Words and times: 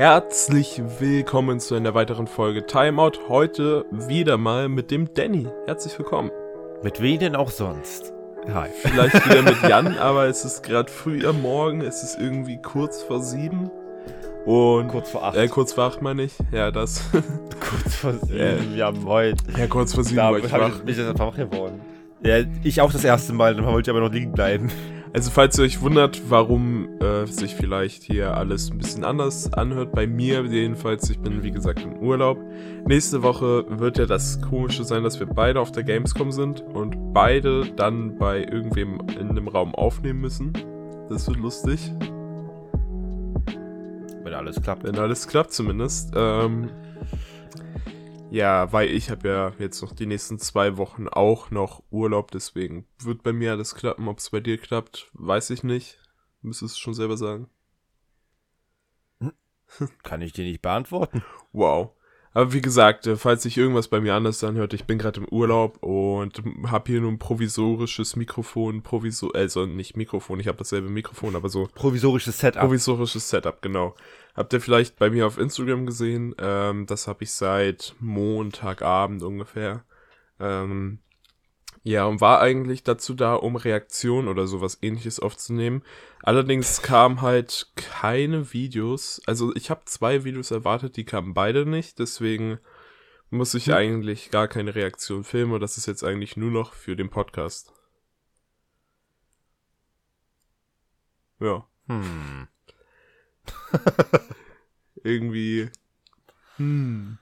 Herzlich 0.00 0.80
willkommen 0.98 1.60
zu 1.60 1.74
einer 1.74 1.92
weiteren 1.92 2.26
Folge 2.26 2.64
Timeout. 2.64 3.28
Heute 3.28 3.84
wieder 3.90 4.38
mal 4.38 4.70
mit 4.70 4.90
dem 4.90 5.12
Danny. 5.12 5.46
Herzlich 5.66 5.98
willkommen. 5.98 6.30
Mit 6.82 7.02
wem 7.02 7.18
denn 7.18 7.36
auch 7.36 7.50
sonst? 7.50 8.14
Hi. 8.50 8.70
Vielleicht 8.80 9.28
wieder 9.28 9.42
mit 9.42 9.60
Jan, 9.60 9.98
aber 9.98 10.26
es 10.26 10.46
ist 10.46 10.62
gerade 10.62 10.90
früh 10.90 11.26
am 11.26 11.42
Morgen. 11.42 11.82
Es 11.82 12.02
ist 12.02 12.18
irgendwie 12.18 12.58
kurz 12.62 13.02
vor 13.02 13.20
sieben. 13.20 13.70
Und 14.46 14.88
kurz 14.88 15.10
vor 15.10 15.22
acht. 15.22 15.36
Äh, 15.36 15.48
kurz 15.48 15.74
vor 15.74 15.84
acht 15.84 16.00
meine 16.00 16.22
ich. 16.22 16.32
Ja, 16.50 16.70
das. 16.70 17.02
kurz 17.60 17.96
vor 17.96 18.14
sieben. 18.14 18.80
Haben 18.80 19.04
heute. 19.04 19.44
Ja, 19.54 19.66
kurz 19.66 19.92
vor 19.92 20.02
sieben 20.02 20.16
da 20.16 20.30
war 20.30 20.38
ich 20.38 20.50
wach. 20.50 20.76
Ich, 20.76 20.82
bin 20.82 20.94
ich 20.98 21.18
wach 21.18 21.36
geworden. 21.36 21.82
Ja, 22.24 22.38
ich 22.64 22.80
auch 22.80 22.90
das 22.90 23.04
erste 23.04 23.34
Mal, 23.34 23.54
dann 23.54 23.66
wollte 23.66 23.90
ich 23.90 23.94
aber 23.94 24.06
noch 24.06 24.14
liegen 24.14 24.32
bleiben. 24.32 24.70
Also 25.12 25.32
falls 25.32 25.58
ihr 25.58 25.64
euch 25.64 25.80
wundert, 25.80 26.30
warum 26.30 26.88
äh, 27.00 27.26
sich 27.26 27.56
vielleicht 27.56 28.04
hier 28.04 28.36
alles 28.36 28.70
ein 28.70 28.78
bisschen 28.78 29.04
anders 29.04 29.52
anhört, 29.52 29.90
bei 29.92 30.06
mir 30.06 30.44
jedenfalls, 30.44 31.10
ich 31.10 31.18
bin 31.18 31.42
wie 31.42 31.50
gesagt 31.50 31.82
im 31.82 31.98
Urlaub. 31.98 32.38
Nächste 32.86 33.24
Woche 33.24 33.64
wird 33.68 33.98
ja 33.98 34.06
das 34.06 34.40
Komische 34.40 34.84
sein, 34.84 35.02
dass 35.02 35.18
wir 35.18 35.26
beide 35.26 35.60
auf 35.60 35.72
der 35.72 35.82
Gamescom 35.82 36.30
sind 36.30 36.60
und 36.60 37.12
beide 37.12 37.72
dann 37.72 38.18
bei 38.18 38.44
irgendwem 38.44 39.00
in 39.18 39.30
einem 39.30 39.48
Raum 39.48 39.74
aufnehmen 39.74 40.20
müssen. 40.20 40.52
Das 41.08 41.26
wird 41.26 41.38
lustig. 41.38 41.92
Wenn 44.22 44.32
alles 44.32 44.62
klappt. 44.62 44.84
Wenn 44.84 44.96
alles 44.96 45.26
klappt 45.26 45.52
zumindest. 45.52 46.12
Ähm, 46.14 46.70
ja, 48.30 48.72
weil 48.72 48.90
ich 48.90 49.10
habe 49.10 49.28
ja 49.28 49.52
jetzt 49.58 49.82
noch 49.82 49.92
die 49.92 50.06
nächsten 50.06 50.38
zwei 50.38 50.76
Wochen 50.76 51.08
auch 51.08 51.50
noch 51.50 51.82
Urlaub, 51.90 52.30
deswegen 52.30 52.86
wird 52.98 53.22
bei 53.22 53.32
mir 53.32 53.52
alles 53.52 53.74
klappen. 53.74 54.08
Ob 54.08 54.18
es 54.18 54.30
bei 54.30 54.40
dir 54.40 54.58
klappt, 54.58 55.10
weiß 55.14 55.50
ich 55.50 55.62
nicht. 55.62 55.98
Müsstest 56.42 56.76
du 56.76 56.80
schon 56.80 56.94
selber 56.94 57.16
sagen. 57.16 57.48
Kann 60.02 60.22
ich 60.22 60.32
dir 60.32 60.44
nicht 60.44 60.62
beantworten. 60.62 61.22
Wow. 61.52 61.92
Aber 62.32 62.52
wie 62.52 62.60
gesagt, 62.60 63.06
äh, 63.06 63.16
falls 63.16 63.42
sich 63.42 63.58
irgendwas 63.58 63.88
bei 63.88 64.00
mir 64.00 64.14
anders 64.14 64.44
anhört, 64.44 64.72
ich 64.72 64.84
bin 64.84 64.98
gerade 64.98 65.20
im 65.20 65.28
Urlaub 65.28 65.82
und 65.82 66.40
habe 66.66 66.92
hier 66.92 67.00
nur 67.00 67.10
ein 67.10 67.18
provisorisches 67.18 68.14
Mikrofon, 68.14 68.82
provisor 68.82 69.34
also 69.34 69.66
nicht 69.66 69.96
Mikrofon, 69.96 70.38
ich 70.38 70.46
habe 70.46 70.58
dasselbe 70.58 70.88
Mikrofon, 70.88 71.34
aber 71.34 71.48
so 71.48 71.68
provisorisches 71.74 72.38
Setup. 72.38 72.62
Provisorisches 72.62 73.28
Setup, 73.28 73.60
genau. 73.60 73.96
Habt 74.34 74.52
ihr 74.52 74.60
vielleicht 74.60 74.98
bei 74.98 75.10
mir 75.10 75.26
auf 75.26 75.38
Instagram 75.38 75.86
gesehen? 75.86 76.34
Ähm, 76.38 76.86
das 76.86 77.08
habe 77.08 77.24
ich 77.24 77.32
seit 77.32 77.94
Montagabend 77.98 79.22
ungefähr. 79.22 79.84
Ähm, 80.38 81.00
ja, 81.82 82.04
und 82.04 82.20
war 82.20 82.40
eigentlich 82.40 82.82
dazu 82.82 83.14
da, 83.14 83.34
um 83.34 83.56
Reaktionen 83.56 84.28
oder 84.28 84.46
sowas 84.46 84.78
ähnliches 84.82 85.18
aufzunehmen. 85.18 85.82
Allerdings 86.22 86.82
kamen 86.82 87.22
halt 87.22 87.72
keine 87.74 88.52
Videos. 88.52 89.22
Also 89.26 89.54
ich 89.54 89.70
habe 89.70 89.86
zwei 89.86 90.24
Videos 90.24 90.50
erwartet, 90.50 90.96
die 90.96 91.04
kamen 91.04 91.32
beide 91.32 91.64
nicht. 91.64 91.98
Deswegen 91.98 92.58
muss 93.30 93.54
ich 93.54 93.66
hm. 93.66 93.74
eigentlich 93.74 94.30
gar 94.30 94.46
keine 94.48 94.74
Reaktion 94.74 95.24
filmen. 95.24 95.52
Und 95.52 95.60
das 95.60 95.78
ist 95.78 95.86
jetzt 95.86 96.04
eigentlich 96.04 96.36
nur 96.36 96.50
noch 96.50 96.74
für 96.74 96.96
den 96.96 97.08
Podcast. 97.08 97.72
Ja. 101.40 101.66
Hm. 101.86 102.49
Irgendwie. 105.02 105.70
Hm. 106.56 107.18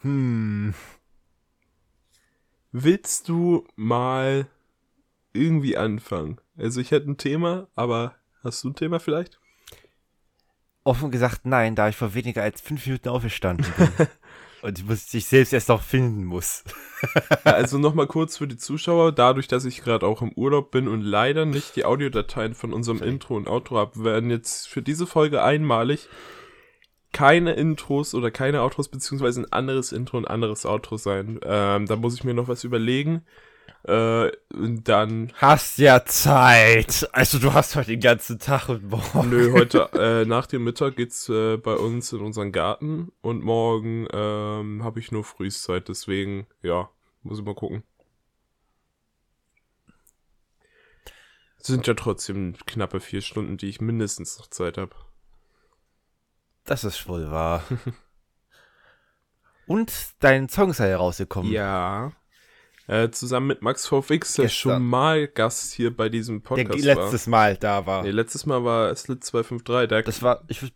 Hm. 0.00 0.74
Willst 2.72 3.28
du 3.28 3.66
mal 3.76 4.46
irgendwie 5.32 5.76
anfangen? 5.76 6.40
Also 6.56 6.80
ich 6.80 6.90
hätte 6.90 7.10
ein 7.10 7.16
Thema, 7.16 7.68
aber 7.74 8.16
hast 8.42 8.62
du 8.64 8.70
ein 8.70 8.74
Thema 8.74 9.00
vielleicht? 9.00 9.40
Offen 10.84 11.10
gesagt 11.10 11.44
nein, 11.44 11.74
da 11.74 11.88
ich 11.88 11.96
vor 11.96 12.14
weniger 12.14 12.42
als 12.42 12.60
fünf 12.60 12.86
Minuten 12.86 13.08
aufgestanden 13.08 13.66
bin. 13.76 14.06
und 14.62 14.78
ich 14.78 14.84
muss 14.84 15.10
sich 15.10 15.26
selbst 15.26 15.52
erst 15.52 15.68
noch 15.68 15.82
finden 15.82 16.24
muss. 16.24 16.64
also 17.44 17.78
nochmal 17.78 18.06
kurz 18.06 18.36
für 18.38 18.48
die 18.48 18.56
Zuschauer, 18.56 19.12
dadurch, 19.12 19.48
dass 19.48 19.64
ich 19.64 19.82
gerade 19.82 20.06
auch 20.06 20.22
im 20.22 20.32
Urlaub 20.32 20.70
bin 20.70 20.88
und 20.88 21.02
leider 21.02 21.46
nicht 21.46 21.76
die 21.76 21.84
Audiodateien 21.84 22.54
von 22.54 22.72
unserem 22.72 23.02
Intro 23.02 23.36
und 23.36 23.48
Outro 23.48 23.76
habe, 23.76 24.04
werden 24.04 24.30
jetzt 24.30 24.68
für 24.68 24.82
diese 24.82 25.06
Folge 25.06 25.42
einmalig 25.42 26.08
keine 27.12 27.54
Intros 27.54 28.14
oder 28.14 28.30
keine 28.30 28.62
Outros, 28.62 28.88
beziehungsweise 28.88 29.40
ein 29.40 29.52
anderes 29.52 29.92
Intro 29.92 30.18
und 30.18 30.26
ein 30.26 30.34
anderes 30.34 30.66
Outro 30.66 30.96
sein. 30.96 31.40
Ähm, 31.42 31.86
da 31.86 31.96
muss 31.96 32.14
ich 32.14 32.24
mir 32.24 32.34
noch 32.34 32.48
was 32.48 32.64
überlegen. 32.64 33.24
Äh, 33.84 34.30
und 34.52 34.88
dann. 34.88 35.32
Hast 35.34 35.78
ja 35.78 36.04
Zeit. 36.04 37.08
Also 37.12 37.38
du 37.38 37.52
hast 37.54 37.76
heute 37.76 37.92
den 37.92 38.00
ganzen 38.00 38.38
Tag 38.38 38.68
und 38.68 38.90
morgen. 38.90 39.30
Nö, 39.30 39.52
heute 39.52 39.88
äh, 39.92 40.24
nach 40.26 40.46
dem 40.46 40.64
Mittag 40.64 40.96
geht's 40.96 41.28
äh, 41.28 41.56
bei 41.56 41.74
uns 41.74 42.12
in 42.12 42.20
unseren 42.20 42.52
Garten 42.52 43.12
und 43.20 43.42
morgen 43.42 44.06
ähm, 44.12 44.82
habe 44.82 45.00
ich 45.00 45.12
nur 45.12 45.24
Frühzeit, 45.24 45.88
deswegen, 45.88 46.46
ja, 46.62 46.90
muss 47.22 47.38
ich 47.38 47.44
mal 47.44 47.54
gucken. 47.54 47.82
Sind 51.58 51.86
ja 51.86 51.94
trotzdem 51.94 52.56
knappe 52.66 53.00
vier 53.00 53.20
Stunden, 53.20 53.56
die 53.58 53.68
ich 53.68 53.80
mindestens 53.80 54.38
noch 54.38 54.46
Zeit 54.48 54.78
habe. 54.78 54.94
Das 56.64 56.84
ist 56.84 57.08
wohl 57.08 57.30
wahr. 57.30 57.62
Und 59.66 59.92
dein 60.20 60.48
Song 60.48 60.72
sei 60.72 60.88
herausgekommen. 60.88 61.50
Ja. 61.52 62.12
Äh, 62.88 63.10
zusammen 63.10 63.46
mit 63.46 63.62
Max 63.62 63.86
VFX, 63.86 64.34
der 64.34 64.48
schon 64.48 64.82
mal 64.82 65.28
Gast 65.28 65.74
hier 65.74 65.94
bei 65.94 66.08
diesem 66.08 66.42
Podcast 66.42 66.84
der 66.84 66.96
letztes 66.96 67.26
Mal 67.26 67.56
da 67.56 67.86
war. 67.86 68.02
Nee, 68.02 68.10
letztes 68.10 68.46
Mal 68.46 68.64
war 68.64 68.94
Slit 68.96 69.22
253. 69.22 69.88
Der 69.88 70.02
das 70.02 70.22
war, 70.22 70.42
ich, 70.48 70.72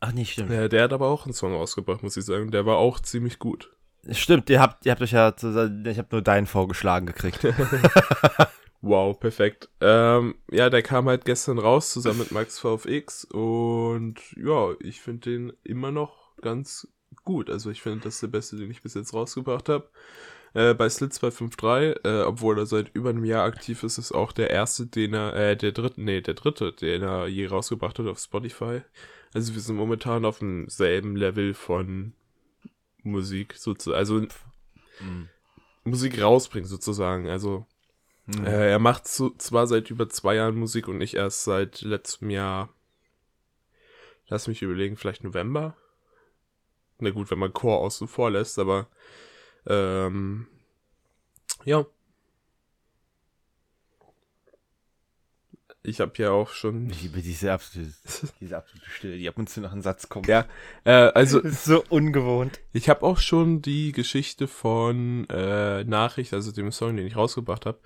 ach 0.00 0.12
nicht, 0.12 0.32
stimmt. 0.32 0.52
Ja, 0.52 0.68
der 0.68 0.84
hat 0.84 0.92
aber 0.92 1.08
auch 1.08 1.26
einen 1.26 1.34
Song 1.34 1.54
ausgebracht, 1.54 2.02
muss 2.02 2.16
ich 2.16 2.24
sagen. 2.24 2.52
Der 2.52 2.66
war 2.66 2.76
auch 2.76 3.00
ziemlich 3.00 3.38
gut. 3.38 3.76
Stimmt, 4.12 4.48
ihr 4.48 4.60
habt, 4.60 4.86
ihr 4.86 4.92
habt 4.92 5.02
euch 5.02 5.10
ja, 5.10 5.34
ich 5.36 5.98
habe 5.98 6.08
nur 6.12 6.22
deinen 6.22 6.46
vorgeschlagen 6.46 7.06
gekriegt. 7.06 7.40
Wow, 8.82 9.18
perfekt. 9.18 9.68
Ähm, 9.80 10.36
ja, 10.50 10.70
der 10.70 10.82
kam 10.82 11.08
halt 11.08 11.24
gestern 11.24 11.58
raus 11.58 11.90
zusammen 11.90 12.20
mit 12.20 12.30
Max 12.30 12.60
VFX 12.60 13.24
und 13.24 14.20
ja, 14.36 14.74
ich 14.78 15.00
finde 15.00 15.30
den 15.30 15.52
immer 15.64 15.90
noch 15.90 16.36
ganz 16.40 16.86
gut. 17.24 17.50
Also 17.50 17.70
ich 17.70 17.82
finde, 17.82 18.04
das 18.04 18.14
ist 18.14 18.22
der 18.22 18.28
beste, 18.28 18.56
den 18.56 18.70
ich 18.70 18.82
bis 18.82 18.94
jetzt 18.94 19.12
rausgebracht 19.12 19.68
habe. 19.68 19.88
Äh, 20.56 20.72
bei 20.72 20.88
Slit 20.88 21.12
253, 21.12 22.04
äh, 22.04 22.22
obwohl 22.22 22.58
er 22.58 22.64
seit 22.64 22.88
über 22.94 23.10
einem 23.10 23.26
Jahr 23.26 23.44
aktiv 23.44 23.82
ist, 23.82 23.98
ist 23.98 24.12
auch 24.12 24.32
der 24.32 24.48
erste, 24.48 24.86
den 24.86 25.12
er, 25.12 25.34
äh, 25.34 25.54
der 25.54 25.72
dritte, 25.72 26.00
nee, 26.00 26.22
der 26.22 26.32
dritte, 26.32 26.72
den 26.72 27.02
er 27.02 27.26
je 27.26 27.46
rausgebracht 27.46 27.98
hat 27.98 28.06
auf 28.06 28.18
Spotify. 28.18 28.80
Also 29.34 29.52
wir 29.52 29.60
sind 29.60 29.76
momentan 29.76 30.24
auf 30.24 30.38
demselben 30.38 31.14
Level 31.14 31.52
von 31.52 32.14
Musik 33.02 33.52
sozusagen, 33.58 33.98
also 33.98 34.20
mhm. 35.00 35.28
Musik 35.84 36.22
rausbringen 36.22 36.66
sozusagen. 36.66 37.28
Also 37.28 37.66
hm. 38.24 38.46
Äh, 38.46 38.70
er 38.70 38.78
macht 38.78 39.06
so, 39.06 39.30
zwar 39.36 39.66
seit 39.66 39.90
über 39.90 40.08
zwei 40.08 40.36
Jahren 40.36 40.56
Musik 40.56 40.88
und 40.88 40.96
nicht 40.96 41.14
erst 41.14 41.44
seit 41.44 41.82
letztem 41.82 42.30
Jahr. 42.30 42.70
Lass 44.26 44.48
mich 44.48 44.62
überlegen, 44.62 44.96
vielleicht 44.96 45.22
November. 45.22 45.76
Na 46.98 47.10
gut, 47.10 47.30
wenn 47.30 47.38
man 47.38 47.52
Chor 47.52 47.78
außen 47.80 48.08
vor 48.08 48.30
lässt, 48.30 48.58
aber 48.58 48.88
ähm, 49.66 50.46
ja. 51.64 51.84
Ich 55.82 56.00
habe 56.00 56.12
ja 56.16 56.32
auch 56.32 56.50
schon. 56.50 56.90
Ich 56.90 57.02
liebe 57.02 57.22
diese 57.22 57.52
absolute, 57.52 57.92
diese 58.40 58.56
absolute 58.56 58.90
Stille, 58.90 59.18
die 59.18 59.28
ab 59.28 59.38
und 59.38 59.48
zu 59.48 59.60
nach 59.60 59.70
einem 59.70 59.82
Satz 59.82 60.08
kommt. 60.08 60.26
Ja, 60.26 60.46
äh, 60.84 60.90
also. 60.90 61.40
Das 61.40 61.52
ist 61.52 61.64
so 61.64 61.84
ungewohnt. 61.88 62.58
Ich 62.72 62.88
habe 62.88 63.04
auch 63.04 63.18
schon 63.18 63.62
die 63.62 63.92
Geschichte 63.92 64.48
von 64.48 65.28
äh, 65.28 65.84
Nachricht, 65.84 66.34
also 66.34 66.50
dem 66.50 66.72
Song, 66.72 66.96
den 66.96 67.06
ich 67.06 67.16
rausgebracht 67.16 67.66
habe, 67.66 67.78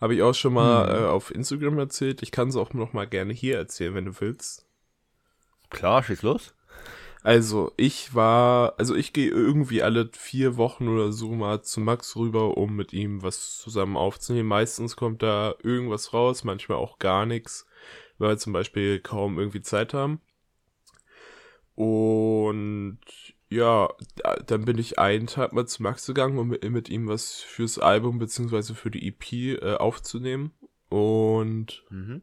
habe 0.00 0.14
ich 0.16 0.22
auch 0.22 0.34
schon 0.34 0.54
mal 0.54 0.88
hm. 0.88 1.04
äh, 1.04 1.06
auf 1.06 1.32
Instagram 1.32 1.78
erzählt. 1.78 2.22
Ich 2.22 2.32
kann 2.32 2.48
es 2.48 2.56
auch 2.56 2.72
noch 2.72 2.92
mal 2.92 3.06
gerne 3.06 3.32
hier 3.32 3.56
erzählen, 3.56 3.94
wenn 3.94 4.06
du 4.06 4.20
willst. 4.20 4.66
Klar, 5.70 6.02
schieß 6.02 6.22
los. 6.22 6.53
Also, 7.24 7.72
ich 7.78 8.14
war, 8.14 8.74
also 8.78 8.94
ich 8.94 9.14
gehe 9.14 9.30
irgendwie 9.30 9.82
alle 9.82 10.10
vier 10.12 10.58
Wochen 10.58 10.88
oder 10.88 11.10
so 11.10 11.30
mal 11.32 11.62
zu 11.62 11.80
Max 11.80 12.16
rüber, 12.16 12.58
um 12.58 12.76
mit 12.76 12.92
ihm 12.92 13.22
was 13.22 13.56
zusammen 13.56 13.96
aufzunehmen. 13.96 14.48
Meistens 14.50 14.94
kommt 14.94 15.22
da 15.22 15.54
irgendwas 15.62 16.12
raus, 16.12 16.44
manchmal 16.44 16.76
auch 16.76 16.98
gar 16.98 17.24
nichts, 17.24 17.66
weil 18.18 18.28
wir 18.28 18.36
zum 18.36 18.52
Beispiel 18.52 19.00
kaum 19.00 19.38
irgendwie 19.38 19.62
Zeit 19.62 19.94
haben. 19.94 20.20
Und 21.74 22.98
ja, 23.48 23.88
dann 24.46 24.66
bin 24.66 24.76
ich 24.76 24.98
einen 24.98 25.26
Tag 25.26 25.54
mal 25.54 25.66
zu 25.66 25.82
Max 25.82 26.04
gegangen, 26.04 26.36
um 26.36 26.48
mit, 26.48 26.90
ihm 26.90 27.08
was 27.08 27.40
fürs 27.40 27.78
Album 27.78 28.18
beziehungsweise 28.18 28.74
für 28.74 28.90
die 28.90 29.08
EP 29.08 29.62
äh, 29.62 29.76
aufzunehmen. 29.76 30.52
Und 30.90 31.84
mhm. 31.88 32.20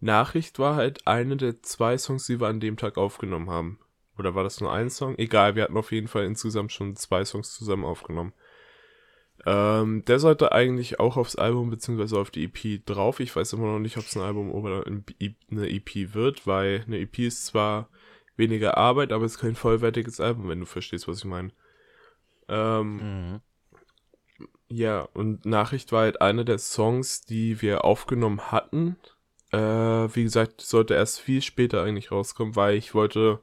Nachricht 0.00 0.58
war 0.58 0.76
halt 0.76 1.06
eine 1.06 1.38
der 1.38 1.62
zwei 1.62 1.96
Songs, 1.96 2.26
die 2.26 2.40
wir 2.40 2.48
an 2.48 2.60
dem 2.60 2.76
Tag 2.76 2.98
aufgenommen 2.98 3.48
haben. 3.48 3.78
Oder 4.18 4.34
war 4.34 4.44
das 4.44 4.60
nur 4.60 4.72
ein 4.72 4.90
Song? 4.90 5.16
Egal, 5.18 5.54
wir 5.54 5.64
hatten 5.64 5.76
auf 5.76 5.92
jeden 5.92 6.08
Fall 6.08 6.24
insgesamt 6.24 6.72
schon 6.72 6.96
zwei 6.96 7.24
Songs 7.24 7.54
zusammen 7.54 7.84
aufgenommen. 7.84 8.32
Ähm, 9.44 10.04
der 10.04 10.18
sollte 10.18 10.52
eigentlich 10.52 11.00
auch 11.00 11.16
aufs 11.16 11.36
Album 11.36 11.70
beziehungsweise 11.70 12.18
auf 12.18 12.30
die 12.30 12.44
EP 12.44 12.84
drauf. 12.86 13.18
Ich 13.20 13.34
weiß 13.34 13.54
immer 13.54 13.72
noch 13.72 13.80
nicht, 13.80 13.96
ob 13.96 14.04
es 14.04 14.16
ein 14.16 14.22
Album 14.22 14.52
oder 14.52 14.84
eine 14.86 15.70
EP 15.70 16.14
wird, 16.14 16.46
weil 16.46 16.84
eine 16.86 16.98
EP 16.98 17.18
ist 17.20 17.46
zwar 17.46 17.88
weniger 18.36 18.76
Arbeit, 18.76 19.12
aber 19.12 19.24
es 19.24 19.32
ist 19.32 19.40
kein 19.40 19.56
vollwertiges 19.56 20.20
Album, 20.20 20.48
wenn 20.48 20.60
du 20.60 20.66
verstehst, 20.66 21.08
was 21.08 21.18
ich 21.18 21.24
meine. 21.24 21.50
Ähm, 22.48 22.96
mhm. 22.96 23.40
Ja, 24.68 25.08
und 25.14 25.44
Nachricht 25.44 25.92
war 25.92 26.02
halt 26.02 26.20
einer 26.22 26.44
der 26.44 26.58
Songs, 26.58 27.22
die 27.22 27.60
wir 27.60 27.84
aufgenommen 27.84 28.52
hatten. 28.52 28.96
Äh, 29.50 29.58
wie 29.58 30.22
gesagt, 30.22 30.60
sollte 30.60 30.94
erst 30.94 31.20
viel 31.20 31.42
später 31.42 31.82
eigentlich 31.82 32.10
rauskommen, 32.10 32.56
weil 32.56 32.76
ich 32.76 32.94
wollte 32.94 33.42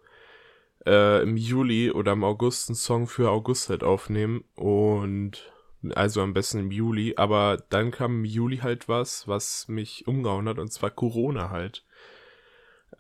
äh, 0.90 1.22
im 1.22 1.38
Juli 1.38 1.92
oder 1.92 2.14
im 2.14 2.24
August 2.24 2.70
einen 2.70 2.76
Song 2.76 3.08
für 3.08 3.30
August 3.30 3.70
halt 3.70 3.84
aufnehmen 3.84 4.44
und 4.56 5.52
also 5.96 6.22
am 6.22 6.34
besten 6.34 6.60
im 6.60 6.72
Juli, 6.72 7.14
aber 7.16 7.64
dann 7.70 7.92
kam 7.92 8.20
im 8.20 8.26
Juli 8.26 8.58
halt 8.58 8.90
was, 8.90 9.28
was 9.28 9.68
mich 9.68 10.08
umgehauen 10.08 10.50
hat 10.50 10.60
und 10.60 10.74
zwar 10.74 10.90
Corona 10.90 11.52
halt. 11.52 11.86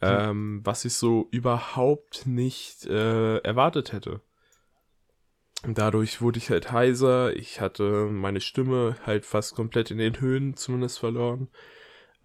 Hm. 0.01 0.29
Ähm, 0.29 0.61
was 0.63 0.85
ich 0.85 0.93
so 0.93 1.27
überhaupt 1.31 2.25
nicht 2.25 2.85
äh, 2.85 3.37
erwartet 3.39 3.91
hätte. 3.91 4.21
Dadurch 5.67 6.21
wurde 6.21 6.37
ich 6.37 6.51
halt 6.51 6.71
heiser, 6.71 7.35
ich 7.35 7.59
hatte 7.59 8.05
meine 8.05 8.39
Stimme 8.39 8.95
halt 9.05 9.25
fast 9.25 9.55
komplett 9.55 9.91
in 9.91 9.97
den 9.97 10.21
Höhen 10.21 10.55
zumindest 10.55 10.99
verloren. 10.99 11.49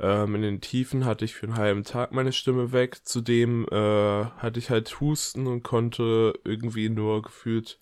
Ähm, 0.01 0.35
in 0.35 0.43
den 0.43 0.61
Tiefen 0.61 1.05
hatte 1.05 1.25
ich 1.25 1.35
für 1.35 1.47
einen 1.47 1.57
halben 1.57 1.85
Tag 1.85 2.13
meine 2.13 2.33
Stimme 2.33 2.73
weg. 2.73 3.07
Zudem 3.07 3.67
äh, 3.71 4.25
hatte 4.25 4.59
ich 4.59 4.71
halt 4.71 5.01
Husten 5.01 5.47
und 5.47 5.63
konnte 5.63 6.39
irgendwie 6.45 6.89
nur 6.89 7.23
gefühlt 7.23 7.79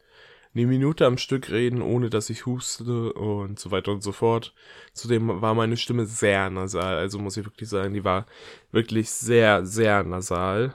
eine 0.54 0.66
Minute 0.66 1.06
am 1.06 1.16
Stück 1.16 1.50
reden, 1.50 1.80
ohne 1.80 2.10
dass 2.10 2.28
ich 2.28 2.44
huste 2.44 3.12
und 3.14 3.58
so 3.58 3.70
weiter 3.70 3.92
und 3.92 4.02
so 4.02 4.12
fort. 4.12 4.54
Zudem 4.92 5.40
war 5.40 5.54
meine 5.54 5.76
Stimme 5.78 6.04
sehr 6.04 6.50
nasal, 6.50 6.96
also 6.98 7.18
muss 7.18 7.36
ich 7.38 7.46
wirklich 7.46 7.68
sagen, 7.70 7.94
die 7.94 8.04
war 8.04 8.26
wirklich 8.70 9.10
sehr, 9.10 9.64
sehr 9.64 10.02
nasal. 10.04 10.74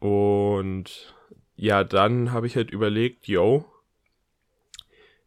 Und 0.00 1.14
ja, 1.56 1.84
dann 1.84 2.32
habe 2.32 2.46
ich 2.46 2.56
halt 2.56 2.70
überlegt, 2.70 3.26
yo, 3.28 3.66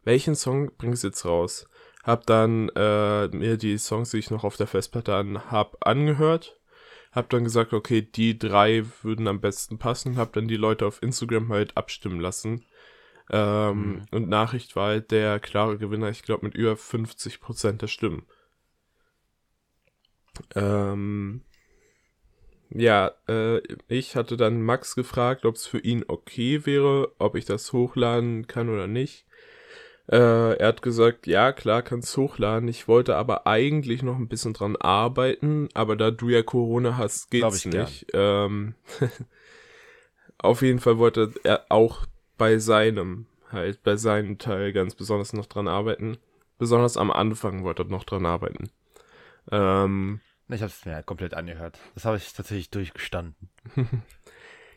welchen 0.04 0.34
Song 0.34 0.72
bringst 0.76 1.04
du 1.04 1.08
jetzt 1.08 1.24
raus? 1.24 1.68
Hab 2.02 2.26
dann 2.26 2.68
äh, 2.70 3.28
mir 3.28 3.56
die 3.56 3.78
Songs, 3.78 4.10
die 4.10 4.18
ich 4.18 4.30
noch 4.30 4.44
auf 4.44 4.56
der 4.56 4.66
Festplatte 4.66 5.14
an 5.14 5.50
hab, 5.50 5.86
angehört. 5.86 6.58
Hab 7.12 7.28
dann 7.30 7.44
gesagt, 7.44 7.72
okay, 7.72 8.02
die 8.02 8.38
drei 8.38 8.84
würden 9.02 9.28
am 9.28 9.40
besten 9.40 9.78
passen. 9.78 10.16
Hab 10.16 10.32
dann 10.32 10.48
die 10.48 10.56
Leute 10.56 10.86
auf 10.86 11.02
Instagram 11.02 11.50
halt 11.50 11.76
abstimmen 11.76 12.20
lassen. 12.20 12.64
Ähm, 13.30 13.76
mhm. 13.76 14.02
Und 14.10 14.28
Nachricht 14.28 14.74
war 14.74 14.88
halt 14.88 15.10
der 15.10 15.38
klare 15.38 15.78
Gewinner, 15.78 16.10
ich 16.10 16.22
glaube, 16.22 16.46
mit 16.46 16.54
über 16.54 16.72
50% 16.72 17.78
der 17.78 17.86
Stimmen. 17.86 18.26
Ähm, 20.54 21.42
ja, 22.70 23.12
äh, 23.28 23.60
ich 23.88 24.16
hatte 24.16 24.36
dann 24.36 24.62
Max 24.62 24.94
gefragt, 24.94 25.44
ob 25.44 25.56
es 25.56 25.66
für 25.66 25.78
ihn 25.78 26.04
okay 26.08 26.64
wäre, 26.64 27.12
ob 27.18 27.36
ich 27.36 27.44
das 27.44 27.72
hochladen 27.72 28.46
kann 28.46 28.68
oder 28.68 28.86
nicht. 28.86 29.26
Äh, 30.08 30.56
er 30.58 30.68
hat 30.68 30.82
gesagt, 30.82 31.26
ja, 31.26 31.52
klar, 31.52 31.82
kannst 31.82 32.16
hochladen. 32.16 32.68
Ich 32.68 32.88
wollte 32.88 33.16
aber 33.16 33.46
eigentlich 33.46 34.02
noch 34.02 34.16
ein 34.16 34.28
bisschen 34.28 34.52
dran 34.52 34.76
arbeiten, 34.76 35.68
aber 35.74 35.96
da 35.96 36.10
du 36.10 36.28
ja 36.28 36.42
Corona 36.42 36.96
hast, 36.96 37.30
geht's 37.30 37.64
nicht. 37.66 38.06
Ähm, 38.12 38.74
auf 40.38 40.62
jeden 40.62 40.80
Fall 40.80 40.98
wollte 40.98 41.32
er 41.44 41.66
auch 41.68 42.06
bei 42.36 42.58
seinem, 42.58 43.26
halt 43.50 43.82
bei 43.82 43.96
seinem 43.96 44.38
Teil 44.38 44.72
ganz 44.72 44.94
besonders 44.94 45.32
noch 45.32 45.46
dran 45.46 45.68
arbeiten. 45.68 46.18
Besonders 46.58 46.96
am 46.96 47.10
Anfang 47.10 47.64
wollte 47.64 47.82
er 47.82 47.88
noch 47.88 48.04
dran 48.04 48.26
arbeiten. 48.26 48.70
Ähm, 49.50 50.20
ich 50.48 50.62
habe 50.62 50.70
es 50.70 50.84
mir 50.84 51.02
komplett 51.02 51.34
angehört. 51.34 51.78
Das 51.94 52.04
habe 52.04 52.16
ich 52.16 52.32
tatsächlich 52.32 52.70
durchgestanden. 52.70 53.50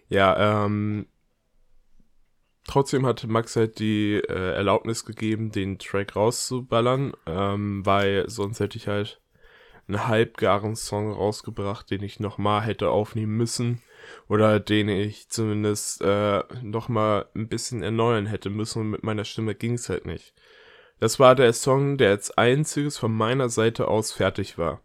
ja, 0.07 0.66
ähm, 0.66 1.07
Trotzdem 2.68 3.06
hat 3.06 3.28
Max 3.28 3.56
halt 3.56 3.80
die 3.80 4.16
äh, 4.16 4.54
Erlaubnis 4.56 5.06
gegeben, 5.06 5.52
den 5.52 5.78
Track 5.78 6.16
rauszuballern, 6.16 7.14
ähm, 7.28 7.86
weil 7.86 8.28
sonst 8.28 8.60
hätte 8.60 8.78
ich 8.78 8.88
halt 8.88 9.22
einen 9.88 10.08
halbgaren 10.08 10.76
Song 10.76 11.12
rausgebracht, 11.12 11.90
den 11.92 12.02
ich 12.02 12.20
nochmal 12.20 12.64
hätte 12.64 12.90
aufnehmen 12.90 13.38
müssen 13.38 13.84
oder 14.28 14.60
den 14.60 14.90
ich 14.90 15.30
zumindest 15.30 16.02
äh, 16.02 16.44
nochmal 16.64 17.28
ein 17.36 17.48
bisschen 17.48 17.84
erneuern 17.84 18.26
hätte 18.26 18.50
müssen 18.50 18.82
und 18.82 18.90
mit 18.90 19.04
meiner 19.04 19.26
Stimme 19.26 19.54
ging's 19.54 19.90
halt 19.90 20.08
nicht. 20.08 20.34
Das 21.00 21.20
war 21.20 21.36
der 21.36 21.54
Song, 21.54 21.98
der 21.98 22.12
als 22.12 22.32
einziges 22.32 22.98
von 22.98 23.12
meiner 23.12 23.50
Seite 23.50 23.88
aus 23.88 24.12
fertig 24.12 24.58
war. 24.58 24.82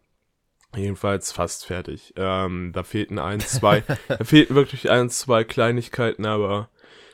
Jedenfalls 0.75 1.31
fast 1.31 1.65
fertig. 1.65 2.13
Ähm, 2.15 2.71
da 2.73 2.83
fehlten 2.83 3.19
ein, 3.19 3.39
zwei, 3.39 3.83
da 4.07 4.23
fehlten 4.23 4.55
wirklich 4.55 4.89
ein, 4.89 5.09
zwei 5.09 5.43
Kleinigkeiten, 5.43 6.25
aber 6.25 6.69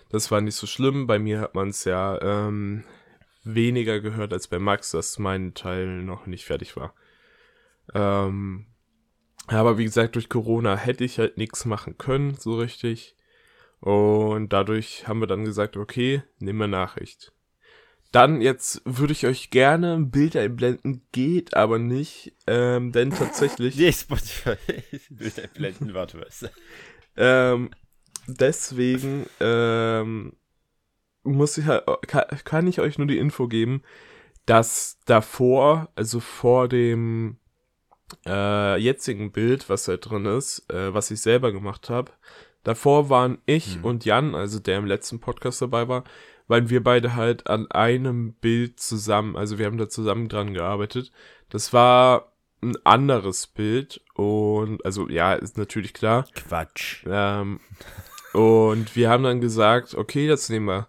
das 0.09 0.31
war 0.31 0.41
nicht 0.41 0.55
so 0.55 0.67
schlimm. 0.67 1.07
Bei 1.07 1.19
mir 1.19 1.39
hat 1.39 1.55
man 1.55 1.69
es 1.69 1.83
ja 1.83 2.19
ähm, 2.21 2.83
weniger 3.43 3.99
gehört 3.99 4.33
als 4.33 4.47
bei 4.47 4.59
Max, 4.59 4.91
dass 4.91 5.19
mein 5.19 5.53
Teil 5.53 6.03
noch 6.03 6.27
nicht 6.27 6.45
fertig 6.45 6.75
war. 6.75 6.93
Ähm, 7.93 8.67
aber 9.47 9.77
wie 9.77 9.85
gesagt, 9.85 10.15
durch 10.15 10.29
Corona 10.29 10.75
hätte 10.75 11.03
ich 11.03 11.19
halt 11.19 11.37
nichts 11.37 11.65
machen 11.65 11.97
können, 11.97 12.35
so 12.35 12.57
richtig. 12.57 13.15
Und 13.79 14.51
dadurch 14.53 15.07
haben 15.07 15.19
wir 15.19 15.27
dann 15.27 15.45
gesagt, 15.45 15.77
okay, 15.77 16.23
nehmen 16.39 16.59
wir 16.59 16.67
Nachricht. 16.67 17.31
Dann 18.11 18.41
jetzt 18.41 18.81
würde 18.85 19.13
ich 19.13 19.25
euch 19.25 19.49
gerne 19.49 19.93
ein 19.93 20.11
Bild 20.11 20.35
einblenden, 20.35 21.05
geht 21.11 21.55
aber 21.55 21.77
nicht, 21.77 22.33
ähm, 22.47 22.91
denn 22.91 23.11
tatsächlich. 23.11 23.75
nee, 23.77 23.91
Spotify. 23.91 24.55
Bild 25.09 25.39
einblenden, 25.39 25.93
warte 25.93 26.21
was. 26.21 26.49
ähm, 27.17 27.69
deswegen 28.27 29.25
ähm, 29.39 30.33
muss 31.23 31.57
ich 31.57 31.65
halt, 31.65 31.85
kann, 32.07 32.67
ich 32.67 32.79
euch 32.79 32.97
nur 32.97 33.07
die 33.07 33.17
Info 33.17 33.47
geben, 33.47 33.81
dass 34.45 34.99
davor, 35.05 35.89
also 35.95 36.19
vor 36.19 36.67
dem 36.67 37.37
äh, 38.25 38.77
jetzigen 38.79 39.31
Bild, 39.31 39.69
was 39.69 39.85
da 39.85 39.97
drin 39.97 40.25
ist, 40.25 40.71
äh, 40.71 40.93
was 40.93 41.11
ich 41.11 41.21
selber 41.21 41.51
gemacht 41.51 41.89
habe, 41.89 42.11
davor 42.63 43.09
waren 43.09 43.39
ich 43.45 43.77
mhm. 43.77 43.85
und 43.85 44.05
Jan, 44.05 44.35
also 44.35 44.59
der 44.59 44.77
im 44.77 44.85
letzten 44.85 45.19
Podcast 45.19 45.61
dabei 45.61 45.87
war, 45.87 46.03
weil 46.47 46.69
wir 46.69 46.81
beide 46.81 47.15
halt 47.15 47.47
an 47.47 47.69
einem 47.71 48.33
Bild 48.33 48.79
zusammen, 48.79 49.35
also 49.35 49.57
wir 49.57 49.65
haben 49.65 49.77
da 49.77 49.89
zusammen 49.89 50.29
dran 50.29 50.53
gearbeitet. 50.53 51.11
Das 51.49 51.73
war 51.73 52.31
ein 52.61 52.77
anderes 52.85 53.47
Bild 53.47 54.01
und 54.13 54.83
also 54.85 55.09
ja, 55.09 55.33
ist 55.33 55.57
natürlich 55.57 55.93
klar. 55.93 56.25
Quatsch. 56.33 57.03
Ähm, 57.05 57.59
und 58.33 58.95
wir 58.95 59.09
haben 59.09 59.23
dann 59.23 59.41
gesagt, 59.41 59.95
okay, 59.95 60.27
jetzt 60.27 60.49
nehmen 60.49 60.67
wir 60.67 60.87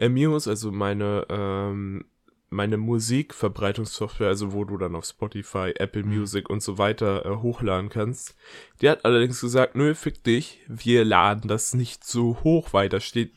Amuse, 0.00 0.50
also 0.50 0.72
meine, 0.72 1.26
ähm, 1.28 2.04
meine 2.48 2.76
Musikverbreitungssoftware, 2.76 4.28
also 4.28 4.52
wo 4.52 4.64
du 4.64 4.76
dann 4.76 4.94
auf 4.94 5.04
Spotify, 5.04 5.72
Apple 5.76 6.04
mhm. 6.04 6.18
Music 6.18 6.48
und 6.48 6.62
so 6.62 6.78
weiter 6.78 7.24
äh, 7.24 7.36
hochladen 7.36 7.88
kannst. 7.88 8.36
Die 8.80 8.88
hat 8.88 9.04
allerdings 9.04 9.40
gesagt, 9.40 9.74
nö, 9.74 9.94
fick 9.94 10.22
dich, 10.22 10.60
wir 10.68 11.04
laden 11.04 11.48
das 11.48 11.74
nicht 11.74 12.04
so 12.04 12.38
hoch, 12.44 12.72
weil 12.72 12.88
da 12.88 13.00
steht, 13.00 13.32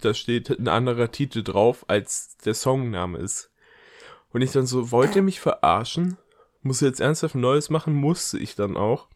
da 0.00 0.14
steht 0.14 0.50
ein 0.50 0.68
anderer 0.68 1.10
Titel 1.10 1.42
drauf, 1.42 1.84
als 1.88 2.36
der 2.38 2.54
Songname 2.54 3.18
ist. 3.18 3.50
Und 4.32 4.42
ich 4.42 4.52
dann 4.52 4.66
so, 4.66 4.90
wollt 4.90 5.14
ihr 5.14 5.22
mich 5.22 5.40
verarschen? 5.40 6.16
Muss 6.62 6.80
jetzt 6.80 7.00
ernsthaft 7.00 7.34
ein 7.34 7.40
Neues 7.40 7.70
machen? 7.70 7.94
Musste 7.94 8.38
ich 8.38 8.56
dann 8.56 8.76
auch. 8.76 9.08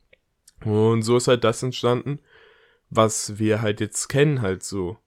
Und 0.65 1.03
so 1.03 1.17
ist 1.17 1.29
halt 1.29 1.45
das 1.45 1.63
entstanden 1.63 2.21
was 2.91 3.39
wir 3.39 3.63
halt 3.63 3.81
jetzt 3.81 4.09
kennen, 4.09 4.43
halt 4.43 4.63
so. 4.63 4.99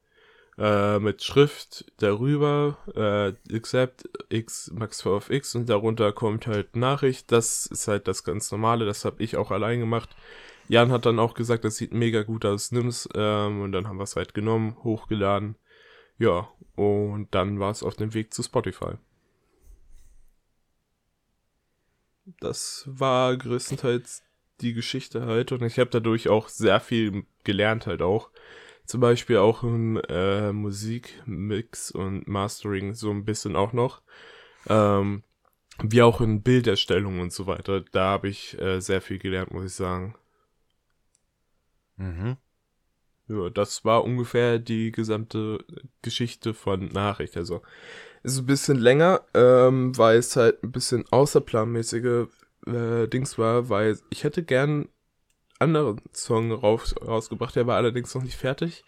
Äh, 0.57 0.99
mit 0.99 1.23
Schrift 1.23 1.91
darüber, 1.97 2.77
äh, 2.93 3.55
accept 3.55 4.07
x 4.29 4.69
max 4.73 5.05
of 5.05 5.29
x 5.29 5.55
und 5.55 5.69
darunter 5.69 6.11
kommt 6.11 6.45
halt 6.45 6.75
Nachricht. 6.75 7.31
Das 7.31 7.65
ist 7.65 7.87
halt 7.87 8.07
das 8.07 8.23
ganz 8.23 8.51
normale, 8.51 8.85
das 8.85 9.05
habe 9.05 9.23
ich 9.23 9.37
auch 9.37 9.49
allein 9.51 9.79
gemacht. 9.79 10.09
Jan 10.67 10.91
hat 10.91 11.05
dann 11.05 11.19
auch 11.19 11.33
gesagt, 11.33 11.65
das 11.65 11.77
sieht 11.77 11.93
mega 11.93 12.23
gut 12.23 12.45
aus, 12.45 12.71
nimm's. 12.71 13.09
Ähm, 13.15 13.61
und 13.61 13.71
dann 13.71 13.87
haben 13.87 13.97
wir 13.97 14.03
es 14.03 14.15
halt 14.15 14.33
genommen, 14.33 14.77
hochgeladen. 14.83 15.55
Ja, 16.17 16.49
und 16.75 17.29
dann 17.31 17.59
war 17.59 17.71
es 17.71 17.83
auf 17.83 17.95
dem 17.95 18.13
Weg 18.13 18.33
zu 18.33 18.43
Spotify. 18.43 18.93
Das 22.39 22.83
war 22.87 23.35
größtenteils 23.35 24.23
die 24.61 24.73
Geschichte 24.73 25.25
halt 25.25 25.51
und 25.51 25.63
ich 25.63 25.79
habe 25.79 25.89
dadurch 25.89 26.29
auch 26.29 26.47
sehr 26.49 26.79
viel 26.79 27.25
gelernt 27.43 27.87
halt 27.87 28.01
auch. 28.01 28.29
Zum 28.85 29.01
Beispiel 29.01 29.37
auch 29.37 29.63
im 29.63 30.01
äh, 30.09 30.51
Musikmix 30.51 31.91
und 31.91 32.27
Mastering 32.27 32.93
so 32.93 33.11
ein 33.11 33.25
bisschen 33.25 33.55
auch 33.55 33.73
noch. 33.73 34.01
Ähm, 34.67 35.23
wie 35.81 36.01
auch 36.01 36.21
in 36.21 36.41
Bilderstellung 36.41 37.19
und 37.19 37.33
so 37.33 37.47
weiter. 37.47 37.81
Da 37.91 38.05
habe 38.09 38.27
ich 38.29 38.59
äh, 38.59 38.79
sehr 38.79 39.01
viel 39.01 39.19
gelernt, 39.19 39.51
muss 39.51 39.65
ich 39.65 39.73
sagen. 39.73 40.15
Mhm. 41.97 42.37
Ja, 43.27 43.49
das 43.49 43.85
war 43.85 44.03
ungefähr 44.03 44.59
die 44.59 44.91
gesamte 44.91 45.63
Geschichte 46.01 46.53
von 46.53 46.87
Nachricht. 46.87 47.37
Also 47.37 47.61
ist 48.23 48.37
ein 48.37 48.45
bisschen 48.45 48.77
länger, 48.77 49.21
ähm, 49.33 49.97
weil 49.97 50.17
es 50.17 50.35
halt 50.35 50.63
ein 50.63 50.71
bisschen 50.71 51.05
außerplanmäßige 51.11 52.27
äh, 52.67 53.07
Dings 53.07 53.37
war, 53.37 53.69
weil 53.69 53.97
ich 54.09 54.23
hätte 54.23 54.43
gern 54.43 54.87
anderen 55.59 56.01
Song 56.13 56.51
raus, 56.51 56.95
rausgebracht, 57.05 57.55
der 57.55 57.67
war 57.67 57.77
allerdings 57.77 58.13
noch 58.15 58.23
nicht 58.23 58.37
fertig. 58.37 58.83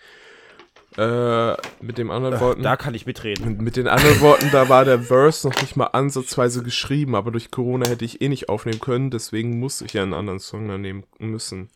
Äh, 0.97 1.55
mit 1.81 1.97
dem 1.97 2.11
anderen 2.11 2.39
Worten. 2.39 2.61
Da 2.61 2.75
kann 2.75 2.93
ich 2.93 3.07
mitreden. 3.07 3.57
Mit 3.57 3.77
den 3.77 3.87
anderen 3.87 4.21
Worten, 4.21 4.49
da 4.51 4.69
war 4.69 4.85
der 4.85 4.99
Verse 4.99 5.47
noch 5.47 5.59
nicht 5.59 5.75
mal 5.75 5.87
ansatzweise 5.87 6.61
geschrieben, 6.61 7.15
aber 7.15 7.31
durch 7.31 7.49
Corona 7.49 7.87
hätte 7.87 8.05
ich 8.05 8.21
eh 8.21 8.29
nicht 8.29 8.49
aufnehmen 8.49 8.79
können, 8.79 9.09
deswegen 9.09 9.59
muss 9.59 9.81
ich 9.81 9.93
ja 9.93 10.03
einen 10.03 10.13
anderen 10.13 10.39
Song 10.39 10.67
dann 10.67 10.81
nehmen 10.81 11.03
müssen. 11.17 11.69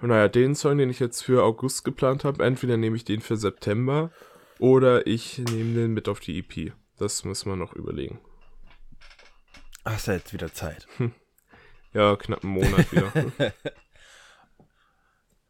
Und 0.00 0.08
naja, 0.08 0.28
den 0.28 0.54
Song, 0.54 0.78
den 0.78 0.88
ich 0.88 0.98
jetzt 0.98 1.22
für 1.22 1.42
August 1.42 1.84
geplant 1.84 2.24
habe, 2.24 2.42
entweder 2.42 2.78
nehme 2.78 2.96
ich 2.96 3.04
den 3.04 3.20
für 3.20 3.36
September 3.36 4.10
oder 4.58 5.06
ich 5.06 5.38
nehme 5.38 5.74
den 5.74 5.92
mit 5.92 6.08
auf 6.08 6.20
die 6.20 6.38
EP. 6.38 6.72
Das 6.98 7.24
muss 7.24 7.44
man 7.44 7.58
noch 7.58 7.74
überlegen. 7.74 8.18
Hast 9.84 10.08
du 10.08 10.12
jetzt 10.12 10.32
wieder 10.32 10.52
Zeit? 10.52 10.86
Ja, 11.92 12.14
knapp 12.16 12.44
einen 12.44 12.52
Monat 12.52 12.92
wieder. 12.92 13.12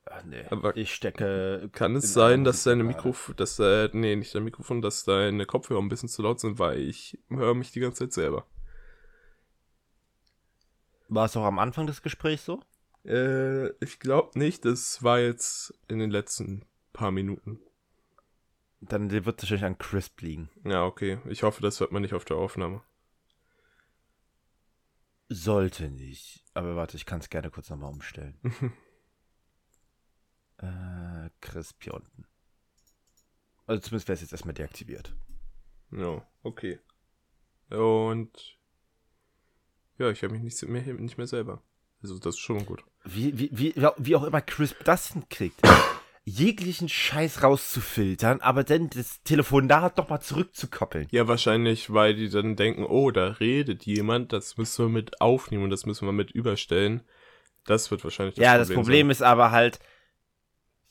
Ach, 0.06 0.22
nee. 0.24 0.44
Aber 0.50 0.76
ich 0.76 0.94
stecke. 0.94 1.68
Kann 1.72 1.96
es 1.96 2.04
in 2.04 2.10
sein, 2.10 2.44
dass 2.44 2.62
deine 2.62 2.84
Mikrofon, 2.84 3.36
dass, 3.36 3.58
äh, 3.58 3.90
nee, 3.92 4.16
nicht 4.16 4.34
dein 4.34 4.44
Mikrofon, 4.44 4.80
dass 4.80 5.04
deine 5.04 5.44
Kopfhörer 5.46 5.82
ein 5.82 5.88
bisschen 5.88 6.08
zu 6.08 6.22
laut 6.22 6.40
sind, 6.40 6.58
weil 6.58 6.78
ich 6.80 7.18
höre 7.28 7.54
mich 7.54 7.72
die 7.72 7.80
ganze 7.80 8.04
Zeit 8.04 8.12
selber. 8.12 8.46
War 11.08 11.26
es 11.26 11.36
auch 11.36 11.44
am 11.44 11.58
Anfang 11.58 11.86
des 11.86 12.02
Gesprächs 12.02 12.44
so? 12.44 12.62
Äh, 13.04 13.68
ich 13.84 13.98
glaube 13.98 14.38
nicht, 14.38 14.64
das 14.64 15.02
war 15.02 15.18
jetzt 15.18 15.74
in 15.88 15.98
den 15.98 16.10
letzten 16.10 16.64
paar 16.92 17.10
Minuten. 17.10 17.58
Dann 18.80 19.10
wird 19.10 19.26
es 19.26 19.42
wahrscheinlich 19.42 19.64
an 19.64 19.78
Crisp 19.78 20.22
liegen. 20.22 20.48
Ja, 20.64 20.84
okay. 20.84 21.18
Ich 21.26 21.42
hoffe, 21.42 21.60
das 21.60 21.80
hört 21.80 21.92
man 21.92 22.00
nicht 22.00 22.14
auf 22.14 22.24
der 22.24 22.38
Aufnahme. 22.38 22.82
Sollte 25.32 25.88
nicht. 25.88 26.44
Aber 26.54 26.74
warte, 26.74 26.96
ich 26.96 27.06
kann 27.06 27.20
es 27.20 27.30
gerne 27.30 27.50
kurz 27.50 27.70
nochmal 27.70 27.92
umstellen. 27.92 28.36
äh, 30.58 31.30
Crisp 31.40 31.84
hier 31.84 31.94
unten. 31.94 32.26
Also 33.64 33.80
zumindest 33.80 34.08
wäre 34.08 34.14
es 34.14 34.22
jetzt 34.22 34.32
erstmal 34.32 34.54
deaktiviert. 34.54 35.14
Ja, 35.92 36.26
okay. 36.42 36.80
Und 37.70 38.58
ja, 39.98 40.10
ich 40.10 40.24
habe 40.24 40.32
mich 40.32 40.42
nicht 40.42 40.60
mehr, 40.64 40.82
nicht 40.94 41.16
mehr 41.16 41.28
selber. 41.28 41.62
Also 42.02 42.18
das 42.18 42.34
ist 42.34 42.40
schon 42.40 42.66
gut. 42.66 42.82
Wie, 43.04 43.38
wie, 43.38 43.50
wie, 43.52 43.74
wie 43.76 44.16
auch 44.16 44.24
immer 44.24 44.40
Crisp 44.40 44.82
das 44.84 45.12
hinkriegt, 45.12 45.60
jeglichen 46.30 46.88
Scheiß 46.88 47.42
rauszufiltern, 47.42 48.40
aber 48.40 48.64
dann 48.64 48.90
das 48.90 49.22
Telefonat 49.22 49.98
doch 49.98 50.08
mal 50.08 50.20
zurückzukoppeln. 50.20 51.08
Ja, 51.10 51.28
wahrscheinlich, 51.28 51.92
weil 51.92 52.14
die 52.14 52.28
dann 52.28 52.56
denken, 52.56 52.84
oh, 52.84 53.10
da 53.10 53.28
redet 53.28 53.84
jemand, 53.84 54.32
das 54.32 54.56
müssen 54.56 54.86
wir 54.86 54.90
mit 54.90 55.20
aufnehmen 55.20 55.64
und 55.64 55.70
das 55.70 55.86
müssen 55.86 56.06
wir 56.06 56.12
mit 56.12 56.30
überstellen. 56.30 57.02
Das 57.64 57.90
wird 57.90 58.04
wahrscheinlich 58.04 58.36
ja, 58.36 58.56
das 58.56 58.70
Problem 58.70 59.10
ist 59.10 59.22
aber 59.22 59.50
halt, 59.50 59.78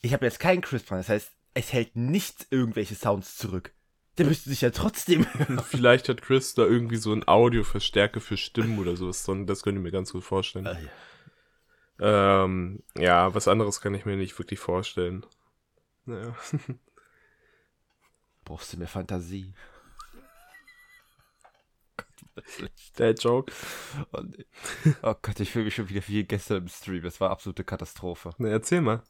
ich 0.02 0.14
habe 0.14 0.26
jetzt 0.26 0.40
keinen 0.40 0.62
Crisp 0.62 0.88
dran, 0.88 1.00
das 1.00 1.10
heißt, 1.10 1.32
es 1.54 1.74
hält 1.74 1.96
nicht 1.96 2.48
irgendwelche 2.52 2.96
Sounds 2.96 3.38
zurück. 3.38 3.74
Der 4.18 4.26
müsste 4.26 4.50
sich 4.50 4.62
ja 4.62 4.70
trotzdem 4.70 5.26
hören. 5.34 5.60
Vielleicht 5.66 6.10
hat 6.10 6.22
Chris 6.22 6.54
da 6.54 6.64
irgendwie 6.64 6.98
so 6.98 7.14
ein 7.14 7.28
Audioverstärker 7.28 8.20
für 8.20 8.38
Stimmen 8.38 8.78
oder 8.78 8.96
sowas. 8.96 9.24
Das 9.46 9.64
könnte 9.64 9.80
ich 9.80 9.84
mir 9.84 9.92
ganz 9.92 10.12
gut 10.12 10.24
vorstellen. 10.24 10.68
Ah, 10.68 10.74
ja. 10.74 10.90
Ähm, 12.00 12.84
ja, 12.98 13.34
was 13.34 13.48
anderes 13.48 13.82
kann 13.82 13.94
ich 13.94 14.06
mir 14.06 14.16
nicht 14.16 14.38
wirklich 14.40 14.60
vorstellen. 14.60 15.26
Naja. 16.06 16.36
Brauchst 18.46 18.74
du 18.74 18.78
mehr 18.78 18.88
Fantasie? 18.88 19.54
Der 22.98 23.14
Joke. 23.14 23.52
Oh, 24.14 24.22
nee. 24.22 24.46
oh 25.04 25.16
Gott, 25.22 25.40
ich 25.40 25.52
fühle 25.52 25.66
mich 25.66 25.76
schon 25.76 25.90
wieder 25.90 26.02
wie 26.08 26.24
gestern 26.24 26.64
im 26.64 26.68
Stream. 26.68 27.06
Es 27.06 27.20
war 27.20 27.32
absolute 27.32 27.64
Katastrophe. 27.64 28.32
Na, 28.38 28.50
erzähl 28.50 28.82
mal. 28.82 29.04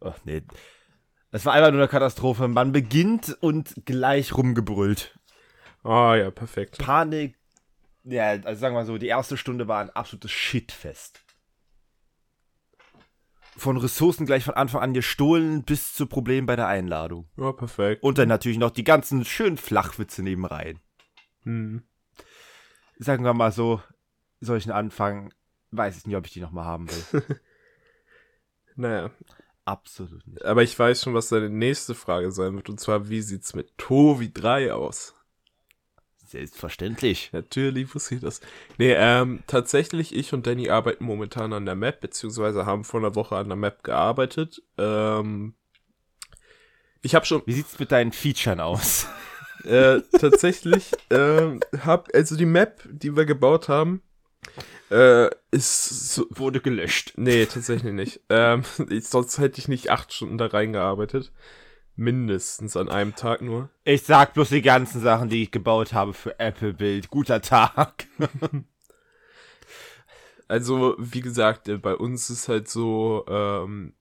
Ach 0.00 0.18
nee. 0.24 0.42
Es 1.30 1.46
war 1.46 1.54
einfach 1.54 1.70
nur 1.70 1.80
eine 1.80 1.88
Katastrophe. 1.88 2.48
Man 2.48 2.72
beginnt 2.72 3.36
und 3.40 3.74
gleich 3.86 4.36
rumgebrüllt. 4.36 5.18
Ah, 5.82 6.14
ja, 6.14 6.30
perfekt. 6.30 6.78
Panik. 6.78 7.36
Ja, 8.04 8.30
also 8.30 8.54
sagen 8.60 8.74
wir 8.74 8.80
mal 8.80 8.86
so, 8.86 8.98
die 8.98 9.06
erste 9.06 9.36
Stunde 9.36 9.68
war 9.68 9.80
ein 9.80 9.90
absolutes 9.90 10.30
Shitfest. 10.30 11.24
Von 13.56 13.76
Ressourcen 13.76 14.24
gleich 14.26 14.44
von 14.44 14.54
Anfang 14.54 14.80
an 14.80 14.94
gestohlen 14.94 15.62
bis 15.62 15.92
zu 15.94 16.06
Problemen 16.06 16.46
bei 16.46 16.56
der 16.56 16.68
Einladung. 16.68 17.28
Ja, 17.36 17.52
perfekt. 17.52 18.02
Und 18.02 18.18
dann 18.18 18.28
natürlich 18.28 18.58
noch 18.58 18.70
die 18.70 18.84
ganzen 18.84 19.24
schönen 19.24 19.58
Flachwitze 19.58 20.22
nebenrein. 20.22 20.80
Hm. 21.42 21.82
Sagen 22.98 23.24
wir 23.24 23.34
mal 23.34 23.52
so, 23.52 23.82
solchen 24.40 24.72
Anfang, 24.72 25.32
weiß 25.70 25.98
ich 25.98 26.06
nicht, 26.06 26.16
ob 26.16 26.26
ich 26.26 26.32
die 26.32 26.40
nochmal 26.40 26.64
haben 26.64 26.88
will. 26.90 27.22
Naja, 28.74 29.10
Absolut 29.64 30.26
nicht. 30.26 30.44
aber 30.44 30.62
ich 30.62 30.76
weiß 30.76 31.02
schon, 31.02 31.14
was 31.14 31.28
deine 31.28 31.48
nächste 31.48 31.94
Frage 31.94 32.32
sein 32.32 32.54
wird. 32.56 32.68
Und 32.68 32.80
zwar, 32.80 33.08
wie 33.08 33.20
sieht's 33.20 33.54
mit 33.54 33.76
Tovi 33.78 34.32
3 34.32 34.72
aus? 34.72 35.14
Selbstverständlich. 36.32 37.28
Natürlich 37.32 37.94
wusste 37.94 38.14
ich 38.14 38.22
das. 38.22 38.40
Nee, 38.78 38.94
ähm, 38.96 39.40
tatsächlich, 39.46 40.14
ich 40.14 40.32
und 40.32 40.46
Danny 40.46 40.70
arbeiten 40.70 41.04
momentan 41.04 41.52
an 41.52 41.66
der 41.66 41.74
Map, 41.74 42.00
beziehungsweise 42.00 42.64
haben 42.64 42.84
vor 42.84 43.00
einer 43.00 43.14
Woche 43.14 43.36
an 43.36 43.48
der 43.48 43.56
Map 43.56 43.84
gearbeitet. 43.84 44.62
Ähm, 44.78 45.52
ich 47.02 47.14
habe 47.14 47.26
schon 47.26 47.42
Wie 47.44 47.52
sieht's 47.52 47.78
mit 47.78 47.92
deinen 47.92 48.12
Featuren 48.12 48.60
aus? 48.60 49.08
äh, 49.64 50.00
tatsächlich, 50.18 50.92
ähm, 51.10 51.60
hab, 51.84 52.08
also 52.14 52.34
die 52.34 52.46
Map, 52.46 52.80
die 52.90 53.14
wir 53.14 53.26
gebaut 53.26 53.68
haben, 53.68 54.00
äh, 54.90 55.28
ist 55.50 56.14
so, 56.14 56.26
Wurde 56.30 56.60
gelöscht. 56.60 57.12
Nee, 57.16 57.44
tatsächlich 57.44 57.92
nicht. 57.92 58.20
Ähm, 58.30 58.62
ich, 58.88 59.04
sonst 59.08 59.36
hätte 59.36 59.58
ich 59.58 59.68
nicht 59.68 59.90
acht 59.90 60.14
Stunden 60.14 60.38
da 60.38 60.46
reingearbeitet. 60.46 61.30
Mindestens 61.96 62.76
an 62.76 62.88
einem 62.88 63.14
Tag 63.14 63.42
nur. 63.42 63.68
Ich 63.84 64.02
sag 64.02 64.34
bloß 64.34 64.48
die 64.48 64.62
ganzen 64.62 65.00
Sachen, 65.00 65.28
die 65.28 65.42
ich 65.42 65.50
gebaut 65.50 65.92
habe 65.92 66.14
für 66.14 66.38
Apple 66.38 66.72
Bild. 66.72 67.10
Guter 67.10 67.42
Tag. 67.42 68.06
Also, 70.48 70.96
wie 70.98 71.22
gesagt, 71.22 71.68
äh, 71.68 71.78
bei 71.78 71.96
uns 71.96 72.28
ist 72.28 72.46
halt 72.46 72.68
so, 72.68 73.24
ähm, 73.26 73.94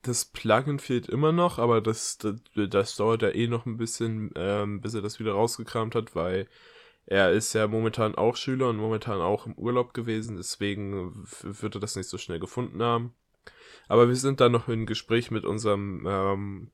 das 0.00 0.24
Plugin 0.24 0.78
fehlt 0.78 1.06
immer 1.06 1.32
noch, 1.32 1.58
aber 1.58 1.82
das, 1.82 2.16
das, 2.16 2.36
das 2.54 2.96
dauert 2.96 3.20
ja 3.20 3.28
eh 3.28 3.46
noch 3.46 3.66
ein 3.66 3.76
bisschen, 3.76 4.30
ähm, 4.36 4.80
bis 4.80 4.94
er 4.94 5.02
das 5.02 5.20
wieder 5.20 5.32
rausgekramt 5.32 5.94
hat, 5.94 6.14
weil 6.14 6.48
er 7.04 7.32
ist 7.32 7.52
ja 7.52 7.66
momentan 7.68 8.14
auch 8.14 8.36
Schüler 8.36 8.70
und 8.70 8.78
momentan 8.78 9.20
auch 9.20 9.46
im 9.46 9.52
Urlaub 9.54 9.92
gewesen, 9.92 10.36
deswegen 10.36 11.26
wird 11.42 11.74
er 11.74 11.80
das 11.80 11.96
nicht 11.96 12.08
so 12.08 12.16
schnell 12.16 12.38
gefunden 12.38 12.82
haben. 12.82 13.14
Aber 13.86 14.08
wir 14.08 14.16
sind 14.16 14.40
da 14.40 14.48
noch 14.48 14.68
in 14.68 14.86
Gespräch 14.86 15.30
mit 15.30 15.44
unserem, 15.44 16.06
ähm, 16.08 16.70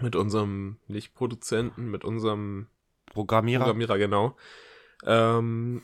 mit 0.00 0.16
unserem, 0.16 0.78
nicht 0.86 1.14
Produzenten, 1.14 1.90
mit 1.90 2.04
unserem 2.04 2.66
Programmierer. 3.06 3.64
Programmierer, 3.64 3.98
genau. 3.98 4.36
Ähm, 5.04 5.82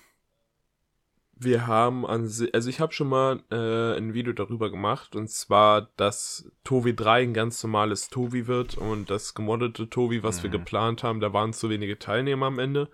wir 1.36 1.66
haben 1.66 2.06
an 2.06 2.22
also 2.52 2.70
ich 2.70 2.80
habe 2.80 2.92
schon 2.92 3.08
mal 3.08 3.40
äh, 3.50 3.98
ein 3.98 4.14
Video 4.14 4.32
darüber 4.32 4.70
gemacht 4.70 5.16
und 5.16 5.28
zwar, 5.30 5.88
dass 5.96 6.48
Tovi 6.62 6.94
3 6.94 7.22
ein 7.24 7.34
ganz 7.34 7.62
normales 7.62 8.08
Tovi 8.08 8.46
wird 8.46 8.76
und 8.78 9.10
das 9.10 9.34
gemoddete 9.34 9.90
Tovi, 9.90 10.22
was 10.22 10.42
wir 10.42 10.50
Mhm. 10.50 10.54
geplant 10.54 11.02
haben, 11.02 11.20
da 11.20 11.32
waren 11.32 11.52
zu 11.52 11.70
wenige 11.70 11.98
Teilnehmer 11.98 12.46
am 12.46 12.58
Ende. 12.58 12.88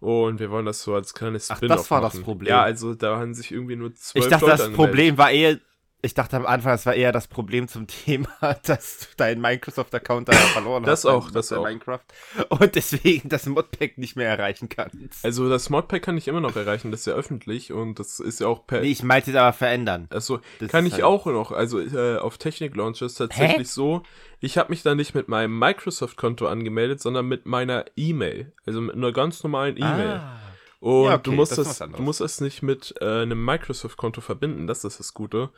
Und 0.00 0.40
wir 0.40 0.50
wollen 0.50 0.66
das 0.66 0.82
so 0.82 0.94
als 0.94 1.14
kleines 1.14 1.48
Ach, 1.50 1.56
Spin-off 1.58 1.76
das 1.78 1.90
war 1.92 2.00
das 2.00 2.14
machen. 2.14 2.24
Problem. 2.24 2.48
Ja, 2.50 2.62
also 2.62 2.94
da 2.94 3.18
haben 3.18 3.34
sich 3.34 3.52
irgendwie 3.52 3.76
nur 3.76 3.94
zwölf 3.94 4.24
Ich 4.24 4.30
dachte, 4.30 4.44
Leute 4.46 4.56
das 4.56 4.66
angemeldet. 4.66 4.90
Problem 4.90 5.18
war 5.18 5.30
eher. 5.30 5.58
Ich 6.04 6.14
dachte 6.14 6.36
am 6.36 6.46
Anfang, 6.46 6.74
es 6.74 6.84
war 6.84 6.94
eher 6.94 7.12
das 7.12 7.28
Problem 7.28 7.68
zum 7.68 7.86
Thema, 8.04 8.28
dass 8.64 8.98
du 8.98 9.06
deinen 9.16 9.40
Microsoft-Account 9.40 10.28
da 10.28 10.32
verloren 10.32 10.82
Das 10.82 11.04
hast. 11.04 11.06
auch, 11.06 11.30
das 11.30 11.50
bei 11.50 11.58
auch. 11.58 11.64
Minecraft. 11.64 12.00
Und 12.48 12.74
deswegen 12.74 13.28
das 13.28 13.46
Modpack 13.46 13.98
nicht 13.98 14.16
mehr 14.16 14.28
erreichen 14.28 14.68
kannst. 14.68 15.24
Also 15.24 15.48
das 15.48 15.70
Modpack 15.70 16.02
kann 16.02 16.16
ich 16.18 16.26
immer 16.26 16.40
noch 16.40 16.56
erreichen, 16.56 16.90
das 16.90 17.00
ist 17.00 17.06
ja 17.06 17.12
öffentlich 17.14 17.72
und 17.72 18.00
das 18.00 18.18
ist 18.18 18.40
ja 18.40 18.48
auch 18.48 18.66
per 18.66 18.80
Nee, 18.80 18.88
ich 18.88 19.04
meinte 19.04 19.30
es 19.30 19.36
aber 19.36 19.52
verändern. 19.52 20.08
Also 20.10 20.40
Das 20.58 20.72
kann 20.72 20.86
ich 20.86 20.94
halt- 20.94 21.04
auch 21.04 21.26
noch. 21.26 21.52
Also 21.52 21.78
äh, 21.80 22.16
auf 22.18 22.36
Technik 22.36 22.74
Launcher 22.74 23.06
ist 23.06 23.14
tatsächlich 23.14 23.68
so, 23.68 24.02
ich 24.40 24.58
habe 24.58 24.70
mich 24.70 24.82
da 24.82 24.96
nicht 24.96 25.14
mit 25.14 25.28
meinem 25.28 25.56
Microsoft-Konto 25.56 26.48
angemeldet, 26.48 27.00
sondern 27.00 27.26
mit 27.26 27.46
meiner 27.46 27.84
E-Mail. 27.96 28.52
Also 28.66 28.80
mit 28.80 28.96
einer 28.96 29.12
ganz 29.12 29.40
normalen 29.44 29.76
E-Mail. 29.76 30.20
Ah. 30.20 30.38
Und 30.80 31.04
Ja, 31.04 31.12
okay, 31.14 31.20
du 31.22 31.32
musst 31.32 31.56
das 31.56 31.78
das, 31.78 31.90
du 31.90 32.02
musst 32.02 32.20
das 32.20 32.40
nicht 32.40 32.60
mit 32.60 32.92
äh, 33.00 33.04
einem 33.22 33.44
Microsoft-Konto 33.44 34.20
verbinden, 34.20 34.66
das 34.66 34.82
ist 34.84 34.98
das 34.98 35.14
Gute. 35.14 35.50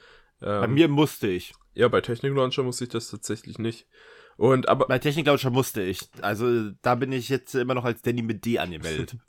Ähm, 0.45 0.61
Bei 0.61 0.69
mir 0.69 0.89
musste 0.89 1.29
ich. 1.29 1.55
Ja, 1.75 1.89
bei 1.89 2.01
Technik 2.01 2.35
Launcher 2.35 2.63
muss 2.63 2.81
ich 2.81 2.89
das 2.89 3.11
tatsächlich 3.11 3.59
nicht. 3.59 3.87
Und 4.37 4.69
aber 4.69 4.87
Bei 4.87 4.99
Technik 4.99 5.27
Launcher 5.27 5.51
musste 5.51 5.83
ich. 5.83 6.09
Also 6.21 6.71
da 6.83 6.95
bin 6.95 7.13
ich 7.13 7.29
jetzt 7.29 7.55
immer 7.55 7.75
noch 7.75 7.85
als 7.85 8.03
Danny 8.03 8.23
mit 8.23 8.45
D 8.45 8.59
angemeldet. 8.59 9.17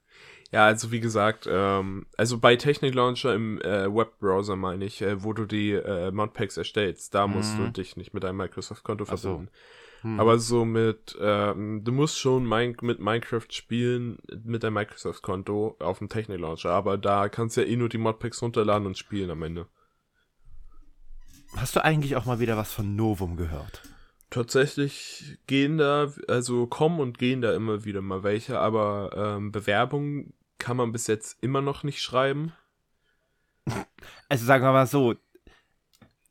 Ja, 0.52 0.68
also 0.68 0.92
wie 0.92 1.00
gesagt, 1.00 1.50
ähm, 1.52 2.06
also 2.18 2.38
bei 2.38 2.56
Technik 2.56 2.94
Launcher 2.94 3.34
im 3.34 3.60
äh, 3.62 3.94
Webbrowser 3.94 4.56
meine 4.56 4.86
ich, 4.86 5.02
äh, 5.02 5.22
wo 5.24 5.34
du 5.34 5.46
die 5.46 5.72
äh, 5.72 6.12
Modpacks 6.12 6.56
erstellst, 6.56 7.14
da 7.16 7.28
musst 7.28 7.58
du 7.58 7.68
dich 7.72 7.98
nicht 7.98 8.14
mit 8.14 8.24
deinem 8.24 8.38
Microsoft-Konto 8.38 9.06
so. 9.06 9.16
verbinden. 9.16 9.50
Aber 10.20 10.38
so 10.38 10.64
mit, 10.66 11.18
ähm, 11.20 11.84
du 11.84 11.92
musst 11.92 12.20
schon 12.20 12.46
mein, 12.46 12.78
mit 12.82 13.00
Minecraft 13.00 13.48
spielen 13.50 14.20
mit 14.44 14.64
deinem 14.64 14.76
Microsoft-Konto 14.76 15.78
auf 15.80 15.98
dem 15.98 16.10
Technik 16.10 16.40
Launcher, 16.40 16.70
aber 16.70 17.00
da 17.00 17.28
kannst 17.28 17.58
du 17.58 17.62
ja 17.62 17.68
eh 17.68 17.76
nur 17.76 17.90
die 17.90 17.98
Modpacks 17.98 18.42
runterladen 18.44 18.86
und 18.86 19.00
spielen 19.00 19.32
am 19.32 19.42
Ende. 19.42 19.66
Hast 21.58 21.76
du 21.76 21.84
eigentlich 21.84 22.16
auch 22.16 22.26
mal 22.26 22.40
wieder 22.40 22.58
was 22.58 22.74
von 22.74 22.96
Novum 22.96 23.38
gehört? 23.38 23.82
Tatsächlich 24.30 25.38
gehen 25.48 25.78
da, 25.78 26.12
also 26.28 26.68
kommen 26.68 27.00
und 27.00 27.18
gehen 27.18 27.42
da 27.42 27.54
immer 27.54 27.86
wieder 27.86 28.02
mal 28.02 28.24
welche, 28.24 28.60
aber 28.60 29.12
ähm, 29.16 29.52
Bewerbungen 29.52 30.34
kann 30.58 30.78
man 30.78 30.92
bis 30.92 31.08
jetzt 31.08 31.38
immer 31.42 31.62
noch 31.62 31.84
nicht 31.84 32.02
schreiben. 32.02 32.54
Also 34.28 34.46
sagen 34.46 34.64
wir 34.64 34.72
mal 34.72 34.88
so, 34.88 35.16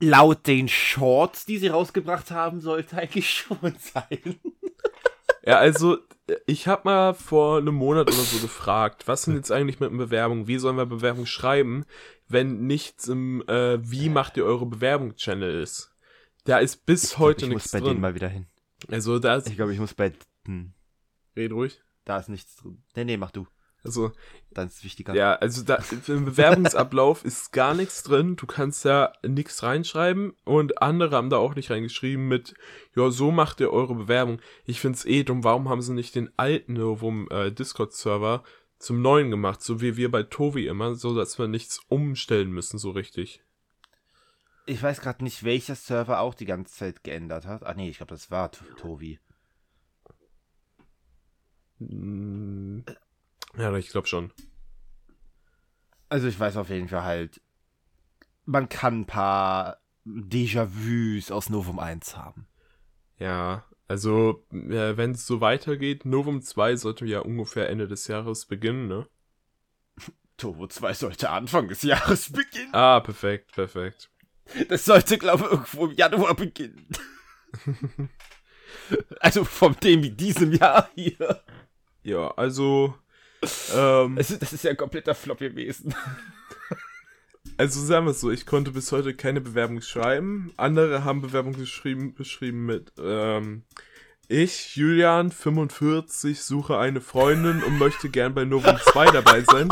laut 0.00 0.46
den 0.46 0.68
Shorts, 0.68 1.44
die 1.46 1.58
sie 1.58 1.68
rausgebracht 1.68 2.30
haben, 2.30 2.60
sollte 2.60 2.96
eigentlich 2.96 3.30
schon 3.34 3.74
sein. 3.78 4.40
Ja, 5.44 5.58
also 5.58 5.98
ich 6.46 6.66
habe 6.66 6.82
mal 6.84 7.14
vor 7.14 7.58
einem 7.58 7.74
Monat 7.74 8.08
oder 8.08 8.16
so 8.22 8.38
gefragt, 8.38 9.06
was 9.06 9.22
sind 9.22 9.36
jetzt 9.36 9.52
eigentlich 9.52 9.80
mit 9.80 9.96
Bewerbungen? 9.96 10.46
Wie 10.46 10.58
sollen 10.58 10.76
wir 10.76 10.86
Bewerbungen 10.86 11.26
schreiben, 11.26 11.84
wenn 12.28 12.66
nichts 12.66 13.08
im 13.08 13.42
äh, 13.48 13.78
Wie 13.88 14.08
macht 14.08 14.36
ihr 14.36 14.44
eure 14.44 14.66
Bewerbung-Channel 14.66 15.60
ist? 15.62 15.90
Da 16.44 16.58
ist 16.58 16.86
bis 16.86 17.12
Ich 17.12 17.18
heute 17.18 17.40
glaub, 17.40 17.48
ich 17.50 17.54
nichts 17.56 17.64
muss 17.66 17.72
bei 17.72 17.78
drin. 17.80 17.88
denen 17.90 18.00
mal 18.00 18.14
wieder 18.14 18.28
hin. 18.28 18.46
Also 18.90 19.18
da 19.18 19.36
ist, 19.36 19.48
Ich 19.48 19.56
glaube, 19.56 19.72
ich 19.72 19.78
muss 19.80 19.94
bei. 19.94 20.12
Hm, 20.46 20.72
red 21.36 21.52
ruhig. 21.52 21.80
da 22.04 22.18
ist 22.18 22.28
nichts 22.28 22.56
drin. 22.56 22.82
Nee, 22.96 23.04
nee, 23.04 23.16
mach 23.16 23.30
du. 23.30 23.46
Also 23.84 24.12
Dann 24.50 24.68
ist 24.68 24.78
es 24.78 24.84
wichtiger. 24.84 25.14
Ja, 25.14 25.34
also 25.34 25.62
da 25.62 25.78
im 26.08 26.24
Bewerbungsablauf 26.24 27.24
ist 27.24 27.52
gar 27.52 27.74
nichts 27.74 28.02
drin. 28.02 28.36
Du 28.36 28.46
kannst 28.46 28.84
da 28.84 29.12
nichts 29.22 29.62
reinschreiben 29.62 30.32
und 30.44 30.80
andere 30.80 31.16
haben 31.16 31.28
da 31.28 31.36
auch 31.36 31.54
nicht 31.54 31.70
reingeschrieben 31.70 32.26
mit, 32.26 32.54
ja, 32.96 33.10
so 33.10 33.30
macht 33.30 33.60
ihr 33.60 33.70
eure 33.70 33.94
Bewerbung. 33.94 34.40
Ich 34.64 34.80
find's 34.80 35.04
eh 35.04 35.22
dumm, 35.22 35.44
warum 35.44 35.68
haben 35.68 35.82
sie 35.82 35.92
nicht 35.92 36.14
den 36.14 36.30
alten 36.38 36.72
Novum 36.72 37.28
äh, 37.30 37.52
Discord-Server 37.52 38.42
zum 38.78 39.02
neuen 39.02 39.30
gemacht, 39.30 39.62
so 39.62 39.80
wie 39.80 39.96
wir 39.96 40.10
bei 40.10 40.22
Tovi 40.22 40.66
immer, 40.66 40.94
so 40.94 41.14
dass 41.14 41.38
wir 41.38 41.46
nichts 41.46 41.80
umstellen 41.88 42.50
müssen, 42.50 42.78
so 42.78 42.90
richtig. 42.90 43.42
Ich 44.66 44.82
weiß 44.82 45.02
gerade 45.02 45.22
nicht, 45.22 45.44
welcher 45.44 45.74
Server 45.74 46.20
auch 46.20 46.34
die 46.34 46.46
ganze 46.46 46.74
Zeit 46.74 47.04
geändert 47.04 47.46
hat. 47.46 47.64
Ach 47.64 47.74
nee, 47.74 47.90
ich 47.90 47.98
glaube, 47.98 48.14
das 48.14 48.30
war 48.30 48.50
Tovi. 48.50 49.20
Ja, 53.56 53.74
ich 53.76 53.88
glaube 53.88 54.06
schon. 54.06 54.32
Also 56.08 56.28
ich 56.28 56.38
weiß 56.38 56.56
auf 56.56 56.70
jeden 56.70 56.88
Fall 56.88 57.02
halt, 57.02 57.40
man 58.44 58.68
kann 58.68 59.00
ein 59.00 59.06
paar 59.06 59.78
Déjà-vus 60.04 61.30
aus 61.30 61.48
Novum 61.48 61.78
1 61.78 62.16
haben. 62.16 62.46
Ja, 63.18 63.64
also 63.88 64.44
wenn 64.50 65.12
es 65.12 65.26
so 65.26 65.40
weitergeht, 65.40 66.04
Novum 66.04 66.42
2 66.42 66.76
sollte 66.76 67.06
ja 67.06 67.20
ungefähr 67.20 67.68
Ende 67.68 67.88
des 67.88 68.06
Jahres 68.06 68.46
beginnen, 68.46 68.86
ne? 68.86 69.06
Turbo 70.36 70.66
2 70.66 70.94
sollte 70.94 71.30
Anfang 71.30 71.68
des 71.68 71.82
Jahres 71.82 72.32
beginnen. 72.32 72.74
Ah, 72.74 73.00
perfekt, 73.00 73.52
perfekt. 73.52 74.10
Das 74.68 74.84
sollte, 74.84 75.16
glaube 75.16 75.44
ich, 75.44 75.50
irgendwo 75.50 75.86
im 75.86 75.92
Januar 75.92 76.34
beginnen. 76.34 76.86
also 79.20 79.44
von 79.44 79.74
dem 79.82 80.02
wie 80.02 80.10
diesem 80.10 80.52
Jahr 80.52 80.90
hier. 80.94 81.42
Ja, 82.02 82.30
also, 82.32 82.94
ähm, 83.74 84.18
ist, 84.18 84.40
das 84.40 84.52
ist 84.52 84.64
ja 84.64 84.70
ein 84.70 84.76
kompletter 84.76 85.14
Flop 85.14 85.38
gewesen. 85.38 85.94
also 87.56 87.80
sagen 87.80 88.06
wir 88.06 88.10
es 88.10 88.20
so, 88.20 88.30
ich 88.30 88.46
konnte 88.46 88.70
bis 88.70 88.92
heute 88.92 89.14
keine 89.14 89.40
Bewerbung 89.40 89.80
schreiben. 89.80 90.52
Andere 90.56 91.04
haben 91.04 91.22
Bewerbung 91.22 91.54
geschrieben, 91.54 92.14
beschrieben 92.14 92.66
mit, 92.66 92.92
ähm, 92.98 93.62
ich, 94.28 94.76
Julian, 94.76 95.30
45, 95.30 96.42
suche 96.42 96.78
eine 96.78 97.00
Freundin 97.00 97.62
und 97.62 97.78
möchte 97.78 98.08
gern 98.08 98.34
bei 98.34 98.44
Novum 98.44 98.76
2 98.78 99.10
dabei 99.10 99.42
sein. 99.42 99.68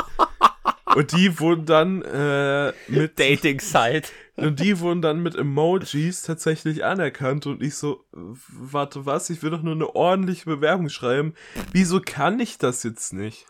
Und 0.94 1.12
die 1.12 1.40
wurden 1.40 1.64
dann 1.64 2.02
äh, 2.02 2.72
mit 2.88 3.18
Dating-Site. 3.18 4.08
und 4.36 4.60
die 4.60 4.78
wurden 4.80 5.00
dann 5.02 5.22
mit 5.22 5.34
Emojis 5.34 6.22
tatsächlich 6.22 6.84
anerkannt 6.84 7.46
und 7.46 7.62
ich 7.62 7.76
so, 7.76 8.04
warte 8.12 9.06
was, 9.06 9.30
ich 9.30 9.42
will 9.42 9.50
doch 9.50 9.62
nur 9.62 9.74
eine 9.74 9.94
ordentliche 9.94 10.44
Bewerbung 10.44 10.88
schreiben. 10.88 11.34
Wieso 11.72 12.00
kann 12.00 12.40
ich 12.40 12.58
das 12.58 12.82
jetzt 12.82 13.12
nicht? 13.12 13.46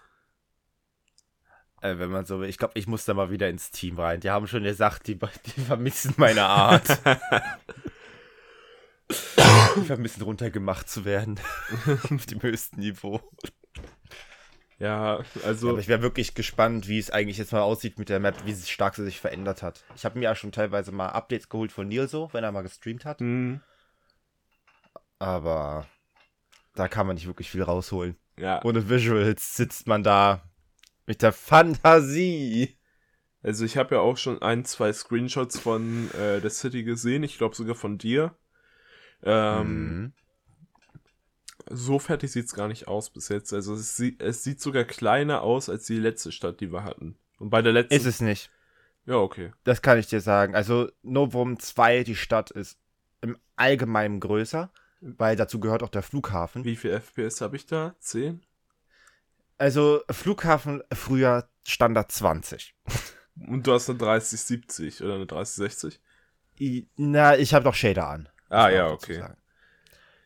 Äh, 1.83 1.99
wenn 1.99 2.11
man 2.11 2.25
so 2.25 2.40
will. 2.40 2.49
Ich 2.49 2.59
glaube, 2.59 2.79
ich 2.79 2.87
muss 2.87 3.05
da 3.05 3.12
mal 3.12 3.31
wieder 3.31 3.49
ins 3.49 3.71
Team 3.73 3.99
rein. 3.99 4.21
Die 4.21 4.31
haben 4.31 4.47
schon 4.47 4.62
gesagt, 4.62 5.09
die, 5.09 5.18
die 5.18 5.61
vermissen 5.61 6.14
meine 6.16 6.45
Art. 6.45 6.87
die 9.77 9.85
vermissen 9.85 10.23
runtergemacht 10.23 10.88
zu 10.88 11.05
werden. 11.05 11.38
Auf 12.14 12.27
dem 12.27 12.40
höchsten 12.40 12.81
Niveau. 12.81 13.21
Ja, 14.79 15.21
also 15.45 15.71
Aber 15.71 15.79
ich 15.81 15.88
wäre 15.88 16.03
wirklich 16.03 16.35
gespannt, 16.35 16.88
wie 16.88 16.99
es 16.99 17.11
eigentlich 17.11 17.38
jetzt 17.38 17.53
mal 17.53 17.61
aussieht 17.62 17.99
mit 17.99 18.09
der 18.09 18.21
Map, 18.21 18.37
wie 18.47 18.55
stark 18.55 18.95
sie 18.97 19.05
sich 19.05 19.21
verändert 19.21 19.62
hat. 19.62 19.85
Ich 19.95 20.05
habe 20.05 20.18
mir 20.18 20.25
ja 20.25 20.35
schon 20.35 20.51
teilweise 20.53 20.92
mal 20.92 21.09
Updates 21.11 21.49
geholt 21.49 21.73
von 21.73 21.88
Nilso, 21.88 22.31
wenn 22.33 22.42
er 22.45 22.53
mal 22.53 22.62
gestreamt 22.62 23.05
hat. 23.05 23.21
hm, 23.21 23.61
Aber 25.18 25.87
da 26.75 26.88
kann 26.88 27.07
man 27.07 27.14
nicht 27.14 27.27
wirklich 27.27 27.51
viel 27.51 27.62
rausholen. 27.62 28.16
ja, 28.38 28.64
Ohne 28.64 28.88
Visuals 28.88 29.57
sitzt 29.57 29.87
man 29.87 30.03
da 30.03 30.42
mit 31.06 31.22
der 31.22 31.32
Fantasie. 31.32 32.76
also 33.42 33.64
ich 33.64 33.76
habe 33.76 33.96
ja 33.96 34.00
auch 34.00 34.16
schon 34.16 34.40
ein, 34.42 34.64
zwei 34.64 34.92
Screenshots 34.92 35.58
von 35.58 36.10
äh, 36.12 36.40
der 36.40 36.50
City 36.50 36.82
gesehen, 36.84 37.22
ich 37.22 37.38
glaube 37.38 37.54
sogar 37.56 37.74
von 37.74 37.98
dir. 37.98 38.34
Ähm, 39.22 39.98
Mhm. 39.98 40.12
So 41.70 41.98
fertig 42.00 42.32
sieht's 42.32 42.54
gar 42.54 42.66
nicht 42.66 42.88
aus 42.88 43.10
bis 43.10 43.28
jetzt. 43.28 43.52
Also 43.52 43.74
es 43.74 43.96
sieht, 43.96 44.20
es 44.20 44.42
sieht 44.42 44.60
sogar 44.60 44.84
kleiner 44.84 45.42
aus 45.42 45.68
als 45.68 45.86
die 45.86 45.98
letzte 45.98 46.32
Stadt, 46.32 46.60
die 46.60 46.72
wir 46.72 46.82
hatten. 46.82 47.16
Und 47.38 47.50
bei 47.50 47.62
der 47.62 47.72
letzten. 47.72 47.94
Ist 47.94 48.04
es 48.04 48.20
nicht. 48.20 48.50
Ja, 49.06 49.16
okay. 49.16 49.52
Das 49.64 49.80
kann 49.80 49.98
ich 49.98 50.08
dir 50.08 50.20
sagen. 50.20 50.54
Also 50.54 50.90
Novum 51.02 51.58
2, 51.58 52.02
die 52.04 52.16
Stadt 52.16 52.50
ist 52.50 52.78
im 53.20 53.38
Allgemeinen 53.56 54.18
größer, 54.20 54.70
weil 55.00 55.36
dazu 55.36 55.60
gehört 55.60 55.82
auch 55.82 55.88
der 55.88 56.02
Flughafen. 56.02 56.64
Wie 56.64 56.76
viel 56.76 56.90
FPS 57.00 57.40
habe 57.40 57.56
ich 57.56 57.66
da? 57.66 57.94
10? 58.00 58.42
Also 59.62 60.01
Flughafen 60.11 60.83
früher 60.92 61.48
Standard 61.64 62.11
20. 62.11 62.75
Und 63.48 63.64
du 63.64 63.72
hast 63.72 63.88
eine 63.88 63.96
3070 63.96 65.05
oder 65.05 65.14
eine 65.14 65.27
3060? 65.27 66.01
I- 66.59 66.88
Na, 66.96 67.37
ich 67.37 67.55
habe 67.55 67.64
doch 67.64 67.75
Shader 67.77 68.09
an. 68.09 68.29
Ah, 68.48 68.70
ja, 68.70 68.88
okay. 68.88 69.20
sagen. 69.20 69.37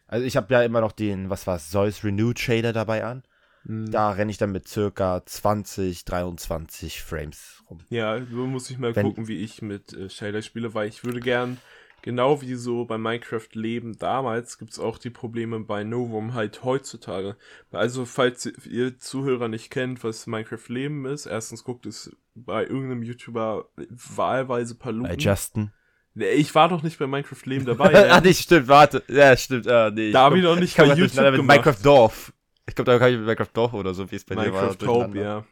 Also 0.06 0.24
ich 0.24 0.38
habe 0.38 0.54
ja 0.54 0.62
immer 0.62 0.80
noch 0.80 0.92
den, 0.92 1.28
was 1.28 1.46
war 1.46 1.58
Zeus 1.58 2.02
Renewed 2.02 2.38
Shader 2.38 2.72
dabei 2.72 3.04
an. 3.04 3.24
Hm. 3.66 3.90
Da 3.90 4.10
renne 4.12 4.30
ich 4.30 4.38
dann 4.38 4.52
mit 4.52 4.68
circa 4.68 5.20
20, 5.26 6.06
23 6.06 7.02
Frames 7.02 7.62
rum. 7.68 7.80
Ja, 7.90 8.18
so 8.24 8.46
muss 8.46 8.70
ich 8.70 8.78
mal 8.78 8.96
Wenn- 8.96 9.04
gucken, 9.06 9.28
wie 9.28 9.36
ich 9.44 9.60
mit 9.60 9.92
äh, 9.92 10.08
Shader 10.08 10.40
spiele, 10.40 10.72
weil 10.72 10.88
ich 10.88 11.04
würde 11.04 11.20
gern, 11.20 11.58
genau 12.06 12.40
wie 12.40 12.54
so 12.54 12.84
bei 12.84 12.98
Minecraft 12.98 13.48
Leben 13.54 13.98
damals, 13.98 14.58
gibt's 14.58 14.78
auch 14.78 14.96
die 14.96 15.10
Probleme 15.10 15.58
bei 15.58 15.82
Novum 15.82 16.34
halt 16.34 16.62
heutzutage. 16.62 17.36
Also, 17.72 18.04
falls 18.04 18.46
ihr 18.64 18.96
Zuhörer 18.98 19.48
nicht 19.48 19.70
kennt, 19.70 20.04
was 20.04 20.28
Minecraft 20.28 20.68
Leben 20.68 21.04
ist, 21.04 21.26
erstens 21.26 21.64
guckt 21.64 21.84
es 21.84 22.16
bei 22.36 22.62
irgendeinem 22.62 23.02
YouTuber 23.02 23.68
wahlweise 23.76 24.76
paar 24.76 24.92
Bei 24.92 24.98
Lupen. 24.98 25.18
Justin. 25.18 25.72
Nee, 26.14 26.30
ich 26.30 26.54
war 26.54 26.68
doch 26.68 26.84
nicht 26.84 26.98
bei 26.98 27.08
Minecraft 27.08 27.44
Leben 27.44 27.66
dabei. 27.66 28.10
ah, 28.10 28.20
ne? 28.20 28.28
nee, 28.28 28.34
stimmt, 28.34 28.68
warte. 28.68 29.02
Ja, 29.08 29.36
stimmt. 29.36 29.66
Ah, 29.66 29.90
nee, 29.92 30.12
Da 30.12 30.22
hab 30.22 30.30
komm, 30.30 30.38
ich 30.38 30.44
noch 30.44 30.56
nicht 30.56 30.76
kann 30.76 30.88
bei 30.88 30.94
YouTube 30.94 31.24
mit 31.24 31.34
gemacht. 31.34 31.48
Minecraft 31.48 31.84
Dorf. 31.84 32.32
Ich 32.68 32.76
glaube, 32.76 32.92
da 32.92 32.98
kann 33.00 33.10
ich 33.10 33.16
mit 33.16 33.26
Minecraft 33.26 33.50
Dorf 33.52 33.74
oder 33.74 33.94
so, 33.94 34.08
wie 34.08 34.16
es 34.16 34.24
bei 34.24 34.36
dir 34.36 34.52
war. 34.54 34.62
Minecraft 34.62 34.86
Hope, 34.86 35.18
ja. 35.18 35.44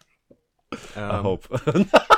I 0.72 1.00
Ähm, 1.00 1.22
hope. 1.24 1.48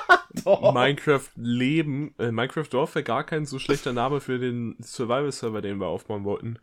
Minecraft 0.73 1.29
Leben, 1.37 2.15
äh, 2.19 2.31
Minecraft 2.31 2.69
Dorf 2.71 2.95
wäre 2.95 3.05
gar 3.05 3.25
kein 3.25 3.47
so 3.47 3.59
schlechter 3.59 3.93
Name 3.93 4.21
für 4.21 4.39
den 4.39 4.77
Survival-Server, 4.81 5.61
den 5.61 5.79
wir 5.79 5.87
aufbauen 5.87 6.25
wollten. 6.25 6.59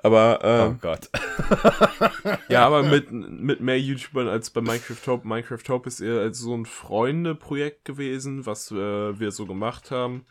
Aber, 0.00 0.38
Oh 0.42 0.46
ähm, 0.46 0.78
Gott. 0.80 1.08
ja, 2.48 2.64
aber 2.64 2.84
mit, 2.84 3.10
mit 3.10 3.60
mehr 3.60 3.80
YouTubern 3.80 4.28
als 4.28 4.50
bei 4.50 4.60
Minecraft 4.60 5.06
Hope. 5.06 5.26
Minecraft 5.26 5.68
Hope 5.68 5.88
ist 5.88 6.00
eher 6.00 6.20
als 6.20 6.38
so 6.38 6.54
ein 6.56 6.66
Freunde-Projekt 6.66 7.84
gewesen, 7.84 8.46
was 8.46 8.70
äh, 8.70 9.18
wir 9.18 9.32
so 9.32 9.46
gemacht 9.46 9.90
haben, 9.90 10.24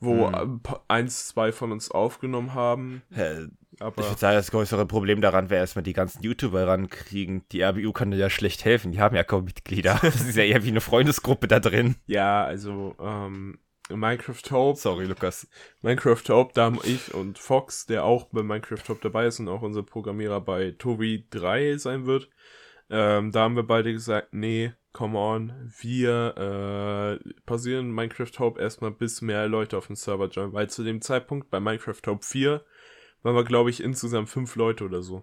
wo 0.00 0.26
Hm. 0.32 0.60
paar- 0.62 0.84
eins, 0.88 1.28
zwei 1.28 1.52
von 1.52 1.72
uns 1.72 1.90
aufgenommen 1.90 2.54
haben. 2.54 3.02
Hä, 3.12 3.46
Aber 3.78 4.00
Ich 4.02 4.08
würde 4.08 4.18
sagen, 4.18 4.36
das 4.36 4.50
größere 4.50 4.86
Problem 4.86 5.20
daran 5.20 5.50
wäre 5.50 5.60
erstmal 5.60 5.82
die 5.82 5.92
ganzen 5.92 6.22
YouTuber 6.22 6.66
rankriegen. 6.66 7.42
Die 7.52 7.60
RBU 7.62 7.92
kann 7.92 8.10
dir 8.10 8.16
ja 8.16 8.30
schlecht 8.30 8.64
helfen. 8.64 8.90
Die 8.92 9.00
haben 9.00 9.14
ja 9.14 9.22
kaum 9.24 9.44
Mitglieder. 9.44 9.98
Das 10.02 10.16
ist 10.22 10.36
ja 10.36 10.44
eher 10.44 10.64
wie 10.64 10.70
eine 10.70 10.80
Freundesgruppe 10.80 11.46
da 11.46 11.60
drin. 11.60 11.96
ja, 12.06 12.42
also, 12.44 12.94
ähm, 13.00 13.58
Minecraft 13.90 14.50
Hope 14.50 14.78
Sorry, 14.80 15.04
Lukas. 15.04 15.46
Minecraft 15.82 16.22
Hope, 16.30 16.52
da 16.54 16.64
haben 16.64 16.80
ich 16.84 17.14
und 17.14 17.38
Fox, 17.38 17.86
der 17.86 18.04
auch 18.04 18.24
bei 18.32 18.42
Minecraft 18.42 18.82
Hope 18.88 19.00
dabei 19.02 19.26
ist 19.26 19.38
und 19.40 19.48
auch 19.48 19.62
unser 19.62 19.82
Programmierer 19.84 20.40
bei 20.40 20.72
Tobi 20.72 21.26
3 21.30 21.76
sein 21.76 22.04
wird, 22.06 22.28
ähm, 22.90 23.30
da 23.30 23.40
haben 23.42 23.54
wir 23.56 23.62
beide 23.66 23.92
gesagt, 23.92 24.28
nee, 24.32 24.72
come 24.96 25.18
on, 25.18 25.52
wir 25.78 27.20
äh, 27.22 27.32
pausieren 27.44 27.90
Minecraft 27.90 28.32
Hope 28.38 28.58
erstmal, 28.58 28.90
bis 28.90 29.20
mehr 29.20 29.46
Leute 29.46 29.76
auf 29.76 29.88
den 29.88 29.96
Server 29.96 30.28
joinen, 30.28 30.54
weil 30.54 30.70
zu 30.70 30.84
dem 30.84 31.02
Zeitpunkt 31.02 31.50
bei 31.50 31.60
Minecraft 31.60 32.00
Hope 32.06 32.24
4 32.24 32.64
waren 33.22 33.34
wir, 33.34 33.44
glaube 33.44 33.68
ich, 33.68 33.82
insgesamt 33.82 34.30
fünf 34.30 34.56
Leute 34.56 34.84
oder 34.86 35.02
so. 35.02 35.22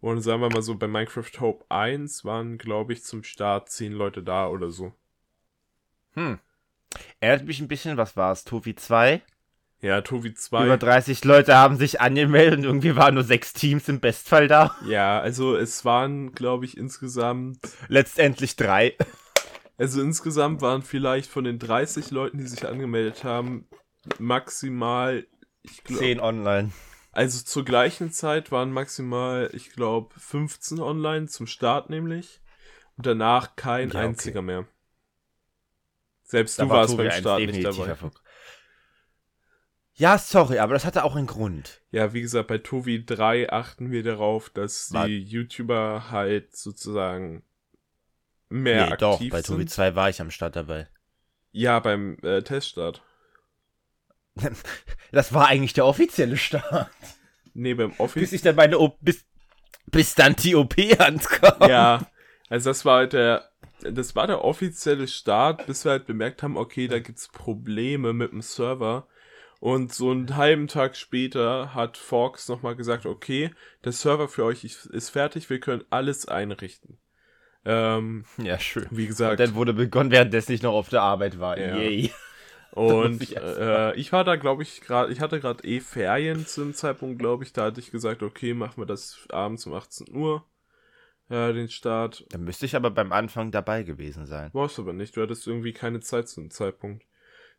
Und 0.00 0.22
sagen 0.22 0.40
wir 0.40 0.48
mal 0.48 0.62
so, 0.62 0.74
bei 0.74 0.88
Minecraft 0.88 1.38
Hope 1.38 1.66
1 1.68 2.24
waren, 2.24 2.56
glaube 2.56 2.94
ich, 2.94 3.04
zum 3.04 3.22
Start 3.22 3.68
zehn 3.68 3.92
Leute 3.92 4.22
da 4.22 4.48
oder 4.48 4.70
so. 4.70 4.94
Hm. 6.14 6.38
Erinnert 7.20 7.46
mich 7.46 7.60
ein 7.60 7.68
bisschen, 7.68 7.98
was 7.98 8.16
war 8.16 8.32
es? 8.32 8.44
Tovi 8.44 8.74
2? 8.74 9.20
Ja, 9.82 10.02
Tovi 10.02 10.34
2. 10.34 10.66
Über 10.66 10.76
30 10.76 11.24
Leute 11.24 11.56
haben 11.56 11.76
sich 11.76 12.00
angemeldet 12.00 12.58
und 12.58 12.64
irgendwie 12.64 12.96
waren 12.96 13.14
nur 13.14 13.24
sechs 13.24 13.54
Teams 13.54 13.88
im 13.88 14.00
Bestfall 14.00 14.46
da. 14.46 14.76
Ja, 14.86 15.20
also 15.20 15.56
es 15.56 15.84
waren, 15.84 16.32
glaube 16.32 16.66
ich, 16.66 16.76
insgesamt. 16.76 17.58
Letztendlich 17.88 18.56
drei. 18.56 18.94
Also 19.78 20.02
insgesamt 20.02 20.60
waren 20.60 20.82
vielleicht 20.82 21.30
von 21.30 21.44
den 21.44 21.58
30 21.58 22.10
Leuten, 22.10 22.36
die 22.36 22.46
sich 22.46 22.68
angemeldet 22.68 23.24
haben, 23.24 23.66
maximal. 24.18 25.26
Ich 25.62 25.82
glaub, 25.84 26.00
10 26.00 26.20
online. 26.20 26.72
Also 27.12 27.42
zur 27.42 27.64
gleichen 27.64 28.12
Zeit 28.12 28.52
waren 28.52 28.72
maximal, 28.72 29.48
ich 29.54 29.72
glaube, 29.72 30.14
15 30.18 30.80
online 30.80 31.28
zum 31.28 31.46
Start 31.46 31.88
nämlich. 31.88 32.40
Und 32.98 33.06
danach 33.06 33.56
kein 33.56 33.88
Ja, 33.88 33.94
okay. 33.94 34.08
einziger 34.08 34.42
mehr. 34.42 34.66
Selbst 36.22 36.58
Da 36.58 36.64
du 36.64 36.68
war 36.70 36.76
warst 36.78 36.90
Tobi 36.90 37.04
beim 37.04 37.12
1 37.12 37.20
Start 37.20 37.40
nicht 37.40 37.64
dabei. 37.64 37.86
Erfolg. 37.86 38.20
Ja, 40.00 40.16
sorry, 40.16 40.58
aber 40.58 40.72
das 40.72 40.86
hatte 40.86 41.04
auch 41.04 41.14
einen 41.14 41.26
Grund. 41.26 41.82
Ja, 41.90 42.14
wie 42.14 42.22
gesagt, 42.22 42.48
bei 42.48 42.56
Tovi 42.56 43.04
3 43.04 43.52
achten 43.52 43.90
wir 43.90 44.02
darauf, 44.02 44.48
dass 44.48 44.94
War- 44.94 45.06
die 45.06 45.22
YouTuber 45.22 46.10
halt 46.10 46.56
sozusagen 46.56 47.42
mehr 48.48 48.86
nee, 48.86 48.92
aktiv 48.92 48.98
doch, 48.98 49.20
bei 49.30 49.42
Tobi 49.42 49.58
sind. 49.58 49.70
2 49.70 49.94
war 49.96 50.08
ich 50.08 50.22
am 50.22 50.30
Start 50.30 50.56
dabei. 50.56 50.88
Ja, 51.52 51.80
beim 51.80 52.16
äh, 52.22 52.40
Teststart. 52.42 53.02
Das 55.12 55.34
war 55.34 55.48
eigentlich 55.48 55.72
der 55.74 55.84
offizielle 55.86 56.36
Start. 56.38 56.88
Nee, 57.52 57.74
beim 57.74 57.90
Bis 57.90 57.98
Office. 58.00 58.32
ich 58.32 58.42
dann 58.42 58.54
meine 58.56 58.78
O 58.78 58.96
bis, 59.00 59.24
bis 59.86 60.14
dann 60.14 60.34
die 60.36 60.54
OP 60.54 60.76
ankam. 60.98 61.68
ja, 61.68 62.06
also 62.48 62.70
das 62.70 62.84
war 62.84 62.98
halt 62.98 63.12
der, 63.12 63.50
das 63.82 64.14
war 64.14 64.28
der 64.28 64.44
offizielle 64.44 65.08
Start, 65.08 65.66
bis 65.66 65.84
wir 65.84 65.90
halt 65.92 66.06
bemerkt 66.06 66.42
haben, 66.44 66.56
okay, 66.56 66.86
da 66.88 67.00
gibt's 67.00 67.28
Probleme 67.28 68.12
mit 68.12 68.30
dem 68.32 68.40
Server. 68.40 69.08
Und 69.60 69.92
so 69.92 70.10
einen 70.10 70.36
halben 70.36 70.68
Tag 70.68 70.96
später 70.96 71.74
hat 71.74 71.98
Fox 71.98 72.48
nochmal 72.48 72.76
gesagt, 72.76 73.04
okay, 73.04 73.50
der 73.84 73.92
Server 73.92 74.26
für 74.26 74.44
euch 74.44 74.64
ist 74.64 75.10
fertig, 75.10 75.50
wir 75.50 75.60
können 75.60 75.84
alles 75.90 76.26
einrichten. 76.26 76.98
Ähm, 77.66 78.24
Ja, 78.38 78.58
schön. 78.58 78.86
wie 78.90 79.02
Und 79.02 79.08
gesagt, 79.08 79.38
dann 79.38 79.54
wurde 79.54 79.74
begonnen, 79.74 80.10
währenddessen 80.10 80.52
ich 80.52 80.62
noch 80.62 80.72
auf 80.72 80.88
der 80.88 81.02
Arbeit 81.02 81.38
war. 81.38 81.58
Ja. 81.58 81.76
Yay. 81.76 82.10
Und 82.72 83.22
ich 83.22 83.36
äh, 83.36 83.94
ich 83.96 84.12
war 84.12 84.24
da, 84.24 84.36
glaube 84.36 84.62
ich, 84.62 84.80
gerade, 84.80 85.12
ich 85.12 85.20
hatte 85.20 85.40
gerade 85.40 85.64
eh 85.64 85.80
Ferien 85.80 86.46
zu 86.46 86.62
dem 86.62 86.72
Zeitpunkt, 86.72 87.18
glaube 87.18 87.44
ich. 87.44 87.52
Da 87.52 87.64
hatte 87.64 87.80
ich 87.80 87.90
gesagt, 87.90 88.22
okay, 88.22 88.54
machen 88.54 88.80
wir 88.80 88.86
das 88.86 89.26
abends 89.28 89.66
um 89.66 89.74
18 89.74 90.14
Uhr. 90.14 90.46
Ja, 91.28 91.52
den 91.52 91.68
Start. 91.68 92.24
Dann 92.30 92.44
müsste 92.44 92.66
ich 92.66 92.76
aber 92.76 92.90
beim 92.90 93.12
Anfang 93.12 93.50
dabei 93.50 93.82
gewesen 93.82 94.24
sein. 94.24 94.50
Warst 94.52 94.78
aber 94.78 94.92
nicht. 94.92 95.16
Du 95.16 95.22
hattest 95.22 95.46
irgendwie 95.46 95.72
keine 95.72 96.00
Zeit 96.00 96.28
zu 96.28 96.40
dem 96.40 96.50
Zeitpunkt. 96.50 97.04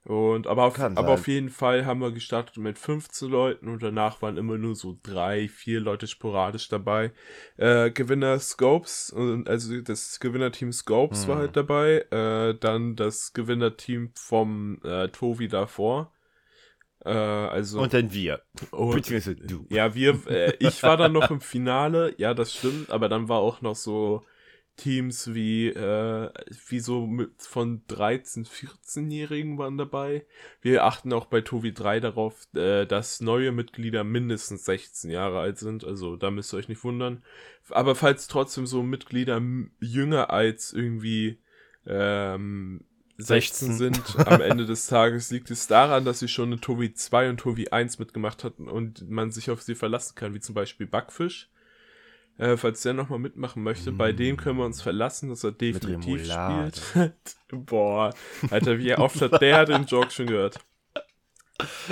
Und 0.03 0.47
aber 0.47 0.63
auf, 0.63 0.79
aber 0.79 1.09
auf 1.09 1.27
jeden 1.27 1.49
Fall 1.49 1.85
haben 1.85 2.01
wir 2.01 2.11
gestartet 2.11 2.57
mit 2.57 2.79
15 2.79 3.29
Leuten 3.29 3.67
und 3.67 3.83
danach 3.83 4.21
waren 4.23 4.35
immer 4.37 4.57
nur 4.57 4.75
so 4.75 4.97
drei, 5.03 5.47
vier 5.47 5.79
Leute 5.79 6.07
sporadisch 6.07 6.69
dabei. 6.69 7.11
Äh, 7.57 7.91
Gewinner 7.91 8.39
Scopes, 8.39 9.11
und 9.11 9.47
also 9.47 9.79
das 9.81 10.19
Gewinnerteam 10.19 10.71
Scopes 10.71 11.23
Hm. 11.23 11.29
war 11.29 11.37
halt 11.37 11.55
dabei. 11.55 12.05
Äh, 12.09 12.55
dann 12.59 12.95
das 12.95 13.33
Gewinnerteam 13.33 14.11
vom 14.15 14.79
äh, 14.83 15.09
Tovi 15.09 15.47
davor. 15.47 16.11
Äh, 17.05 17.09
also 17.11 17.81
Und 17.81 17.93
dann 17.93 18.11
wir. 18.11 18.41
und, 18.71 18.95
Beziehungsweise 18.95 19.35
du. 19.35 19.67
ja, 19.69 19.93
wir, 19.93 20.19
äh, 20.27 20.53
ich 20.59 20.81
war 20.81 20.97
dann 20.97 21.13
noch 21.13 21.29
im 21.29 21.41
Finale, 21.41 22.15
ja, 22.17 22.33
das 22.33 22.53
stimmt, 22.55 22.89
aber 22.89 23.07
dann 23.07 23.29
war 23.29 23.39
auch 23.39 23.61
noch 23.61 23.75
so 23.75 24.23
Teams 24.81 25.35
wie, 25.35 25.67
äh, 25.67 26.29
wie 26.67 26.79
so 26.79 27.05
mit 27.05 27.29
von 27.37 27.83
13, 27.87 28.45
14-Jährigen 28.45 29.59
waren 29.59 29.77
dabei. 29.77 30.25
Wir 30.61 30.85
achten 30.85 31.13
auch 31.13 31.27
bei 31.27 31.41
Tovi 31.41 31.71
3 31.71 31.99
darauf, 31.99 32.47
äh, 32.55 32.87
dass 32.87 33.21
neue 33.21 33.51
Mitglieder 33.51 34.03
mindestens 34.03 34.65
16 34.65 35.11
Jahre 35.11 35.39
alt 35.39 35.59
sind, 35.59 35.83
also 35.83 36.15
da 36.15 36.31
müsst 36.31 36.51
ihr 36.51 36.57
euch 36.57 36.67
nicht 36.67 36.83
wundern. 36.83 37.23
Aber 37.69 37.93
falls 37.93 38.27
trotzdem 38.27 38.65
so 38.65 38.81
Mitglieder 38.81 39.39
jünger 39.79 40.31
als 40.31 40.73
irgendwie, 40.73 41.37
ähm, 41.85 42.83
16 43.19 43.77
16. 43.77 43.77
sind 43.77 44.27
am 44.27 44.41
Ende 44.41 44.65
des 44.65 44.87
Tages, 44.87 45.29
liegt 45.29 45.51
es 45.51 45.67
daran, 45.67 46.05
dass 46.05 46.19
sie 46.19 46.27
schon 46.27 46.53
in 46.53 46.61
Tovi 46.61 46.91
2 46.91 47.29
und 47.29 47.39
Tovi 47.39 47.67
1 47.69 47.99
mitgemacht 47.99 48.43
hatten 48.43 48.67
und 48.67 49.07
man 49.11 49.29
sich 49.29 49.51
auf 49.51 49.61
sie 49.61 49.75
verlassen 49.75 50.15
kann, 50.15 50.33
wie 50.33 50.39
zum 50.39 50.55
Beispiel 50.55 50.87
Backfisch. 50.87 51.51
Äh, 52.37 52.57
falls 52.57 52.81
der 52.81 52.93
nochmal 52.93 53.19
mitmachen 53.19 53.61
möchte, 53.61 53.91
bei 53.91 54.11
dem 54.13 54.37
können 54.37 54.57
wir 54.57 54.65
uns 54.65 54.81
verlassen, 54.81 55.29
dass 55.29 55.43
er 55.43 55.51
definitiv 55.51 56.25
spielt. 56.25 57.13
Boah, 57.51 58.13
Alter, 58.49 58.79
wie 58.79 58.95
oft 58.95 59.21
hat 59.21 59.41
der 59.41 59.65
den 59.65 59.85
Joke 59.85 60.11
schon 60.11 60.27
gehört? 60.27 60.59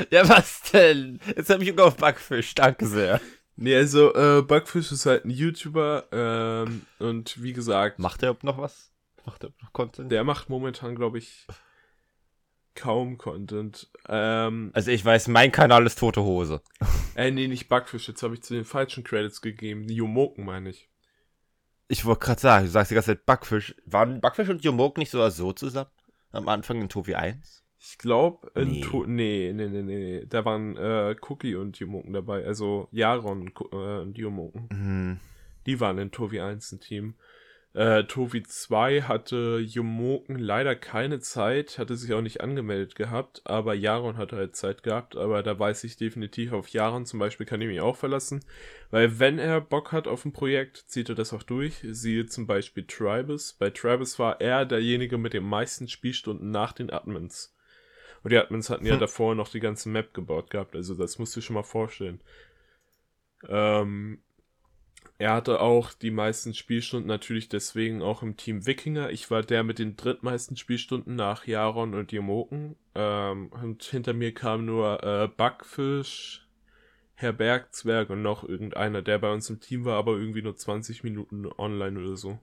Ja, 0.10 0.28
was 0.28 0.62
denn? 0.72 1.20
Jetzt 1.36 1.50
habe 1.50 1.64
ich 1.64 1.70
Hunger 1.70 1.84
auf 1.86 1.98
Backfisch. 1.98 2.56
Danke 2.56 2.88
sehr. 2.88 3.22
Nee, 3.56 3.76
also, 3.76 4.14
äh, 4.16 4.42
Backfisch 4.42 4.92
ist 4.92 5.06
halt 5.06 5.26
ein 5.26 5.30
YouTuber, 5.32 6.06
ähm, 6.12 6.84
und 6.98 7.44
wie 7.44 7.54
gesagt, 7.54 8.00
Macht 8.00 8.24
er 8.24 8.38
noch 8.42 8.58
was? 8.58 8.90
Macht 9.26 9.44
er 9.44 9.52
noch 9.62 9.74
Content? 9.74 10.12
der 10.12 10.24
macht 10.24 10.50
momentan, 10.50 10.96
glaube 10.96 11.18
ich, 11.18 11.46
kaum 12.76 13.18
Content. 13.18 13.90
Ähm, 14.08 14.72
Also 14.74 14.92
ich 14.92 15.04
weiß, 15.04 15.28
mein 15.28 15.52
Kanal 15.52 15.86
ist 15.86 16.00
Tote 16.00 16.24
Hose. 16.24 16.62
Äh, 17.16 17.32
nee, 17.32 17.48
nicht 17.48 17.68
Backfisch. 17.68 18.08
Jetzt 18.08 18.24
habe 18.24 18.36
ich 18.36 18.44
zu 18.44 18.54
den 18.54 18.64
falschen 18.64 19.04
Credits 19.04 19.42
gegeben. 19.42 19.88
Die 19.88 19.96
Jomoken 19.96 20.46
meine 20.46 20.70
ich. 20.70 20.88
Ich 21.90 22.06
wollte 22.06 22.24
gerade 22.26 22.40
sagen, 22.40 22.66
du 22.66 22.72
sagst 22.72 22.92
die 22.92 22.96
ganze 22.96 23.12
Zeit 23.12 23.26
Backfisch. 23.26 23.76
Waren 23.86 24.22
Backfisch 24.22 24.48
und 24.48 24.64
Jomok 24.64 24.98
nicht 24.98 25.10
so 25.12 25.28
so 25.30 25.52
zusammen? 25.52 25.90
Am 26.32 26.48
Anfang 26.48 26.80
in 26.80 26.88
Tobi 26.88 27.16
1? 27.16 27.64
Ich 27.82 27.98
glaube, 27.98 28.50
Nee. 28.56 28.86
nee. 29.08 29.52
nee, 29.54 29.68
nee, 29.68 29.68
nee, 29.68 29.82
nee. 29.82 30.26
Da 30.30 30.46
waren 30.46 30.78
äh, 30.78 31.16
Cookie 31.28 31.56
und 31.56 31.78
Jomoken 31.78 32.14
dabei. 32.14 32.46
Also 32.46 32.88
Jaron 32.92 33.52
äh, 33.72 33.76
und 33.76 34.18
Jomoken. 34.18 34.70
Hm. 34.72 35.20
Die 35.66 35.80
waren 35.82 35.98
in 35.98 36.12
Tovi 36.12 36.40
1 36.40 36.72
ein 36.72 36.80
Team. 36.80 37.16
Äh, 37.74 38.06
Tovi 38.06 38.42
2 38.42 39.04
hatte 39.04 39.60
Jomoken 39.60 40.40
leider 40.40 40.76
keine 40.76 41.20
Zeit, 41.20 41.78
hatte 41.78 41.96
sich 41.96 42.14
auch 42.14 42.22
nicht 42.22 42.42
angemeldet 42.42 42.96
gehabt, 42.96 43.42
aber 43.46 43.76
Jaron 43.76 44.18
hatte 44.18 44.38
halt 44.38 44.56
Zeit 44.56 44.82
gehabt, 44.82 45.16
aber 45.16 45.44
da 45.44 45.58
weiß 45.60 45.84
ich 45.84 45.96
definitiv 45.96 46.52
auf 46.52 46.70
Jaron 46.70 47.06
zum 47.06 47.20
Beispiel 47.20 47.46
kann 47.46 47.62
ich 47.62 47.68
mich 47.68 47.80
auch 47.80 47.96
verlassen, 47.96 48.44
weil 48.90 49.20
wenn 49.20 49.38
er 49.38 49.62
Bock 49.62 49.92
hat 49.92 50.08
auf 50.08 50.26
ein 50.26 50.34
Projekt, 50.34 50.78
zieht 50.88 51.10
er 51.10 51.16
das 51.16 51.32
auch 51.32 51.44
durch, 51.44 51.76
siehe 51.84 52.26
zum 52.26 52.48
Beispiel 52.48 52.86
Tribus, 52.88 53.54
bei 53.54 53.70
Tribus 53.70 54.18
war 54.18 54.42
er 54.42 54.66
derjenige 54.66 55.20
mit 55.20 55.34
den 55.34 55.44
meisten 55.44 55.88
Spielstunden 55.88 56.50
nach 56.50 56.74
den 56.74 56.90
Admins. 56.90 57.56
Und 58.24 58.32
die 58.32 58.38
Admins 58.38 58.72
hatten 58.72 58.88
ja 58.88 58.94
Hm. 58.94 59.00
davor 59.00 59.36
noch 59.36 59.48
die 59.50 59.60
ganze 59.60 59.90
Map 59.90 60.14
gebaut 60.16 60.50
gehabt, 60.50 60.76
also 60.76 60.96
das 60.96 61.20
musst 61.20 61.36
du 61.36 61.42
schon 61.42 61.54
mal 61.54 61.64
vorstellen. 61.64 62.20
Ähm, 63.48 64.20
er 65.20 65.34
hatte 65.34 65.60
auch 65.60 65.92
die 65.92 66.12
meisten 66.12 66.54
Spielstunden 66.54 67.08
natürlich 67.08 67.50
deswegen 67.50 68.02
auch 68.02 68.24
im 68.24 68.38
Team 68.38 68.66
Wikinger. 68.66 69.10
Ich 69.10 69.30
war 69.30 69.42
der 69.42 69.64
mit 69.64 69.78
den 69.78 69.98
drittmeisten 69.98 70.56
Spielstunden 70.56 71.16
nach 71.16 71.46
Jaron 71.46 71.94
und 71.94 72.14
Jomoken. 72.14 72.78
Ähm, 72.96 73.48
und 73.48 73.84
hinter 73.84 74.14
mir 74.14 74.34
kam 74.34 74.66
nur 74.66 75.04
äh, 75.04 75.28
Backfisch, 75.28 76.48
Herr 77.16 77.34
Bergzwerg 77.34 78.10
und 78.10 78.22
noch 78.22 78.46
irgendeiner, 78.46 79.02
der 79.02 79.20
bei 79.20 79.34
uns 79.34 79.50
im 79.50 79.60
Team 79.60 79.84
war, 79.84 79.98
aber 79.98 80.14
irgendwie 80.14 80.42
nur 80.42 80.56
20 80.56 81.04
Minuten 81.04 81.46
online 81.58 82.00
oder 82.00 82.16
so. 82.16 82.40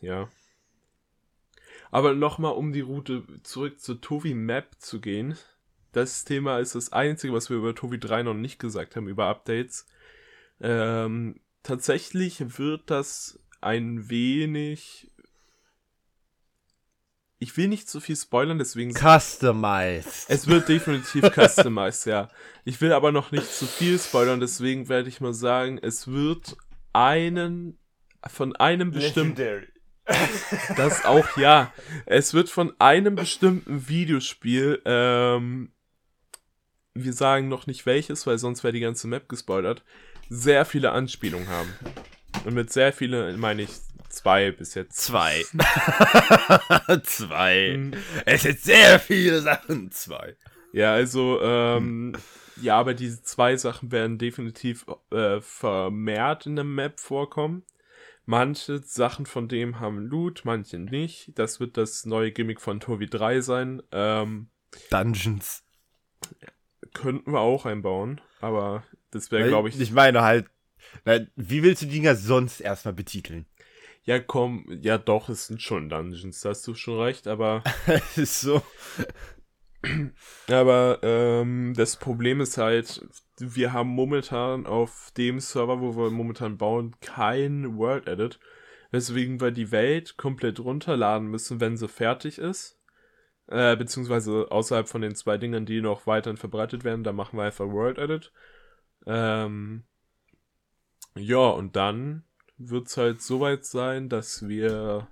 Ja. 0.00 0.28
Aber 1.90 2.14
nochmal, 2.14 2.52
um 2.52 2.72
die 2.72 2.82
Route 2.82 3.24
zurück 3.42 3.80
zur 3.80 4.00
Tovi 4.00 4.34
Map 4.34 4.76
zu 4.78 5.00
gehen. 5.00 5.36
Das 5.90 6.24
Thema 6.24 6.60
ist 6.60 6.76
das 6.76 6.92
einzige, 6.92 7.32
was 7.32 7.50
wir 7.50 7.56
über 7.56 7.74
Tovi 7.74 7.98
3 7.98 8.22
noch 8.22 8.34
nicht 8.34 8.60
gesagt 8.60 8.94
haben, 8.94 9.08
über 9.08 9.26
Updates. 9.26 9.88
Ähm, 10.60 11.40
tatsächlich 11.62 12.58
wird 12.58 12.90
das 12.90 13.38
ein 13.60 14.08
wenig. 14.08 15.10
Ich 17.38 17.56
will 17.56 17.68
nicht 17.68 17.88
zu 17.88 18.00
viel 18.00 18.16
spoilern, 18.16 18.58
deswegen. 18.58 18.92
Customized. 18.92 20.26
Es 20.28 20.46
wird 20.46 20.68
definitiv 20.68 21.30
customized, 21.34 22.06
ja. 22.06 22.28
Ich 22.64 22.80
will 22.80 22.92
aber 22.92 23.12
noch 23.12 23.32
nicht 23.32 23.50
zu 23.50 23.66
viel 23.66 23.98
spoilern, 23.98 24.40
deswegen 24.40 24.88
werde 24.88 25.08
ich 25.08 25.20
mal 25.20 25.32
sagen, 25.32 25.78
es 25.78 26.08
wird 26.08 26.56
einen 26.92 27.78
von 28.26 28.54
einem 28.56 28.90
bestimmten 28.90 29.66
das 30.76 31.04
auch, 31.04 31.36
ja. 31.36 31.72
Es 32.06 32.34
wird 32.34 32.50
von 32.50 32.74
einem 32.78 33.14
bestimmten 33.14 33.88
Videospiel, 33.88 34.82
ähm, 34.84 35.72
wir 36.94 37.12
sagen 37.12 37.48
noch 37.48 37.66
nicht 37.66 37.86
welches, 37.86 38.26
weil 38.26 38.38
sonst 38.38 38.64
wäre 38.64 38.72
die 38.72 38.80
ganze 38.80 39.06
Map 39.06 39.28
gespoilert, 39.28 39.84
sehr 40.30 40.64
viele 40.64 40.92
Anspielungen 40.92 41.48
haben. 41.48 41.68
Und 42.44 42.54
mit 42.54 42.72
sehr 42.72 42.92
viele 42.94 43.36
meine 43.36 43.62
ich 43.62 43.70
zwei 44.08 44.50
bis 44.52 44.74
jetzt. 44.74 44.96
Zwei. 44.96 45.42
Zwei. 47.02 47.76
Mhm. 47.76 47.94
Es 48.24 48.42
sind 48.42 48.60
sehr 48.60 48.98
viele 48.98 49.42
Sachen. 49.42 49.90
Zwei. 49.90 50.36
Ja, 50.72 50.92
also, 50.92 51.40
ähm, 51.42 52.14
ja, 52.62 52.78
aber 52.78 52.94
diese 52.94 53.22
zwei 53.22 53.56
Sachen 53.56 53.92
werden 53.92 54.18
definitiv 54.18 54.86
äh, 55.10 55.40
vermehrt 55.40 56.46
in 56.46 56.56
der 56.56 56.64
Map 56.64 57.00
vorkommen. 57.00 57.64
Manche 58.24 58.78
Sachen 58.78 59.26
von 59.26 59.48
dem 59.48 59.80
haben 59.80 59.98
Loot, 59.98 60.42
manche 60.44 60.78
nicht. 60.78 61.32
Das 61.36 61.58
wird 61.58 61.76
das 61.76 62.06
neue 62.06 62.30
Gimmick 62.30 62.60
von 62.60 62.78
Tovi 62.78 63.06
3 63.06 63.40
sein. 63.40 63.82
Ähm, 63.90 64.50
Dungeons. 64.90 65.64
Könnten 66.92 67.32
wir 67.32 67.40
auch 67.40 67.66
einbauen, 67.66 68.20
aber 68.40 68.84
das 69.10 69.30
wäre, 69.30 69.48
glaube 69.48 69.68
ich. 69.68 69.80
Ich 69.80 69.92
meine 69.92 70.22
halt, 70.22 70.46
wie 71.36 71.62
willst 71.62 71.82
du 71.82 71.86
die 71.86 71.92
Dinger 71.92 72.16
sonst 72.16 72.60
erstmal 72.60 72.94
betiteln? 72.94 73.46
Ja, 74.04 74.18
komm, 74.18 74.66
ja 74.80 74.98
doch, 74.98 75.28
es 75.28 75.46
sind 75.46 75.60
schon 75.60 75.88
Dungeons, 75.88 76.40
da 76.40 76.50
hast 76.50 76.66
du 76.66 76.74
schon 76.74 77.00
recht, 77.00 77.26
aber. 77.26 77.62
Es 77.86 78.18
ist 78.18 78.40
so. 78.40 78.62
Aber 80.48 80.98
ähm, 81.02 81.74
das 81.74 81.96
Problem 81.96 82.40
ist 82.40 82.58
halt, 82.58 83.06
wir 83.38 83.72
haben 83.72 83.88
momentan 83.88 84.66
auf 84.66 85.10
dem 85.16 85.40
Server, 85.40 85.80
wo 85.80 85.96
wir 85.96 86.10
momentan 86.10 86.58
bauen, 86.58 86.96
kein 87.00 87.76
World 87.78 88.06
Edit. 88.06 88.38
Weswegen 88.90 89.40
wir 89.40 89.52
die 89.52 89.70
Welt 89.70 90.16
komplett 90.16 90.58
runterladen 90.58 91.28
müssen, 91.28 91.60
wenn 91.60 91.76
sie 91.76 91.88
fertig 91.88 92.38
ist. 92.38 92.78
Äh, 93.46 93.76
beziehungsweise 93.76 94.50
außerhalb 94.50 94.88
von 94.88 95.00
den 95.00 95.14
zwei 95.14 95.38
Dingen, 95.38 95.64
die 95.64 95.80
noch 95.80 96.06
weiterhin 96.06 96.36
verbreitet 96.36 96.84
werden, 96.84 97.04
da 97.04 97.12
machen 97.12 97.38
wir 97.38 97.44
einfach 97.44 97.66
World 97.66 97.98
Edit. 97.98 98.32
Ähm, 99.06 99.84
ja, 101.16 101.48
und 101.48 101.76
dann 101.76 102.24
wird 102.58 102.88
es 102.88 102.96
halt 102.96 103.22
soweit 103.22 103.64
sein, 103.64 104.08
dass 104.08 104.46
wir 104.48 105.08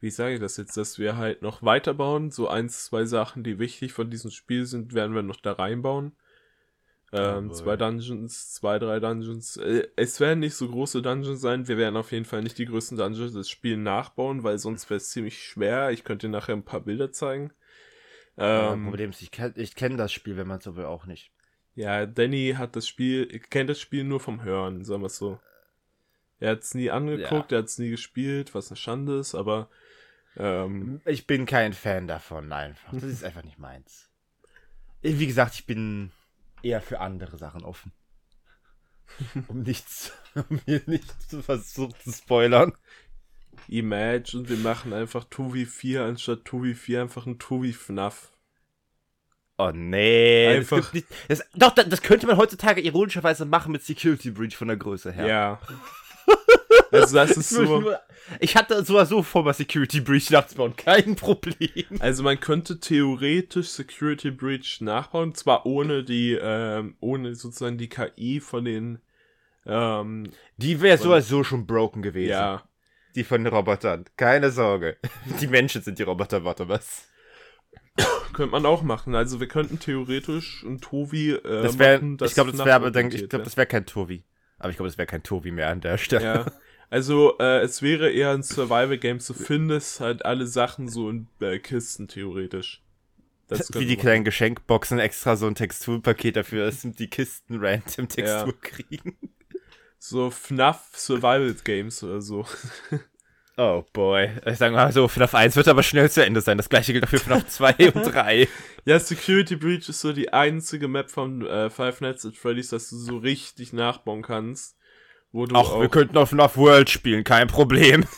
wie 0.00 0.10
sage 0.10 0.34
ich 0.34 0.40
das 0.40 0.56
jetzt, 0.56 0.76
dass 0.76 0.98
wir 0.98 1.16
halt 1.16 1.42
noch 1.42 1.62
weiterbauen. 1.62 2.30
So 2.30 2.48
eins, 2.48 2.84
zwei 2.84 3.04
Sachen, 3.04 3.42
die 3.42 3.58
wichtig 3.58 3.92
von 3.92 4.10
diesem 4.10 4.30
Spiel 4.30 4.64
sind, 4.64 4.94
werden 4.94 5.14
wir 5.14 5.22
noch 5.22 5.40
da 5.40 5.52
reinbauen. 5.52 6.12
Ähm, 7.10 7.50
Oh 7.50 7.54
zwei 7.54 7.76
Dungeons, 7.76 8.52
zwei, 8.52 8.78
drei 8.78 9.00
Dungeons. 9.00 9.56
Äh, 9.56 9.88
es 9.96 10.20
werden 10.20 10.40
nicht 10.40 10.54
so 10.54 10.68
große 10.68 11.02
Dungeons 11.02 11.40
sein. 11.40 11.66
Wir 11.66 11.78
werden 11.78 11.96
auf 11.96 12.12
jeden 12.12 12.26
Fall 12.26 12.42
nicht 12.42 12.58
die 12.58 12.66
größten 12.66 12.98
Dungeons 12.98 13.32
des 13.32 13.48
Spiels 13.50 13.78
nachbauen, 13.78 14.44
weil 14.44 14.58
sonst 14.58 14.88
wäre 14.90 14.98
es 14.98 15.10
ziemlich 15.10 15.42
schwer. 15.42 15.90
Ich 15.90 16.04
könnte 16.04 16.26
dir 16.26 16.32
nachher 16.32 16.54
ein 16.54 16.64
paar 16.64 16.80
Bilder 16.80 17.10
zeigen. 17.10 17.52
Ähm, 18.36 18.74
Ähm, 18.74 18.84
Problem 18.84 19.10
ist, 19.10 19.22
ich, 19.22 19.32
ich 19.56 19.74
kenne 19.74 19.96
das 19.96 20.12
Spiel, 20.12 20.36
wenn 20.36 20.46
man 20.46 20.60
so 20.60 20.76
will, 20.76 20.84
auch 20.84 21.06
nicht. 21.06 21.32
Ja, 21.78 22.06
Danny 22.06 22.54
hat 22.58 22.74
das 22.74 22.88
Spiel, 22.88 23.26
kennt 23.50 23.70
das 23.70 23.80
Spiel 23.80 24.02
nur 24.02 24.18
vom 24.18 24.42
Hören, 24.42 24.84
sagen 24.84 25.02
wir 25.02 25.06
es 25.06 25.16
so. 25.16 25.38
Er 26.40 26.50
hat 26.50 26.62
es 26.62 26.74
nie 26.74 26.90
angeguckt, 26.90 27.52
er 27.52 27.58
hat 27.58 27.66
es 27.66 27.78
nie 27.78 27.90
gespielt, 27.90 28.52
was 28.52 28.70
eine 28.70 28.76
Schande 28.76 29.18
ist, 29.20 29.36
aber 29.36 29.68
ähm, 30.36 31.00
Ich 31.04 31.28
bin 31.28 31.46
kein 31.46 31.72
Fan 31.72 32.08
davon, 32.08 32.52
einfach. 32.52 32.92
Das 32.92 33.04
ist 33.04 33.22
einfach 33.22 33.44
nicht 33.44 33.60
meins. 33.60 34.10
Wie 35.02 35.26
gesagt, 35.26 35.54
ich 35.54 35.66
bin 35.66 36.10
eher 36.64 36.80
für 36.80 36.98
andere 36.98 37.38
Sachen 37.38 37.62
offen. 37.62 37.92
Um 39.46 39.62
nichts, 39.62 40.12
um 40.34 40.60
mir 40.66 40.82
nicht 40.86 41.30
zu 41.30 41.42
versuchen 41.42 41.94
zu 42.02 42.10
spoilern. 42.10 42.72
Imagine, 43.68 44.48
wir 44.48 44.58
machen 44.58 44.92
einfach 44.92 45.26
2v4 45.26 46.00
anstatt 46.00 46.40
2v4 46.40 47.02
einfach 47.02 47.26
ein 47.26 47.38
2v-FNAF. 47.38 48.32
Oh 49.58 49.70
nee. 49.74 50.46
Einfach- 50.56 50.78
Das 50.78 50.92
nicht, 50.94 51.06
das, 51.28 51.42
doch, 51.54 51.74
das, 51.74 52.00
könnte 52.02 52.26
man 52.26 52.36
heutzutage 52.36 52.80
ironischerweise 52.80 53.44
machen 53.44 53.72
mit 53.72 53.82
Security 53.82 54.30
Breach 54.30 54.56
von 54.56 54.68
der 54.68 54.76
Größe 54.76 55.10
her. 55.12 55.26
Ja. 55.26 55.60
also 56.92 57.16
das 57.16 57.36
ist 57.36 57.50
so. 57.50 57.92
ich 58.38 58.54
hatte 58.56 58.84
sowieso 58.84 59.22
vor, 59.22 59.42
mal 59.42 59.52
Security 59.54 60.00
Breach 60.00 60.30
nachzubauen. 60.30 60.76
Kein 60.76 61.16
Problem. 61.16 61.86
Also 61.98 62.22
man 62.22 62.38
könnte 62.38 62.78
theoretisch 62.78 63.68
Security 63.68 64.30
Breach 64.30 64.80
nachbauen, 64.80 65.34
zwar 65.34 65.66
ohne 65.66 66.04
die, 66.04 66.38
ähm, 66.40 66.96
ohne 67.00 67.34
sozusagen 67.34 67.78
die 67.78 67.88
KI 67.88 68.40
von 68.40 68.64
den, 68.64 69.00
ähm, 69.66 70.30
Die 70.56 70.80
wäre 70.80 70.98
so 70.98 71.12
als 71.12 71.28
so 71.28 71.42
schon 71.42 71.66
broken 71.66 72.02
gewesen. 72.02 72.30
ja, 72.30 72.62
Die 73.16 73.24
von 73.24 73.42
den 73.42 73.52
Robotern. 73.52 74.04
Keine 74.16 74.50
Sorge. 74.50 74.98
Die 75.40 75.48
Menschen 75.48 75.82
sind 75.82 75.98
die 75.98 76.04
Roboter, 76.04 76.44
warte 76.44 76.68
was. 76.68 77.07
könnte 78.32 78.52
man 78.52 78.66
auch 78.66 78.82
machen. 78.82 79.14
Also 79.14 79.40
wir 79.40 79.48
könnten 79.48 79.78
theoretisch 79.78 80.62
ein 80.64 80.80
Tovi, 80.80 81.32
äh, 81.32 81.40
Das 81.42 81.78
wäre, 81.78 82.00
machen, 82.00 82.18
ich 82.24 82.34
glaube, 82.34 82.52
das 82.52 82.64
wäre 82.64 82.74
aber, 82.74 82.94
ich 82.94 83.28
glaube, 83.28 83.44
das 83.44 83.56
wäre 83.56 83.66
kein 83.66 83.86
Tovi. 83.86 84.24
Aber 84.58 84.70
ich 84.70 84.76
glaube, 84.76 84.88
das 84.88 84.98
wäre 84.98 85.06
kein 85.06 85.22
Tovi 85.22 85.50
mehr 85.50 85.68
an 85.68 85.80
der 85.80 85.98
Stelle. 85.98 86.24
Ja. 86.24 86.46
Also, 86.90 87.36
äh, 87.38 87.60
es 87.60 87.82
wäre 87.82 88.10
eher 88.10 88.30
ein 88.30 88.42
Survival-Game. 88.42 89.18
Du 89.18 89.34
findest 89.34 90.00
halt 90.00 90.24
alle 90.24 90.46
Sachen 90.46 90.88
so 90.88 91.10
in 91.10 91.28
äh, 91.40 91.58
Kisten, 91.58 92.08
theoretisch. 92.08 92.82
Das 93.46 93.72
Wie 93.74 93.86
die 93.86 93.96
kleinen 93.96 94.24
Geschenkboxen 94.24 94.98
extra 94.98 95.36
so 95.36 95.46
ein 95.46 95.54
Texturpaket 95.54 96.36
dafür, 96.36 96.66
dass 96.66 96.80
die 96.82 97.08
Kisten 97.08 97.58
random 97.60 98.08
Textur 98.08 98.54
kriegen. 98.60 99.16
So 99.98 100.30
FNAF 100.30 100.96
Survival 100.96 101.54
Games 101.64 102.02
oder 102.02 102.20
so. 102.20 102.46
Oh 103.60 103.84
boy. 103.92 104.30
Ich 104.46 104.56
sag 104.56 104.72
mal 104.72 104.92
so, 104.92 105.08
FNAF 105.08 105.34
1 105.34 105.56
wird 105.56 105.66
aber 105.66 105.82
schnell 105.82 106.08
zu 106.08 106.24
Ende 106.24 106.40
sein. 106.40 106.56
Das 106.56 106.68
gleiche 106.68 106.92
gilt 106.92 107.04
auch 107.04 107.08
für 107.08 107.18
FNAF 107.18 107.48
2 107.48 107.92
und 107.92 108.02
3. 108.04 108.46
Ja, 108.84 109.00
Security 109.00 109.56
Breach 109.56 109.88
ist 109.88 110.00
so 110.00 110.12
die 110.12 110.32
einzige 110.32 110.86
Map 110.86 111.10
von 111.10 111.44
äh, 111.44 111.68
Five 111.68 112.00
Nights 112.00 112.24
at 112.24 112.36
Freddy's, 112.36 112.68
dass 112.68 112.88
du 112.88 112.96
so 112.96 113.16
richtig 113.16 113.72
nachbauen 113.72 114.22
kannst. 114.22 114.76
Wo 115.32 115.44
du 115.44 115.56
Ach, 115.56 115.72
auch, 115.72 115.80
wir 115.80 115.88
könnten 115.88 116.16
auf 116.16 116.30
FNAF 116.30 116.56
World 116.56 116.88
spielen, 116.88 117.24
kein 117.24 117.48
Problem. 117.48 118.04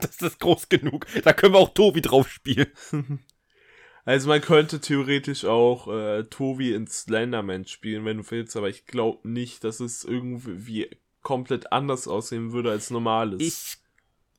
Das 0.00 0.16
ist 0.22 0.40
groß 0.40 0.70
genug. 0.70 1.06
Da 1.22 1.34
können 1.34 1.52
wir 1.52 1.58
auch 1.58 1.74
Tobi 1.74 2.00
drauf 2.00 2.26
spielen. 2.26 2.66
also 4.06 4.26
man 4.26 4.40
könnte 4.40 4.80
theoretisch 4.80 5.44
auch 5.44 5.86
äh, 5.86 6.24
Tovi 6.24 6.72
in 6.72 6.86
Slenderman 6.86 7.66
spielen, 7.66 8.06
wenn 8.06 8.16
du 8.16 8.30
willst, 8.30 8.56
aber 8.56 8.70
ich 8.70 8.86
glaube 8.86 9.28
nicht, 9.28 9.64
dass 9.64 9.80
es 9.80 10.02
irgendwie 10.02 10.88
komplett 11.20 11.72
anders 11.72 12.08
aussehen 12.08 12.52
würde 12.52 12.70
als 12.70 12.90
normales. 12.90 13.42
Ich, 13.42 13.81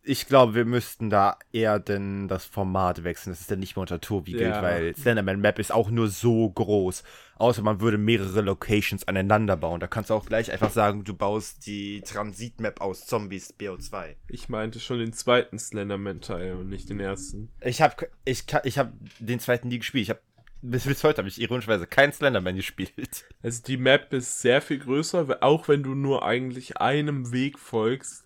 ich 0.05 0.27
glaube, 0.27 0.53
wir 0.53 0.65
müssten 0.65 1.09
da 1.09 1.37
eher 1.51 1.79
denn 1.79 2.27
das 2.27 2.45
Format 2.45 3.03
wechseln, 3.03 3.31
dass 3.31 3.41
es 3.41 3.47
dann 3.47 3.59
nicht 3.59 3.75
mehr 3.75 3.81
unter 3.81 4.01
Tobi 4.01 4.33
gilt, 4.33 4.55
Ja. 4.55 4.61
weil 4.61 4.95
Slenderman 4.95 5.39
Map 5.39 5.59
ist 5.59 5.71
auch 5.71 5.89
nur 5.89 6.09
so 6.09 6.49
groß. 6.49 7.03
Außer 7.37 7.61
man 7.61 7.79
würde 7.81 7.97
mehrere 7.97 8.41
Locations 8.41 9.07
aneinander 9.07 9.55
bauen. 9.57 9.79
Da 9.79 9.87
kannst 9.87 10.09
du 10.09 10.13
auch 10.13 10.25
gleich 10.25 10.51
einfach 10.51 10.71
sagen, 10.71 11.03
du 11.03 11.13
baust 11.13 11.65
die 11.65 12.01
Transitmap 12.01 12.81
aus 12.81 13.05
Zombies 13.05 13.53
BO2. 13.57 14.15
Ich 14.29 14.49
meinte 14.49 14.79
schon 14.79 14.99
den 14.99 15.13
zweiten 15.13 15.57
Slenderman-Teil 15.57 16.53
und 16.53 16.69
nicht 16.69 16.89
den 16.89 16.99
ersten. 16.99 17.49
Ich 17.61 17.81
habe 17.81 18.07
ich, 18.25 18.45
ich 18.65 18.77
hab 18.77 18.91
den 19.19 19.39
zweiten 19.39 19.69
nie 19.69 19.79
gespielt. 19.79 20.03
Ich 20.03 20.09
habe 20.09 20.21
bis, 20.61 20.85
bis 20.85 21.03
heute 21.03 21.17
habe 21.19 21.27
ich 21.27 21.41
ironischerweise 21.41 21.87
kein 21.87 22.11
Slenderman 22.13 22.55
gespielt. 22.55 23.25
Also 23.41 23.61
die 23.63 23.77
Map 23.77 24.13
ist 24.13 24.41
sehr 24.41 24.61
viel 24.61 24.79
größer, 24.79 25.37
auch 25.41 25.67
wenn 25.67 25.83
du 25.83 25.95
nur 25.95 26.23
eigentlich 26.25 26.77
einem 26.77 27.31
Weg 27.33 27.59
folgst, 27.59 28.23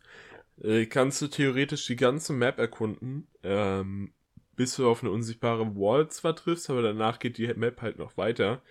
äh, 0.62 0.86
kannst 0.86 1.22
du 1.22 1.28
theoretisch 1.28 1.86
die 1.86 1.96
ganze 1.96 2.34
Map 2.34 2.60
erkunden, 2.60 3.28
ähm, 3.43 4.13
bis 4.56 4.76
du 4.76 4.89
auf 4.89 5.04
eine 5.04 5.12
unsichtbare 5.12 5.76
Wall 5.76 6.10
zwar 6.10 6.36
triffst, 6.36 6.70
aber 6.70 6.82
danach 6.82 7.20
geht 7.20 7.38
die 7.38 7.48
Map 7.54 7.82
halt 7.82 7.98
noch 8.00 8.17
weiter. 8.17 8.62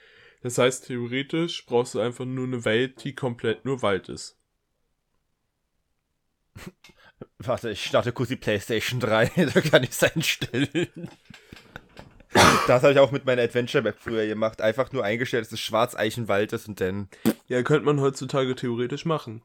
Das 0.42 0.58
heißt, 0.58 0.86
theoretisch 0.86 1.64
brauchst 1.66 1.94
du 1.94 2.00
einfach 2.00 2.24
nur 2.24 2.46
eine 2.46 2.64
Welt, 2.64 3.02
die 3.04 3.14
komplett 3.14 3.64
nur 3.64 3.82
Wald 3.82 4.08
ist. 4.08 4.38
Warte, 7.38 7.70
ich 7.70 7.84
starte 7.84 8.12
kurz 8.12 8.28
die 8.28 8.36
PlayStation 8.36 9.00
3, 9.00 9.26
da 9.54 9.60
kann 9.60 9.82
ich 9.82 9.90
es 9.90 10.02
einstellen. 10.02 10.88
Das 12.66 12.82
habe 12.82 12.92
ich 12.92 12.98
auch 12.98 13.12
mit 13.12 13.24
meiner 13.24 13.40
Adventure 13.40 13.82
Map 13.82 13.96
früher 13.98 14.26
gemacht. 14.26 14.60
Einfach 14.60 14.92
nur 14.92 15.02
eingestellt, 15.02 15.46
dass 15.46 15.52
es 15.52 15.60
Schwarzeichenwald 15.60 16.52
ist 16.52 16.68
und 16.68 16.82
dann. 16.82 17.08
Ja, 17.48 17.62
könnte 17.62 17.86
man 17.86 18.00
heutzutage 18.00 18.54
theoretisch 18.54 19.06
machen. 19.06 19.42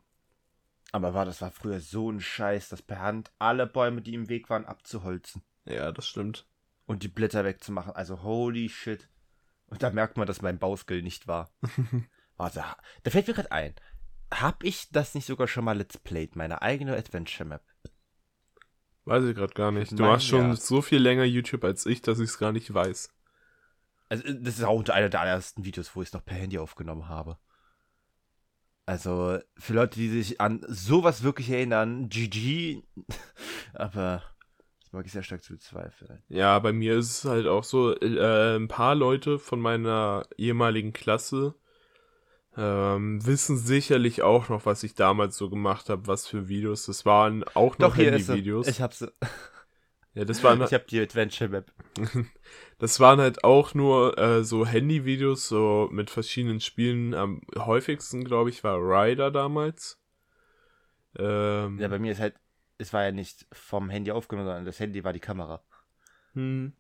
Aber 0.92 1.14
war, 1.14 1.26
das 1.26 1.42
war 1.42 1.52
früher 1.52 1.80
so 1.80 2.12
ein 2.12 2.20
Scheiß, 2.20 2.70
das 2.70 2.82
per 2.82 3.00
Hand 3.00 3.32
alle 3.40 3.66
Bäume, 3.68 4.02
die 4.02 4.14
im 4.14 4.28
Weg 4.30 4.50
waren, 4.50 4.66
abzuholzen 4.66 5.42
Ja, 5.66 5.92
das 5.92 6.06
stimmt. 6.08 6.48
und 6.86 7.04
die 7.04 7.08
Blätter 7.08 7.46
wegzumachen. 7.46 7.94
Also 7.94 8.24
holy 8.24 8.68
shit. 8.70 9.08
Und 9.68 9.82
da 9.84 9.90
merkt 9.90 10.18
man, 10.18 10.28
dass 10.28 10.42
mein 10.42 10.60
Bauskill 10.60 11.02
nicht 11.02 11.28
war. 11.28 11.50
Warte, 12.38 12.64
da 13.04 13.12
fällt 13.12 13.28
mir 13.28 13.34
gerade 13.34 13.52
ein. 13.52 13.74
Hab 14.34 14.64
ich 14.64 14.90
das 14.92 15.14
nicht 15.16 15.26
sogar 15.26 15.48
schon 15.48 15.64
mal 15.64 15.78
Let's 15.78 15.98
Played, 15.98 16.36
meine 16.36 16.62
eigene 16.62 16.96
Adventure 16.98 17.48
Map? 17.48 17.64
Weiß 19.06 19.24
ich 19.24 19.36
gerade 19.36 19.54
gar 19.54 19.72
nicht. 19.72 19.92
Du 19.92 19.96
Nein, 20.04 20.12
machst 20.12 20.28
schon 20.28 20.50
ja. 20.50 20.56
so 20.56 20.82
viel 20.82 21.00
länger 21.02 21.24
YouTube 21.24 21.64
als 21.64 21.86
ich, 21.86 22.02
dass 22.02 22.20
ich 22.20 22.30
es 22.30 22.38
gar 22.38 22.52
nicht 22.52 22.74
weiß. 22.74 23.10
Also, 24.10 24.24
das 24.34 24.58
ist 24.60 24.64
auch 24.64 24.78
unter 24.78 24.94
einer 24.94 25.10
der 25.10 25.22
allerersten 25.22 25.64
Videos, 25.66 25.96
wo 25.96 26.02
ich 26.02 26.10
es 26.10 26.14
noch 26.14 26.24
per 26.26 26.36
Handy 26.36 26.60
aufgenommen 26.60 27.08
habe. 27.08 27.38
Also, 28.92 29.40
für 29.58 29.74
Leute, 29.74 29.98
die 29.98 30.10
sich 30.10 30.42
an 30.42 30.66
sowas 30.68 31.24
wirklich 31.24 31.50
erinnern, 31.50 32.10
GG, 32.10 32.82
aber 33.74 34.22
das 34.82 34.92
mag 34.92 35.06
ich 35.06 35.14
sehr 35.14 35.24
stark 35.24 35.42
zu 35.42 35.54
bezweifeln. 35.54 36.22
Ja, 36.28 36.60
bei 36.60 36.74
mir 36.74 36.98
ist 36.98 37.10
es 37.20 37.24
halt 37.24 37.48
auch 37.48 37.64
so, 37.64 37.96
äh, 37.96 38.58
ein 38.58 38.68
paar 38.68 38.96
Leute 38.96 39.40
von 39.40 39.62
meiner 39.62 40.24
ehemaligen 40.36 40.92
Klasse 40.92 41.56
ähm, 42.58 43.26
wissen 43.26 43.58
sicherlich 43.58 44.24
auch 44.24 44.50
noch, 44.50 44.66
was 44.66 44.84
ich 44.84 44.94
damals 44.94 45.38
so 45.38 45.50
gemacht 45.50 45.90
habe, 45.90 46.08
was 46.08 46.28
für 46.28 46.50
Videos. 46.50 46.88
Das 46.88 47.06
waren 47.06 47.46
auch 47.54 47.78
noch. 47.78 47.96
Handyvideos. 47.96 48.68
Ich 48.68 48.82
hab 48.82 48.94
sie. 48.94 49.10
Ja, 50.14 50.26
das 50.26 50.44
waren, 50.44 50.62
Ich 50.62 50.74
hab 50.74 50.88
die 50.88 51.00
Adventure 51.00 51.50
Map. 51.50 51.72
das 52.80 53.00
waren 53.00 53.22
halt 53.22 53.44
auch 53.44 53.74
nur 53.74 54.18
äh, 54.18 54.44
so 54.44 54.66
Handyvideos, 54.66 55.48
so 55.48 55.88
mit 55.92 56.10
verschiedenen 56.10 56.60
Spielen. 56.60 57.14
Am 57.14 57.42
häufigsten, 57.58 58.26
glaube 58.26 58.50
ich, 58.50 58.64
war 58.64 58.78
Ryder 58.78 59.32
damals. 59.32 60.02
Ähm, 61.18 61.80
Ja, 61.80 61.88
bei 61.88 62.00
mir 62.00 62.12
ist 62.12 62.20
halt, 62.20 62.36
es 62.78 62.92
war 62.92 63.04
ja 63.04 63.12
nicht 63.12 63.48
vom 63.54 63.90
Handy 63.90 64.12
aufgenommen, 64.12 64.48
sondern 64.48 64.66
das 64.66 64.80
Handy 64.80 65.04
war 65.04 65.14
die 65.14 65.20
Kamera. 65.20 65.64
Hm. 66.34 66.74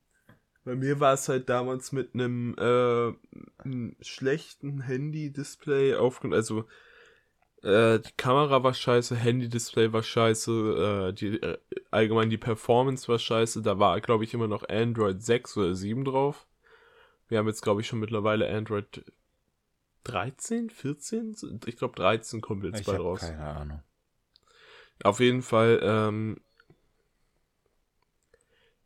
Bei 0.63 0.75
mir 0.75 0.99
war 0.99 1.13
es 1.13 1.27
halt 1.27 1.49
damals 1.49 1.91
mit 1.91 2.13
einem, 2.13 2.55
äh, 2.57 3.13
einem 3.63 3.95
schlechten 4.01 4.81
Handy-Display 4.81 5.95
aufgenommen. 5.95 6.37
Also 6.37 6.65
äh, 7.63 7.99
die 7.99 8.11
Kamera 8.17 8.63
war 8.63 8.73
scheiße, 8.73 9.15
Handy-Display 9.15 9.93
war 9.93 10.03
scheiße, 10.03 11.09
äh, 11.09 11.13
die, 11.13 11.41
äh, 11.41 11.57
allgemein 11.91 12.29
die 12.29 12.37
Performance 12.37 13.07
war 13.07 13.19
scheiße. 13.19 13.61
Da 13.61 13.77
war, 13.79 13.99
glaube 14.01 14.23
ich, 14.23 14.33
immer 14.33 14.47
noch 14.47 14.67
Android 14.67 15.21
6 15.21 15.57
oder 15.57 15.75
7 15.75 16.03
drauf. 16.05 16.47
Wir 17.27 17.37
haben 17.37 17.47
jetzt, 17.47 17.61
glaube 17.61 17.81
ich, 17.81 17.87
schon 17.87 17.99
mittlerweile 17.99 18.49
Android 18.49 19.05
13, 20.03 20.69
14? 20.69 21.35
Ich 21.65 21.77
glaube 21.77 21.95
13 21.95 22.41
kommt 22.41 22.63
jetzt 22.63 22.79
Ich 22.81 22.85
bald 22.85 22.97
habe 22.97 23.07
raus. 23.09 23.19
keine 23.21 23.45
Ahnung. 23.45 23.83
Auf 25.03 25.19
jeden 25.19 25.41
Fall, 25.41 25.79
ähm, 25.83 26.41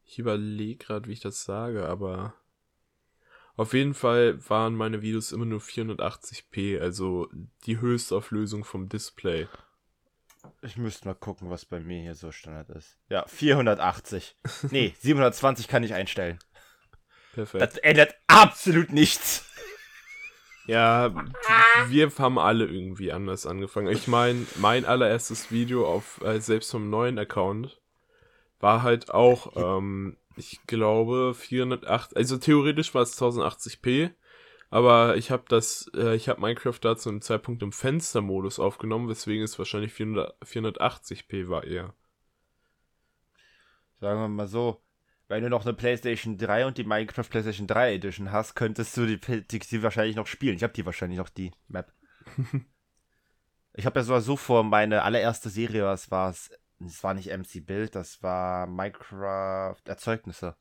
ich 0.05 0.19
überlege 0.19 0.85
gerade, 0.85 1.07
wie 1.07 1.13
ich 1.13 1.19
das 1.19 1.43
sage, 1.43 1.87
aber 1.87 2.33
auf 3.57 3.73
jeden 3.73 3.93
Fall 3.93 4.37
waren 4.49 4.75
meine 4.75 5.01
Videos 5.01 5.31
immer 5.31 5.45
nur 5.45 5.61
480p, 5.61 6.79
also 6.79 7.29
die 7.65 7.79
Höchstauflösung 7.79 8.63
vom 8.63 8.89
Display. 8.89 9.47
Ich 10.61 10.77
müsste 10.77 11.07
mal 11.07 11.15
gucken, 11.15 11.49
was 11.49 11.65
bei 11.65 11.79
mir 11.79 12.01
hier 12.01 12.15
so 12.15 12.31
Standard 12.31 12.69
ist. 12.69 12.97
Ja, 13.09 13.25
480. 13.27 14.35
Nee, 14.71 14.93
720 14.99 15.67
kann 15.67 15.83
ich 15.83 15.93
einstellen. 15.93 16.39
Perfekt. 17.33 17.61
Das 17.61 17.77
ändert 17.77 18.15
absolut 18.27 18.91
nichts. 18.91 19.45
Ja, 20.67 21.13
wir 21.87 22.11
haben 22.17 22.39
alle 22.39 22.65
irgendwie 22.65 23.11
anders 23.11 23.45
angefangen. 23.45 23.87
Ich 23.87 24.07
meine, 24.07 24.47
mein 24.55 24.85
allererstes 24.85 25.51
Video 25.51 25.87
auf, 25.87 26.21
äh, 26.21 26.39
selbst 26.39 26.71
vom 26.71 26.89
neuen 26.89 27.19
Account, 27.19 27.79
war 28.59 28.81
halt 28.81 29.11
auch, 29.13 29.55
ähm, 29.55 30.17
ich 30.37 30.65
glaube, 30.67 31.33
408, 31.33 32.15
also 32.15 32.37
theoretisch 32.37 32.93
war 32.93 33.01
es 33.01 33.19
1080p, 33.19 34.11
aber 34.69 35.15
ich 35.17 35.31
habe 35.31 35.43
das, 35.47 35.89
äh, 35.95 36.15
ich 36.15 36.27
habe 36.29 36.41
Minecraft 36.41 36.79
da 36.81 36.97
zu 36.97 37.09
einem 37.09 37.21
Zeitpunkt 37.21 37.63
im 37.63 37.71
Fenstermodus 37.71 38.59
aufgenommen, 38.59 39.07
weswegen 39.07 39.43
es 39.43 39.57
wahrscheinlich 39.57 39.93
400, 39.93 40.35
480p 40.41 41.49
war 41.49 41.63
eher. 41.63 41.93
Sagen 43.99 44.19
wir 44.19 44.27
mal 44.27 44.47
so, 44.47 44.81
wenn 45.27 45.43
du 45.43 45.49
noch 45.49 45.65
eine 45.65 45.73
PlayStation 45.73 46.37
3 46.37 46.67
und 46.67 46.77
die 46.77 46.83
Minecraft 46.83 47.23
PlayStation 47.29 47.67
3 47.67 47.95
Edition 47.95 48.31
hast, 48.31 48.55
könntest 48.55 48.95
du 48.97 49.05
die, 49.05 49.19
die, 49.19 49.59
die 49.59 49.83
wahrscheinlich 49.83 50.15
noch 50.15 50.27
spielen. 50.27 50.55
Ich 50.55 50.63
habe 50.63 50.73
die 50.73 50.85
wahrscheinlich 50.85 51.17
noch, 51.17 51.29
die 51.29 51.51
Map. 51.67 51.91
ich 53.73 53.85
habe 53.85 53.99
ja 53.99 54.03
sogar 54.03 54.21
so 54.21 54.35
vor, 54.37 54.63
meine 54.63 55.03
allererste 55.03 55.49
Serie, 55.49 55.85
was 55.85 56.11
war 56.11 56.29
es? 56.29 56.51
Es 56.83 57.03
war 57.03 57.13
nicht 57.13 57.29
MC 57.29 57.65
Build, 57.65 57.95
das 57.95 58.21
war 58.21 58.67
Minecraft 58.67 59.77
Erzeugnisse. 59.85 60.55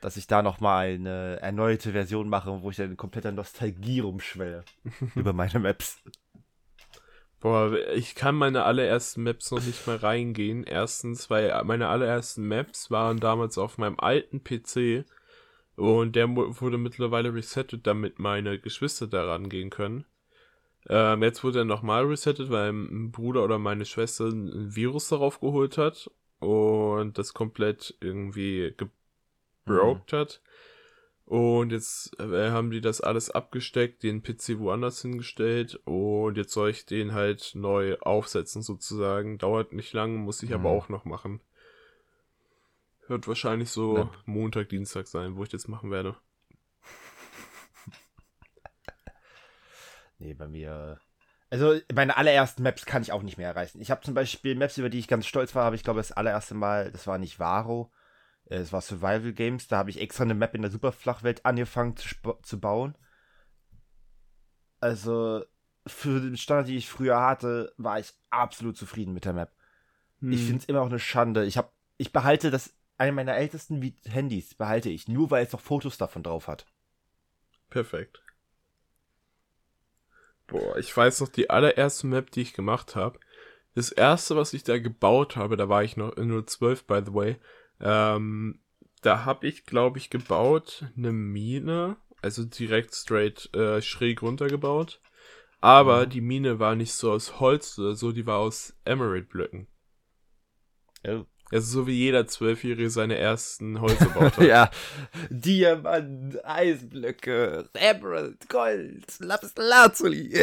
Dass 0.00 0.16
ich 0.16 0.26
da 0.26 0.42
nochmal 0.42 0.94
eine 0.94 1.40
erneute 1.40 1.92
Version 1.92 2.28
mache, 2.28 2.62
wo 2.62 2.70
ich 2.70 2.76
dann 2.76 2.90
in 2.90 2.96
kompletter 2.96 3.32
Nostalgie 3.32 4.00
rumschwelle. 4.00 4.64
über 5.14 5.32
meine 5.32 5.58
Maps. 5.58 6.02
Boah, 7.40 7.72
ich 7.94 8.16
kann 8.16 8.34
meine 8.34 8.64
allerersten 8.64 9.22
Maps 9.22 9.50
noch 9.52 9.64
nicht 9.64 9.86
mal 9.86 9.96
reingehen. 9.96 10.64
Erstens, 10.64 11.30
weil 11.30 11.62
meine 11.64 11.88
allerersten 11.88 12.46
Maps 12.46 12.90
waren 12.90 13.20
damals 13.20 13.58
auf 13.58 13.78
meinem 13.78 13.98
alten 14.00 14.42
PC 14.42 15.04
und 15.76 16.16
der 16.16 16.28
wurde 16.34 16.78
mittlerweile 16.78 17.32
resettet, 17.32 17.86
damit 17.86 18.18
meine 18.18 18.58
Geschwister 18.58 19.06
da 19.06 19.24
rangehen 19.24 19.70
können. 19.70 20.04
Ähm, 20.88 21.22
jetzt 21.22 21.44
wurde 21.44 21.60
er 21.60 21.64
nochmal 21.64 22.04
resettet, 22.06 22.50
weil 22.50 22.70
ein 22.72 23.10
Bruder 23.12 23.44
oder 23.44 23.58
meine 23.58 23.84
Schwester 23.84 24.26
ein 24.26 24.74
Virus 24.74 25.08
darauf 25.08 25.40
geholt 25.40 25.76
hat 25.78 26.10
und 26.40 27.18
das 27.18 27.34
komplett 27.34 27.96
irgendwie 28.00 28.74
gebroked 29.66 30.12
hat. 30.12 30.40
Und 31.26 31.72
jetzt 31.72 32.18
äh, 32.20 32.50
haben 32.50 32.70
die 32.70 32.80
das 32.80 33.02
alles 33.02 33.30
abgesteckt, 33.30 34.02
den 34.02 34.22
PC 34.22 34.58
woanders 34.58 35.02
hingestellt 35.02 35.78
und 35.84 36.38
jetzt 36.38 36.52
soll 36.54 36.70
ich 36.70 36.86
den 36.86 37.12
halt 37.12 37.52
neu 37.54 37.98
aufsetzen 38.00 38.62
sozusagen. 38.62 39.36
Dauert 39.36 39.72
nicht 39.74 39.92
lang, 39.92 40.16
muss 40.16 40.42
ich 40.42 40.54
aber 40.54 40.70
Mhm. 40.70 40.76
auch 40.76 40.88
noch 40.88 41.04
machen. 41.04 41.40
Wird 43.08 43.26
wahrscheinlich 43.26 43.70
so 43.70 43.96
Ja. 43.96 44.10
Montag, 44.24 44.68
Dienstag 44.68 45.08
sein, 45.08 45.34
wo 45.36 45.42
ich 45.42 45.48
das 45.48 45.66
machen 45.66 45.90
werde. 45.90 46.16
Nee, 50.18 50.34
bei 50.34 50.48
mir. 50.48 51.00
Also, 51.50 51.80
meine 51.94 52.16
allerersten 52.16 52.62
Maps 52.62 52.84
kann 52.84 53.02
ich 53.02 53.12
auch 53.12 53.22
nicht 53.22 53.38
mehr 53.38 53.48
erreichen. 53.48 53.80
Ich 53.80 53.90
habe 53.90 54.02
zum 54.02 54.14
Beispiel 54.14 54.54
Maps, 54.54 54.76
über 54.78 54.90
die 54.90 54.98
ich 54.98 55.08
ganz 55.08 55.26
stolz 55.26 55.54
war, 55.54 55.64
habe 55.64 55.76
ich 55.76 55.82
glaube 55.82 56.00
das 56.00 56.12
allererste 56.12 56.54
Mal, 56.54 56.90
das 56.92 57.06
war 57.06 57.18
nicht 57.18 57.38
Varo, 57.38 57.90
äh, 58.46 58.56
es 58.56 58.72
war 58.72 58.80
Survival 58.82 59.32
Games. 59.32 59.68
Da 59.68 59.78
habe 59.78 59.90
ich 59.90 60.00
extra 60.00 60.24
eine 60.24 60.34
Map 60.34 60.54
in 60.54 60.62
der 60.62 60.70
Superflachwelt 60.70 61.46
angefangen 61.46 61.96
zu, 61.96 62.14
zu 62.42 62.60
bauen. 62.60 62.96
Also, 64.80 65.44
für 65.86 66.20
den 66.20 66.36
Standard, 66.36 66.68
die 66.68 66.76
ich 66.76 66.88
früher 66.88 67.20
hatte, 67.20 67.72
war 67.76 67.98
ich 67.98 68.12
absolut 68.30 68.76
zufrieden 68.76 69.12
mit 69.12 69.24
der 69.24 69.32
Map. 69.32 69.52
Ich 70.28 70.40
Hm. 70.40 70.46
finde 70.46 70.58
es 70.58 70.64
immer 70.66 70.80
noch 70.80 70.88
eine 70.88 70.98
Schande. 70.98 71.44
Ich, 71.46 71.56
hab, 71.58 71.72
ich 71.98 72.12
behalte 72.12 72.50
das, 72.50 72.74
eine 72.98 73.12
meiner 73.12 73.36
ältesten 73.36 73.80
Handys 74.06 74.54
behalte 74.54 74.90
ich, 74.90 75.08
nur 75.08 75.30
weil 75.30 75.46
es 75.46 75.52
noch 75.52 75.60
Fotos 75.60 75.98
davon 75.98 76.22
drauf 76.22 76.48
hat. 76.48 76.66
Perfekt. 77.70 78.22
Boah, 80.48 80.76
ich 80.78 80.94
weiß 80.96 81.20
noch, 81.20 81.28
die 81.28 81.50
allererste 81.50 82.06
Map, 82.06 82.30
die 82.30 82.40
ich 82.40 82.54
gemacht 82.54 82.96
habe. 82.96 83.20
Das 83.74 83.92
erste, 83.92 84.34
was 84.34 84.54
ich 84.54 84.64
da 84.64 84.78
gebaut 84.78 85.36
habe, 85.36 85.56
da 85.56 85.68
war 85.68 85.84
ich 85.84 85.96
noch 85.96 86.16
nur 86.16 86.46
12, 86.46 86.84
by 86.84 87.02
the 87.04 87.14
way. 87.14 87.36
Ähm, 87.80 88.60
da 89.02 89.24
habe 89.24 89.46
ich, 89.46 89.64
glaube 89.64 89.98
ich, 89.98 90.10
gebaut 90.10 90.86
eine 90.96 91.12
Mine, 91.12 91.96
also 92.22 92.44
direkt 92.44 92.94
straight 92.94 93.54
äh, 93.54 93.80
schräg 93.80 94.22
runtergebaut. 94.22 95.00
Aber 95.60 96.06
Mhm. 96.06 96.10
die 96.10 96.20
Mine 96.20 96.58
war 96.58 96.74
nicht 96.74 96.92
so 96.92 97.12
aus 97.12 97.40
Holz 97.40 97.78
oder 97.78 97.94
so, 97.94 98.12
die 98.12 98.26
war 98.26 98.38
aus 98.38 98.74
Emerald-Blöcken. 98.84 99.68
Oh. 101.06 101.26
Also 101.50 101.80
so 101.80 101.86
wie 101.86 101.94
jeder 101.94 102.26
Zwölfjährige 102.26 102.90
seine 102.90 103.16
ersten 103.16 103.80
Holzerbaut 103.80 104.36
hat. 104.36 104.44
ja. 104.44 104.70
Diamant, 105.30 106.44
Eisblöcke, 106.44 107.68
Emerald, 107.74 108.48
Gold, 108.48 109.04
Lapis 109.20 109.54
Lazuli. 109.56 110.38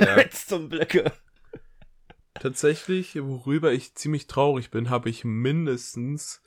Redstone-Blöcke. 0.00 1.12
Tatsächlich, 2.34 3.16
worüber 3.16 3.72
ich 3.72 3.94
ziemlich 3.94 4.26
traurig 4.26 4.70
bin, 4.70 4.90
habe 4.90 5.08
ich 5.08 5.24
mindestens 5.24 6.42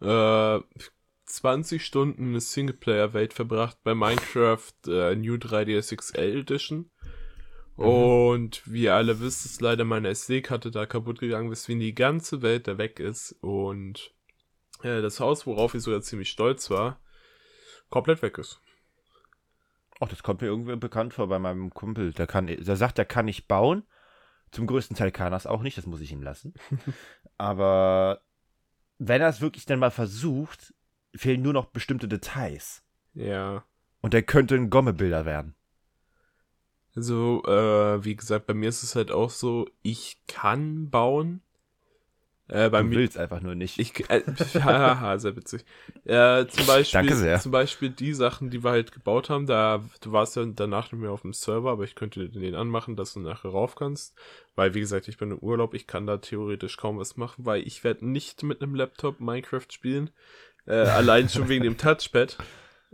äh, 0.00 0.58
20 1.24 1.84
Stunden 1.84 2.28
eine 2.28 2.40
Singleplayer-Welt 2.40 3.32
verbracht 3.32 3.78
bei 3.84 3.94
Minecraft 3.94 4.72
äh, 4.86 5.14
New 5.14 5.34
3ds 5.34 5.96
XL 5.96 6.38
Edition. 6.40 6.90
Und 7.86 8.62
wie 8.66 8.82
ihr 8.84 8.94
alle 8.94 9.20
wisst, 9.20 9.46
ist 9.46 9.60
leider 9.60 9.84
meine 9.84 10.08
SD-Karte 10.08 10.72
da 10.72 10.84
kaputt 10.84 11.20
gegangen, 11.20 11.50
weswegen 11.50 11.78
die 11.78 11.94
ganze 11.94 12.42
Welt 12.42 12.66
da 12.66 12.76
weg 12.76 12.98
ist. 12.98 13.32
Und 13.40 14.12
äh, 14.82 15.00
das 15.00 15.20
Haus, 15.20 15.46
worauf 15.46 15.74
ich 15.74 15.82
sogar 15.82 16.02
ziemlich 16.02 16.28
stolz 16.28 16.70
war, 16.70 16.98
komplett 17.88 18.20
weg 18.22 18.36
ist. 18.38 18.60
Ach, 20.00 20.08
das 20.08 20.24
kommt 20.24 20.40
mir 20.40 20.48
irgendwie 20.48 20.74
bekannt 20.74 21.14
vor 21.14 21.28
bei 21.28 21.38
meinem 21.38 21.70
Kumpel. 21.70 22.12
Der, 22.12 22.26
kann, 22.26 22.48
der 22.48 22.76
sagt, 22.76 22.98
der 22.98 23.04
kann 23.04 23.26
nicht 23.26 23.46
bauen. 23.46 23.84
Zum 24.50 24.66
größten 24.66 24.96
Teil 24.96 25.12
kann 25.12 25.32
er 25.32 25.36
es 25.36 25.46
auch 25.46 25.62
nicht, 25.62 25.78
das 25.78 25.86
muss 25.86 26.00
ich 26.00 26.10
ihm 26.10 26.22
lassen. 26.22 26.54
Aber 27.38 28.22
wenn 28.98 29.20
er 29.20 29.28
es 29.28 29.40
wirklich 29.40 29.66
dann 29.66 29.78
mal 29.78 29.90
versucht, 29.92 30.74
fehlen 31.14 31.42
nur 31.42 31.52
noch 31.52 31.66
bestimmte 31.66 32.08
Details. 32.08 32.82
Ja. 33.14 33.64
Und 34.00 34.14
der 34.14 34.22
könnte 34.22 34.56
ein 34.56 34.70
Gommebilder 34.70 35.24
werden. 35.26 35.54
Also, 36.98 37.42
äh, 37.46 38.04
wie 38.04 38.16
gesagt, 38.16 38.46
bei 38.46 38.54
mir 38.54 38.68
ist 38.68 38.82
es 38.82 38.96
halt 38.96 39.12
auch 39.12 39.30
so, 39.30 39.68
ich 39.82 40.18
kann 40.26 40.90
bauen. 40.90 41.42
Äh, 42.48 42.70
bei 42.70 42.82
Du 42.82 42.82
mir, 42.82 42.96
willst 42.96 43.18
einfach 43.18 43.40
nur 43.42 43.54
nicht. 43.54 43.78
ich, 43.78 44.08
äh, 44.10 44.22
haha, 44.62 45.18
sehr 45.18 45.36
witzig. 45.36 45.64
Äh, 46.04 46.46
zum 46.46 46.66
Beispiel, 46.66 47.10
Danke 47.10 47.16
sehr. 47.16 47.38
zum 47.38 47.52
Beispiel 47.52 47.90
die 47.90 48.14
Sachen, 48.14 48.50
die 48.50 48.64
wir 48.64 48.70
halt 48.70 48.90
gebaut 48.92 49.28
haben, 49.30 49.46
da, 49.46 49.84
du 50.00 50.12
warst 50.12 50.36
ja 50.36 50.44
danach 50.46 50.90
nicht 50.90 51.00
mehr 51.00 51.10
auf 51.12 51.22
dem 51.22 51.34
Server, 51.34 51.70
aber 51.70 51.84
ich 51.84 51.94
könnte 51.94 52.28
den 52.30 52.54
anmachen, 52.54 52.96
dass 52.96 53.12
du 53.14 53.20
nachher 53.20 53.50
rauf 53.50 53.74
kannst. 53.76 54.14
Weil, 54.54 54.74
wie 54.74 54.80
gesagt, 54.80 55.08
ich 55.08 55.18
bin 55.18 55.30
im 55.30 55.38
Urlaub, 55.38 55.74
ich 55.74 55.86
kann 55.86 56.06
da 56.06 56.16
theoretisch 56.18 56.78
kaum 56.78 56.98
was 56.98 57.16
machen, 57.16 57.44
weil 57.44 57.66
ich 57.66 57.84
werde 57.84 58.06
nicht 58.08 58.42
mit 58.42 58.62
einem 58.62 58.74
Laptop 58.74 59.20
Minecraft 59.20 59.66
spielen. 59.70 60.10
Äh, 60.66 60.74
allein 60.74 61.28
schon 61.28 61.48
wegen 61.48 61.64
dem 61.64 61.76
Touchpad. 61.78 62.38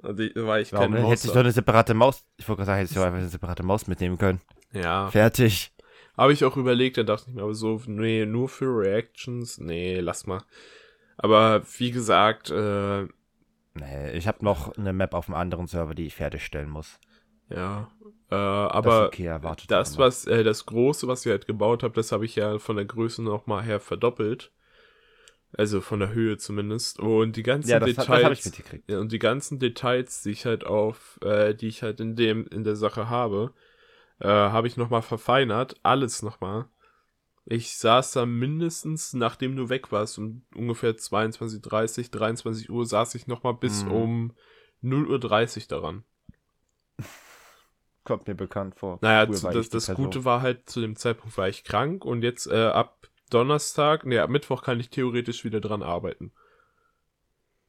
Also, 0.02 0.22
ich- 0.22 0.32
weil 0.34 0.62
ich 0.62 0.72
Warum 0.72 0.92
keine? 0.92 1.02
Maus 1.02 1.10
Hättest 1.10 1.24
du 1.26 1.28
doch 1.30 1.36
eine 1.40 1.52
separate 1.52 1.94
Maus. 1.94 2.24
Ich 2.36 2.48
wollte 2.48 2.58
gerade 2.58 2.66
sagen, 2.66 2.78
hättest 2.78 2.96
du 2.96 3.02
einfach 3.02 3.18
eine 3.18 3.28
separate 3.28 3.62
Maus 3.62 3.86
mitnehmen 3.86 4.18
können. 4.18 4.40
Ja. 4.72 5.08
Fertig. 5.10 5.72
Habe 6.16 6.32
ich 6.32 6.44
auch 6.44 6.56
überlegt, 6.56 6.96
dann 6.96 7.06
dachte 7.06 7.26
ich 7.28 7.34
mir 7.34 7.42
aber 7.42 7.54
so, 7.54 7.80
nee, 7.86 8.24
nur 8.26 8.48
für 8.48 8.66
Reactions, 8.66 9.58
nee, 9.58 9.98
lass 10.00 10.26
mal. 10.26 10.42
Aber 11.16 11.62
wie 11.78 11.90
gesagt, 11.90 12.50
äh, 12.50 13.06
Nee, 13.76 14.12
ich 14.12 14.28
habe 14.28 14.44
noch 14.44 14.76
eine 14.76 14.92
Map 14.92 15.14
auf 15.14 15.28
einem 15.28 15.34
anderen 15.36 15.66
Server, 15.66 15.94
die 15.94 16.06
ich 16.06 16.14
fertigstellen 16.14 16.70
muss. 16.70 16.98
ja, 17.50 17.90
äh, 18.00 18.06
das 18.30 18.72
aber 18.72 19.06
okay 19.06 19.26
erwartet. 19.26 19.68
das, 19.70 19.98
was, 19.98 20.26
äh, 20.26 20.44
das 20.44 20.66
Große, 20.66 21.08
was 21.08 21.26
ich 21.26 21.30
halt 21.30 21.46
gebaut 21.48 21.82
habe, 21.82 21.94
das 21.94 22.12
habe 22.12 22.24
ich 22.24 22.36
ja 22.36 22.58
von 22.60 22.76
der 22.76 22.84
Größe 22.84 23.22
nochmal 23.22 23.64
her 23.64 23.80
verdoppelt. 23.80 24.52
Also 25.56 25.80
von 25.80 26.00
der 26.00 26.12
Höhe 26.12 26.36
zumindest. 26.36 26.98
Und 26.98 27.36
die 27.36 27.42
ganzen 27.42 27.70
Ja, 27.70 27.78
das, 27.78 27.94
das 27.94 28.06
Details. 28.06 28.24
habe 28.24 28.34
ich 28.34 28.44
mitgekriegt. 28.44 28.90
Ja, 28.90 28.98
und 28.98 29.12
die 29.12 29.18
ganzen 29.18 29.58
Details, 29.58 30.22
die 30.22 30.30
ich 30.30 30.46
halt 30.46 30.64
auf, 30.66 31.18
äh, 31.22 31.54
die 31.54 31.68
ich 31.68 31.82
halt 31.82 32.00
in 32.00 32.16
dem, 32.16 32.46
in 32.48 32.64
der 32.64 32.76
Sache 32.76 33.08
habe, 33.08 33.54
äh, 34.18 34.26
habe 34.28 34.66
ich 34.66 34.76
nochmal 34.76 35.02
verfeinert. 35.02 35.76
Alles 35.82 36.22
nochmal. 36.22 36.66
Ich 37.46 37.76
saß 37.76 38.12
da 38.12 38.26
mindestens, 38.26 39.12
nachdem 39.12 39.54
du 39.54 39.68
weg 39.68 39.92
warst, 39.92 40.18
um 40.18 40.44
ungefähr 40.54 40.96
22.30, 40.96 42.10
23 42.10 42.70
Uhr, 42.70 42.86
saß 42.86 43.14
ich 43.14 43.26
nochmal 43.26 43.54
bis 43.54 43.84
Mhm. 43.84 43.90
um 43.92 44.32
0.30 44.82 45.62
Uhr 45.62 45.68
daran. 45.68 46.04
Kommt 48.02 48.26
mir 48.28 48.34
bekannt 48.34 48.74
vor. 48.76 48.98
Naja, 49.02 49.30
zu, 49.30 49.48
das, 49.50 49.68
das. 49.70 49.94
Gute 49.94 50.24
war 50.24 50.42
halt, 50.42 50.68
zu 50.68 50.80
dem 50.80 50.96
Zeitpunkt 50.96 51.36
war 51.38 51.48
ich 51.48 51.64
krank 51.64 52.04
und 52.04 52.22
jetzt 52.22 52.46
äh, 52.46 52.66
ab 52.66 53.08
Donnerstag, 53.30 54.04
nee, 54.06 54.18
ab 54.18 54.30
Mittwoch 54.30 54.62
kann 54.62 54.80
ich 54.80 54.90
theoretisch 54.90 55.44
wieder 55.44 55.60
dran 55.60 55.82
arbeiten. 55.82 56.32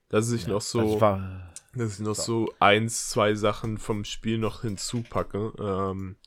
Dass 0.10 0.32
ich 0.32 0.48
noch 0.48 0.62
so, 0.62 0.94
Das 0.94 1.02
war, 1.02 1.54
dass 1.74 1.94
ich 1.94 2.06
noch 2.06 2.16
So. 2.16 2.46
so 2.46 2.54
eins, 2.60 3.10
zwei 3.10 3.34
Sachen 3.36 3.78
vom 3.78 4.06
Spiel 4.06 4.38
noch 4.38 4.62
hinzupacke. 4.62 5.54
Ähm, 5.60 6.18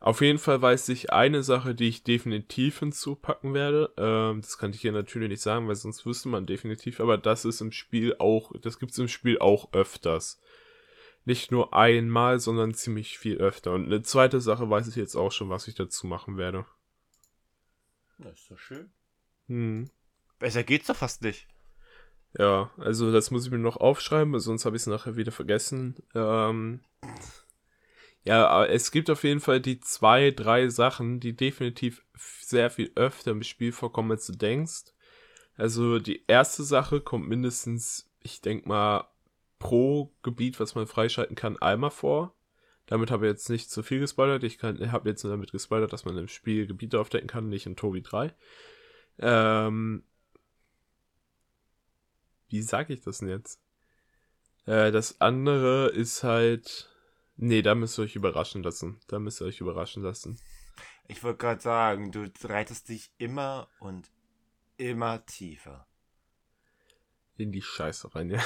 auf 0.00 0.22
jeden 0.22 0.38
Fall 0.38 0.62
weiß 0.62 0.88
ich 0.90 1.12
eine 1.12 1.42
Sache, 1.42 1.74
die 1.74 1.88
ich 1.88 2.04
definitiv 2.04 2.78
hinzupacken 2.78 3.52
werde. 3.52 3.92
Ähm, 3.98 4.40
das 4.40 4.56
kann 4.58 4.72
ich 4.72 4.80
hier 4.80 4.92
natürlich 4.92 5.28
nicht 5.28 5.42
sagen, 5.42 5.68
weil 5.68 5.74
sonst 5.74 6.06
wüsste 6.06 6.28
man 6.28 6.46
definitiv, 6.46 7.00
aber 7.00 7.18
das 7.18 7.44
ist 7.44 7.60
im 7.60 7.72
Spiel 7.72 8.16
auch, 8.18 8.52
das 8.62 8.78
gibt's 8.78 8.98
im 8.98 9.08
Spiel 9.08 9.38
auch 9.38 9.72
öfters. 9.72 10.40
Nicht 11.26 11.52
nur 11.52 11.74
einmal, 11.74 12.40
sondern 12.40 12.72
ziemlich 12.72 13.18
viel 13.18 13.36
öfter. 13.36 13.72
Und 13.72 13.84
eine 13.86 14.02
zweite 14.02 14.40
Sache 14.40 14.70
weiß 14.70 14.88
ich 14.88 14.96
jetzt 14.96 15.16
auch 15.16 15.32
schon, 15.32 15.50
was 15.50 15.68
ich 15.68 15.74
dazu 15.74 16.06
machen 16.06 16.38
werde. 16.38 16.64
Das 18.20 18.38
ist 18.38 18.46
so 18.46 18.56
schön. 18.56 18.92
Hm. 19.48 19.90
Besser 20.38 20.62
geht's 20.62 20.86
doch 20.86 20.96
fast 20.96 21.22
nicht. 21.22 21.48
Ja, 22.38 22.70
also 22.76 23.12
das 23.12 23.30
muss 23.30 23.44
ich 23.44 23.50
mir 23.50 23.58
noch 23.58 23.76
aufschreiben, 23.76 24.32
weil 24.32 24.40
sonst 24.40 24.64
habe 24.64 24.76
ich 24.76 24.82
es 24.82 24.86
nachher 24.86 25.16
wieder 25.16 25.32
vergessen. 25.32 25.96
Ähm, 26.14 26.80
ja, 28.22 28.46
aber 28.46 28.70
es 28.70 28.90
gibt 28.90 29.10
auf 29.10 29.24
jeden 29.24 29.40
Fall 29.40 29.60
die 29.60 29.80
zwei, 29.80 30.30
drei 30.30 30.68
Sachen, 30.68 31.20
die 31.20 31.34
definitiv 31.34 32.04
sehr 32.14 32.70
viel 32.70 32.92
öfter 32.94 33.32
im 33.32 33.42
Spiel 33.42 33.72
vorkommen, 33.72 34.12
als 34.12 34.26
du 34.26 34.32
denkst. 34.32 34.92
Also 35.56 35.98
die 35.98 36.24
erste 36.26 36.62
Sache 36.62 37.00
kommt 37.00 37.28
mindestens, 37.28 38.10
ich 38.20 38.40
denk 38.40 38.66
mal, 38.66 39.08
pro 39.58 40.12
Gebiet, 40.22 40.60
was 40.60 40.74
man 40.74 40.86
freischalten 40.86 41.36
kann, 41.36 41.58
einmal 41.58 41.90
vor. 41.90 42.34
Damit 42.90 43.12
habe 43.12 43.26
ich 43.26 43.30
jetzt 43.30 43.48
nicht 43.48 43.70
zu 43.70 43.84
viel 43.84 44.00
gespoilert. 44.00 44.42
Ich 44.42 44.60
habe 44.64 45.08
jetzt 45.08 45.22
nur 45.22 45.32
damit 45.32 45.52
gespoilert, 45.52 45.92
dass 45.92 46.04
man 46.04 46.18
im 46.18 46.26
Spiel 46.26 46.66
Gebiete 46.66 46.98
aufdecken 46.98 47.28
kann, 47.28 47.48
nicht 47.48 47.64
in 47.66 47.76
Tobi 47.76 48.02
3. 48.02 48.34
Ähm, 49.20 50.02
wie 52.48 52.62
sage 52.62 52.92
ich 52.92 53.00
das 53.00 53.18
denn 53.18 53.28
jetzt? 53.28 53.60
Äh, 54.66 54.90
das 54.90 55.20
andere 55.20 55.90
ist 55.90 56.24
halt. 56.24 56.90
Nee, 57.36 57.62
da 57.62 57.76
müsst 57.76 57.96
ihr 57.96 58.02
euch 58.02 58.16
überraschen 58.16 58.64
lassen. 58.64 58.98
Da 59.06 59.20
müsst 59.20 59.40
ihr 59.40 59.46
euch 59.46 59.60
überraschen 59.60 60.02
lassen. 60.02 60.40
Ich 61.06 61.22
wollte 61.22 61.38
gerade 61.38 61.60
sagen, 61.60 62.10
du 62.10 62.28
reitest 62.42 62.88
dich 62.88 63.12
immer 63.18 63.68
und 63.78 64.10
immer 64.78 65.24
tiefer. 65.26 65.86
In 67.36 67.52
die 67.52 67.62
Scheiße 67.62 68.12
rein, 68.16 68.30
ja. 68.30 68.42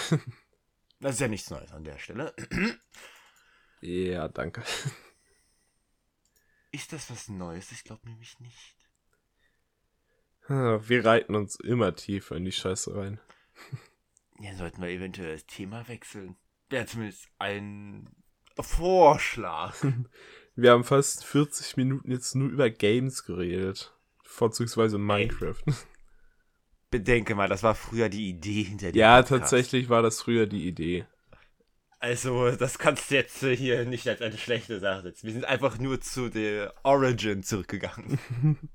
Das 1.00 1.14
ist 1.14 1.20
ja 1.20 1.28
nichts 1.28 1.48
Neues 1.48 1.72
an 1.72 1.84
der 1.84 1.98
Stelle. 1.98 2.34
Ja, 3.84 4.28
danke. 4.28 4.62
Ist 6.72 6.92
das 6.92 7.10
was 7.10 7.28
Neues? 7.28 7.70
Ich 7.72 7.84
glaube 7.84 8.08
nämlich 8.08 8.38
nicht. 8.40 8.76
Wir 10.48 11.04
reiten 11.04 11.34
uns 11.36 11.56
immer 11.56 11.94
tiefer 11.94 12.36
in 12.36 12.44
die 12.44 12.52
Scheiße 12.52 12.94
rein. 12.94 13.20
Ja, 14.40 14.52
sollten 14.56 14.82
wir 14.82 14.88
eventuell 14.88 15.32
das 15.32 15.46
Thema 15.46 15.86
wechseln. 15.86 16.34
Wäre 16.68 16.86
zumindest 16.86 17.28
ein 17.38 18.10
Vorschlag. 18.58 19.76
Wir 20.56 20.72
haben 20.72 20.82
fast 20.82 21.24
40 21.24 21.76
Minuten 21.76 22.10
jetzt 22.10 22.34
nur 22.34 22.50
über 22.50 22.68
Games 22.68 23.24
geredet. 23.24 23.96
Vorzugsweise 24.24 24.98
Minecraft. 24.98 25.62
Bedenke 26.90 27.36
mal, 27.36 27.48
das 27.48 27.62
war 27.62 27.76
früher 27.76 28.08
die 28.08 28.28
Idee 28.28 28.64
hinter 28.64 28.90
dem 28.90 28.98
Ja, 28.98 29.22
Podcast. 29.22 29.42
tatsächlich 29.42 29.88
war 29.88 30.02
das 30.02 30.20
früher 30.20 30.46
die 30.46 30.66
Idee. 30.66 31.06
Also, 32.04 32.50
das 32.50 32.78
kannst 32.78 33.10
du 33.10 33.14
jetzt 33.14 33.38
hier 33.40 33.86
nicht 33.86 34.06
als 34.06 34.20
eine 34.20 34.36
schlechte 34.36 34.78
Sache 34.78 35.00
setzen. 35.04 35.26
Wir 35.26 35.32
sind 35.32 35.46
einfach 35.46 35.78
nur 35.78 36.02
zu 36.02 36.28
der 36.28 36.74
Origin 36.82 37.42
zurückgegangen. 37.42 38.18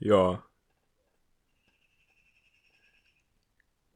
Ja. 0.00 0.42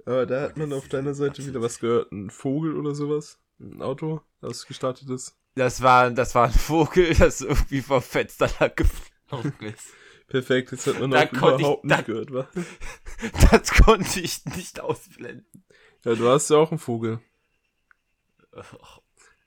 Aber 0.06 0.26
da 0.26 0.42
hat 0.42 0.56
man 0.56 0.72
auf 0.72 0.88
deiner 0.88 1.12
Seite 1.14 1.44
wieder 1.44 1.60
was 1.60 1.80
gehört. 1.80 2.12
Ein 2.12 2.30
Vogel 2.30 2.76
oder 2.76 2.94
sowas? 2.94 3.40
Ein 3.58 3.82
Auto, 3.82 4.20
das 4.40 4.64
gestartet 4.66 5.10
ist. 5.10 5.36
Das 5.54 5.82
war, 5.82 6.10
das 6.10 6.34
war 6.34 6.46
ein 6.46 6.52
Vogel, 6.52 7.14
das 7.14 7.40
irgendwie 7.40 7.82
vom 7.82 8.00
Fenster 8.00 8.48
da 8.58 8.68
geflogen 8.68 9.54
ist. 9.74 9.88
Perfekt, 10.28 10.72
jetzt 10.72 10.86
hat 10.86 11.00
man 11.00 11.10
Da 11.10 11.24
auch 11.24 11.30
konnte 11.32 11.54
ich- 11.56 11.60
überhaupt 11.60 11.90
da- 11.90 11.96
nicht 11.96 12.06
gehört, 12.06 12.32
wa? 12.32 12.48
Das 13.50 13.70
konnte 13.72 14.20
ich 14.20 14.44
nicht 14.44 14.80
ausblenden. 14.80 15.64
Ja, 16.04 16.14
du 16.14 16.28
hast 16.28 16.48
ja 16.50 16.58
auch 16.58 16.70
einen 16.70 16.78
Vogel. 16.78 17.20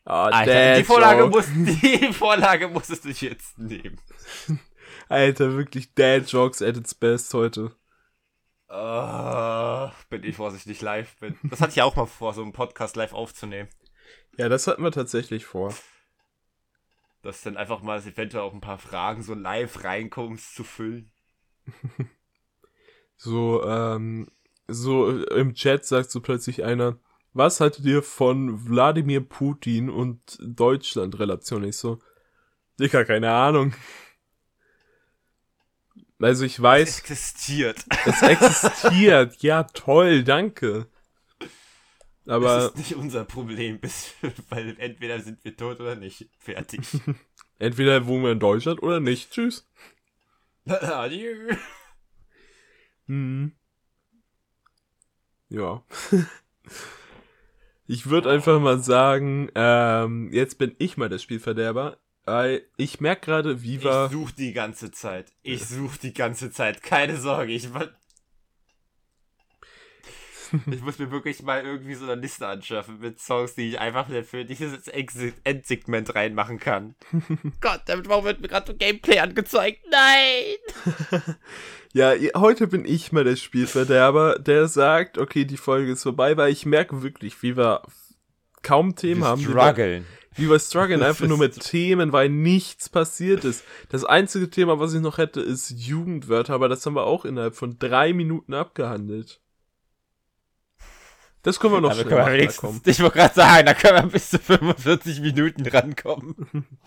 Ah, 0.05 0.26
Alter, 0.26 0.76
die 0.78 0.84
Vorlage, 0.84 1.28
muss, 1.28 1.47
die 1.47 2.14
Vorlage 2.14 2.68
musstest 2.68 3.05
du 3.05 3.09
jetzt 3.09 3.57
nehmen. 3.57 3.99
Alter, 5.09 5.53
wirklich 5.55 5.93
Dad 5.93 6.28
Jokes 6.32 6.62
at 6.62 6.78
its 6.78 6.95
best 6.95 7.34
heute. 7.34 7.76
Ah, 8.68 9.91
bin 10.09 10.24
ich 10.24 10.38
nicht 10.39 10.82
live 10.82 11.18
bin. 11.18 11.38
Das 11.43 11.59
hatte 11.59 11.74
ich 11.74 11.82
auch 11.82 11.95
mal 11.95 12.05
vor, 12.05 12.34
so 12.34 12.41
einen 12.41 12.53
Podcast 12.53 12.95
live 12.95 13.14
aufzunehmen. 13.14 13.70
Ja, 14.38 14.47
das 14.47 14.68
hatten 14.68 14.84
wir 14.84 14.91
tatsächlich 14.91 15.45
vor. 15.45 15.74
Dass 17.22 17.41
dann 17.41 17.57
einfach 17.57 17.82
mal 17.82 17.99
eventuell 17.99 18.43
auch 18.43 18.53
ein 18.53 18.62
paar 18.62 18.78
Fragen 18.78 19.24
so 19.24 19.34
live 19.34 19.84
reinkommen, 19.84 20.38
zu 20.38 20.64
füllen. 20.64 21.12
So, 23.24 23.64
ähm, 23.64 24.32
so 24.68 25.24
im 25.26 25.53
Chat 25.53 25.86
sagt 25.86 26.09
so 26.09 26.22
plötzlich 26.22 26.64
einer, 26.64 26.97
was 27.34 27.59
haltet 27.59 27.86
ihr 27.86 28.03
von 28.03 28.67
Wladimir 28.69 29.21
Putin 29.21 29.89
und 29.89 30.38
Deutschland-Relation? 30.41 31.63
Ich 31.63 31.77
so, 31.77 31.99
Dicker, 32.79 33.05
keine 33.05 33.32
Ahnung. 33.32 33.73
Also 36.19 36.45
ich 36.45 36.55
Es 36.57 36.61
weiß, 36.61 36.99
existiert. 36.99 37.84
es 38.05 38.21
existiert. 38.21 39.41
Ja, 39.41 39.63
toll, 39.63 40.23
danke. 40.23 40.88
das 41.39 41.49
Aber 42.36 42.65
ist 42.65 42.77
nicht 42.77 42.95
unser 42.95 43.25
Problem, 43.25 43.79
bis, 43.79 44.13
weil 44.49 44.75
entweder 44.79 45.19
sind 45.19 45.43
wir 45.43 45.55
tot 45.57 45.79
oder 45.79 45.95
nicht. 45.95 46.29
Fertig. 46.38 46.82
entweder 47.59 48.05
wohnen 48.05 48.23
wir 48.23 48.32
in 48.34 48.39
Deutschland 48.39 48.84
oder 48.84 48.99
nicht. 48.99 49.32
Tschüss. 49.32 49.67
Adieu. 50.65 51.55
Hm. 53.07 53.53
Ja. 55.49 55.84
ich 57.92 58.10
würde 58.10 58.30
einfach 58.30 58.62
mal 58.62 58.80
sagen, 58.80 59.50
ähm, 59.54 60.30
jetzt 60.32 60.58
bin 60.58 60.74
ich 60.78 60.96
mal 60.96 61.10
der 61.10 61.18
Spielverderber. 61.18 61.98
Weil 62.24 62.62
ich 62.78 63.02
merke 63.02 63.26
gerade, 63.26 63.64
Viva. 63.64 64.06
Ich 64.06 64.12
such 64.12 64.32
die 64.32 64.54
ganze 64.54 64.92
Zeit. 64.92 65.34
Ich 65.42 65.66
such 65.66 65.98
die 65.98 66.14
ganze 66.14 66.52
Zeit. 66.52 66.84
Keine 66.84 67.18
Sorge. 67.18 67.52
Ich, 67.52 67.68
ich 70.72 70.82
muss 70.82 70.99
mir 70.99 71.12
wirklich 71.12 71.41
mal 71.43 71.64
irgendwie 71.64 71.95
so 71.95 72.06
eine 72.06 72.20
Liste 72.20 72.47
anschaffen 72.47 72.99
mit 72.99 73.20
Songs, 73.20 73.56
die 73.56 73.70
ich 73.70 73.80
einfach 73.80 74.08
für 74.26 74.45
dieses 74.45 74.88
Endsegment 75.43 76.16
reinmachen 76.16 76.60
kann. 76.60 76.95
Gott, 77.62 77.82
damit 77.86 78.08
warum 78.10 78.26
wird 78.26 78.41
mir 78.41 78.47
gerade 78.47 78.72
so 78.72 78.78
Gameplay 78.78 79.20
angezeigt? 79.20 79.80
Nein! 79.89 81.36
Ja, 81.93 82.14
heute 82.38 82.68
bin 82.68 82.86
ich 82.86 83.12
mal 83.12 83.26
der 83.26 83.36
Spielverderber, 83.36 84.39
der 84.39 84.70
sagt, 84.70 85.18
okay, 85.18 85.43
die 85.43 85.58
Folge 85.58 85.91
ist 85.91 86.04
vorbei, 86.04 86.38
weil 86.38 86.49
ich 86.49 86.66
merke 86.66 87.04
wirklich, 87.04 87.43
wie 87.43 87.58
wir 87.58 87.82
kaum 88.62 88.95
Themen 88.95 89.26
haben. 89.26 89.41
wie 89.41 89.47
wir- 89.47 89.52
strugglen. 89.62 90.06
Wie 90.36 90.49
wir 90.49 90.60
strugglen 90.60 91.04
einfach 91.04 91.28
nur 91.28 91.38
mit 91.38 91.60
Themen, 91.60 92.14
weil 92.14 92.30
nichts 92.30 92.88
passiert 92.88 93.43
ist. 93.43 93.66
Das 93.89 94.06
einzige 94.06 94.49
Thema, 94.49 94.80
was 94.80 94.93
ich 94.93 95.02
noch 95.02 95.18
hätte, 95.18 95.41
ist 95.41 95.72
Jugendwörter, 95.72 96.54
aber 96.54 96.70
das 96.70 96.86
haben 96.86 96.95
wir 96.95 97.04
auch 97.04 97.26
innerhalb 97.26 97.56
von 97.58 97.78
drei 97.78 98.14
Minuten 98.14 98.54
abgehandelt. 98.54 99.41
Das 101.44 101.60
können 101.60 101.74
wir 101.74 101.82
noch 101.82 101.94
schnell 101.94 102.04
können 102.06 102.18
wir 102.18 102.24
machen, 102.24 102.34
wenigstens, 102.34 102.60
komm. 102.62 102.82
ich 102.86 103.00
wollte 103.02 103.18
gerade 103.18 103.34
sagen, 103.34 103.66
da 103.66 103.74
können 103.74 104.06
wir 104.06 104.12
bis 104.12 104.30
zu 104.30 104.39
45 104.39 105.22
Minuten 105.22 105.66
rankommen. 105.68 106.66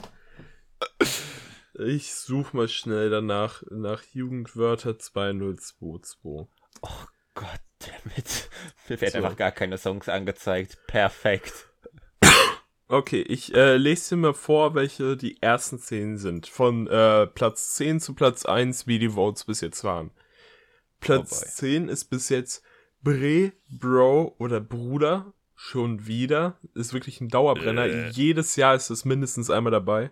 Ich 1.77 2.15
suche 2.15 2.57
mal 2.57 2.69
schnell 2.69 3.11
danach 3.11 3.65
nach 3.69 4.05
Jugendwörter 4.13 4.97
2022. 4.97 6.47
Gott 7.35 7.61
damit. 7.81 8.49
Mir 8.89 9.01
werden 9.01 9.11
So. 9.11 9.19
einfach 9.19 9.37
gar 9.37 9.51
keine 9.51 9.77
Songs 9.77 10.09
angezeigt. 10.09 10.79
Perfekt. 10.87 11.69
Okay, 12.87 13.23
ich 13.23 13.55
äh, 13.55 13.77
lese 13.77 14.11
dir 14.11 14.21
mal 14.21 14.35
vor, 14.35 14.75
welche 14.77 15.17
die 15.17 15.41
ersten 15.43 15.81
zehn 15.81 16.17
sind. 16.17 16.47
Von 16.47 16.87
äh, 16.87 17.27
Platz 17.27 17.75
10 17.75 17.99
zu 17.99 18.15
Platz 18.15 18.45
1, 18.45 18.87
wie 18.87 19.01
die 19.01 19.09
Votes 19.17 19.45
bis 19.45 19.61
jetzt 19.61 19.83
waren. 19.83 20.13
Platz 21.01 21.41
Oh 21.41 21.45
boy. 21.45 21.51
10 21.55 21.89
ist 21.89 22.05
bis 22.05 22.29
jetzt 22.29 22.63
Bre, 23.05 23.53
Bro 23.69 24.35
oder 24.39 24.61
Bruder. 24.61 25.33
Schon 25.57 26.07
wieder. 26.07 26.59
Ist 26.75 26.93
wirklich 26.93 27.21
ein 27.21 27.29
Dauerbrenner. 27.29 27.85
Äh. 27.87 28.09
Jedes 28.09 28.57
Jahr 28.57 28.75
ist 28.75 28.91
es 28.91 29.05
mindestens 29.05 29.51
einmal 29.51 29.71
dabei. 29.71 30.11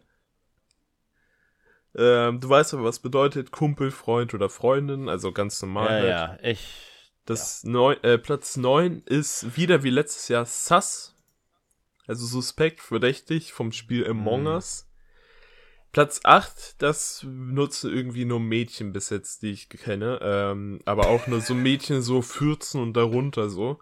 Ähm, 1.95 2.41
du 2.41 2.49
weißt 2.49 2.75
aber, 2.75 2.85
was 2.85 3.01
bedeutet 3.01 3.51
Kumpel, 3.51 3.91
Freund 3.91 4.33
oder 4.35 4.49
Freundin, 4.49 5.09
also 5.09 5.33
ganz 5.33 5.61
normal. 5.61 6.07
Ja, 6.07 6.29
halt. 6.29 6.43
ja, 6.43 6.51
ich. 6.51 6.69
Das 7.27 7.65
neun, 7.65 8.03
äh, 8.03 8.19
Platz 8.19 8.57
9 8.57 9.03
ist 9.05 9.57
wieder 9.57 9.83
wie 9.83 9.91
letztes 9.91 10.29
Jahr 10.29 10.47
Sus. 10.47 11.15
Also 12.07 12.27
suspekt, 12.27 12.81
verdächtig 12.81 13.53
vom 13.53 13.73
Spiel 13.73 14.07
Among 14.09 14.43
Mhm. 14.43 14.47
Us. 14.49 14.89
Platz 15.93 16.21
8, 16.25 16.81
das 16.81 17.23
nutzen 17.29 17.93
irgendwie 17.95 18.25
nur 18.25 18.41
Mädchen 18.41 18.93
bis 18.93 19.11
jetzt, 19.11 19.43
die 19.43 19.51
ich 19.51 19.69
kenne. 19.69 20.19
Ähm, 20.23 20.81
aber 20.87 21.09
auch 21.09 21.27
nur 21.27 21.43
so 21.43 21.55
Mädchen 21.55 22.01
so 22.01 22.23
14 22.23 22.81
und 22.81 22.95
darunter 22.95 23.51
so. 23.51 23.79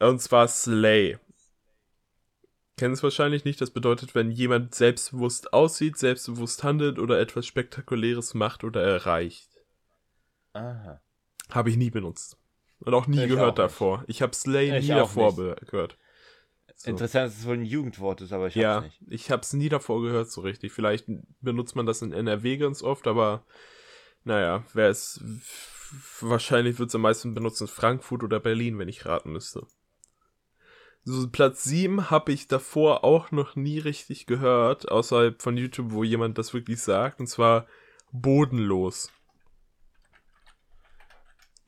Und 0.00 0.20
zwar 0.20 0.48
Slay. 0.48 1.18
Kennen 2.76 2.94
es 2.94 3.04
wahrscheinlich 3.04 3.44
nicht. 3.44 3.60
Das 3.60 3.70
bedeutet, 3.70 4.16
wenn 4.16 4.32
jemand 4.32 4.74
selbstbewusst 4.74 5.52
aussieht, 5.52 5.96
selbstbewusst 5.96 6.64
handelt 6.64 6.98
oder 6.98 7.20
etwas 7.20 7.46
Spektakuläres 7.46 8.34
macht 8.34 8.64
oder 8.64 8.82
erreicht. 8.82 9.48
Aha. 10.54 11.00
Habe 11.50 11.70
ich 11.70 11.76
nie 11.76 11.90
benutzt. 11.90 12.36
Und 12.80 12.94
auch 12.94 13.06
nie 13.06 13.22
Ich 13.22 13.28
gehört 13.28 13.50
auch 13.52 13.54
davor. 13.54 14.02
Ich 14.08 14.22
habe 14.22 14.34
Slay 14.34 14.76
Ich 14.76 14.88
nie 14.88 14.94
davor 14.94 15.28
nicht. 15.40 15.68
gehört. 15.68 15.96
So. 16.82 16.90
Interessant, 16.90 17.28
dass 17.28 17.38
es 17.38 17.46
wohl 17.46 17.54
ein 17.54 17.64
Jugendwort 17.64 18.22
ist, 18.22 18.32
aber 18.32 18.48
ich 18.48 18.56
ja, 18.56 18.82
hab's 18.82 19.00
nicht. 19.02 19.12
ich 19.12 19.30
habe 19.30 19.42
es 19.42 19.52
nie 19.52 19.68
davor 19.68 20.02
gehört 20.02 20.32
so 20.32 20.40
richtig. 20.40 20.72
Vielleicht 20.72 21.06
benutzt 21.40 21.76
man 21.76 21.86
das 21.86 22.02
in 22.02 22.12
NRW 22.12 22.56
ganz 22.56 22.82
oft, 22.82 23.06
aber 23.06 23.44
naja, 24.24 24.64
wer 24.74 24.88
es 24.88 25.22
wahrscheinlich 26.20 26.80
wird 26.80 26.88
es 26.88 26.96
am 26.96 27.02
meisten 27.02 27.34
benutzt 27.34 27.60
in 27.60 27.68
Frankfurt 27.68 28.24
oder 28.24 28.40
Berlin, 28.40 28.80
wenn 28.80 28.88
ich 28.88 29.06
raten 29.06 29.30
müsste. 29.30 29.64
So 31.04 31.28
Platz 31.28 31.62
7 31.62 32.10
habe 32.10 32.32
ich 32.32 32.48
davor 32.48 33.04
auch 33.04 33.30
noch 33.30 33.54
nie 33.54 33.78
richtig 33.78 34.26
gehört, 34.26 34.90
außerhalb 34.90 35.40
von 35.40 35.56
YouTube, 35.56 35.92
wo 35.92 36.02
jemand 36.02 36.36
das 36.36 36.52
wirklich 36.52 36.80
sagt, 36.80 37.20
und 37.20 37.28
zwar 37.28 37.68
bodenlos. 38.10 39.12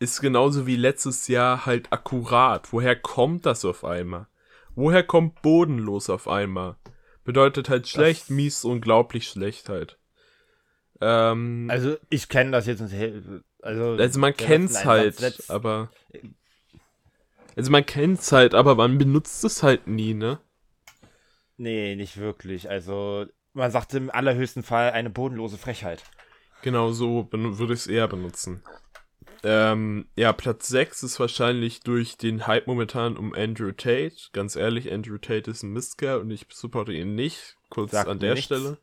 Ist 0.01 0.21
genauso 0.21 0.67
wie 0.67 0.75
letztes 0.75 1.29
Jahr 1.29 1.67
halt 1.67 1.93
akkurat. 1.93 2.73
Woher 2.73 2.97
kommt 2.97 3.47
das 3.47 3.65
auf 3.65 3.85
einmal? 3.85 4.27
Woher 4.75 5.03
kommt 5.03 5.43
bodenlos 5.43 6.11
auf 6.11 6.29
einmal? 6.29 6.77
Bedeutet 7.25 7.69
halt 7.69 7.89
schlecht, 7.89 8.31
mies, 8.31 8.65
unglaublich 8.65 9.29
schlecht 9.29 9.69
halt. 9.69 9.99
Ähm, 11.01 11.69
also, 11.71 11.91
Also, 11.91 12.01
ich 12.11 12.29
kenne 12.29 12.51
das 12.51 12.67
jetzt 12.67 12.81
nicht. 12.81 13.15
Also, 13.63 13.97
man 13.97 14.33
das 14.33 14.37
kennt's 14.37 14.73
in 14.73 14.79
einen 14.79 14.89
halt, 14.89 15.17
setzt- 15.17 15.51
aber. 15.51 15.91
Also 17.57 17.71
man 17.71 17.87
kennt's 17.87 18.33
halt, 18.33 18.53
aber 18.55 18.75
man 18.75 18.99
benutzt 18.99 19.45
es 19.45 19.63
halt 19.63 19.87
nie, 19.87 20.13
ne? 20.13 20.41
Nee, 21.57 21.95
nicht 21.95 22.17
wirklich. 22.17 22.69
Also, 22.69 23.27
man 23.53 23.71
sagt 23.71 23.95
im 23.95 24.11
allerhöchsten 24.11 24.65
Fall 24.65 24.91
eine 24.91 25.11
bodenlose 25.11 25.57
Frechheit. 25.57 26.03
Genau 26.63 26.91
so 26.91 27.29
würde 27.31 27.75
ich 27.75 27.81
es 27.81 27.87
eher 27.87 28.09
benutzen. 28.09 28.63
Ähm, 29.45 30.09
ja, 30.17 30.33
Platz 30.33 30.69
6 30.69 31.03
ist 31.03 31.21
wahrscheinlich 31.21 31.81
durch 31.81 32.17
den 32.17 32.47
Hype 32.47 32.67
momentan 32.67 33.17
um 33.19 33.35
Andrew 33.35 33.73
Tate. 33.73 34.17
Ganz 34.33 34.57
ehrlich, 34.57 34.91
Andrew 34.91 35.19
Tate 35.19 35.51
ist 35.51 35.63
ein 35.63 35.73
Mistkerl 35.73 36.21
und 36.21 36.31
ich 36.31 36.47
supporte 36.51 36.93
ihn 36.95 37.15
nicht. 37.15 37.57
Kurz 37.69 37.91
Sagt 37.91 38.09
an 38.09 38.19
der 38.19 38.35
nichts. 38.35 38.47
Stelle. 38.47 38.79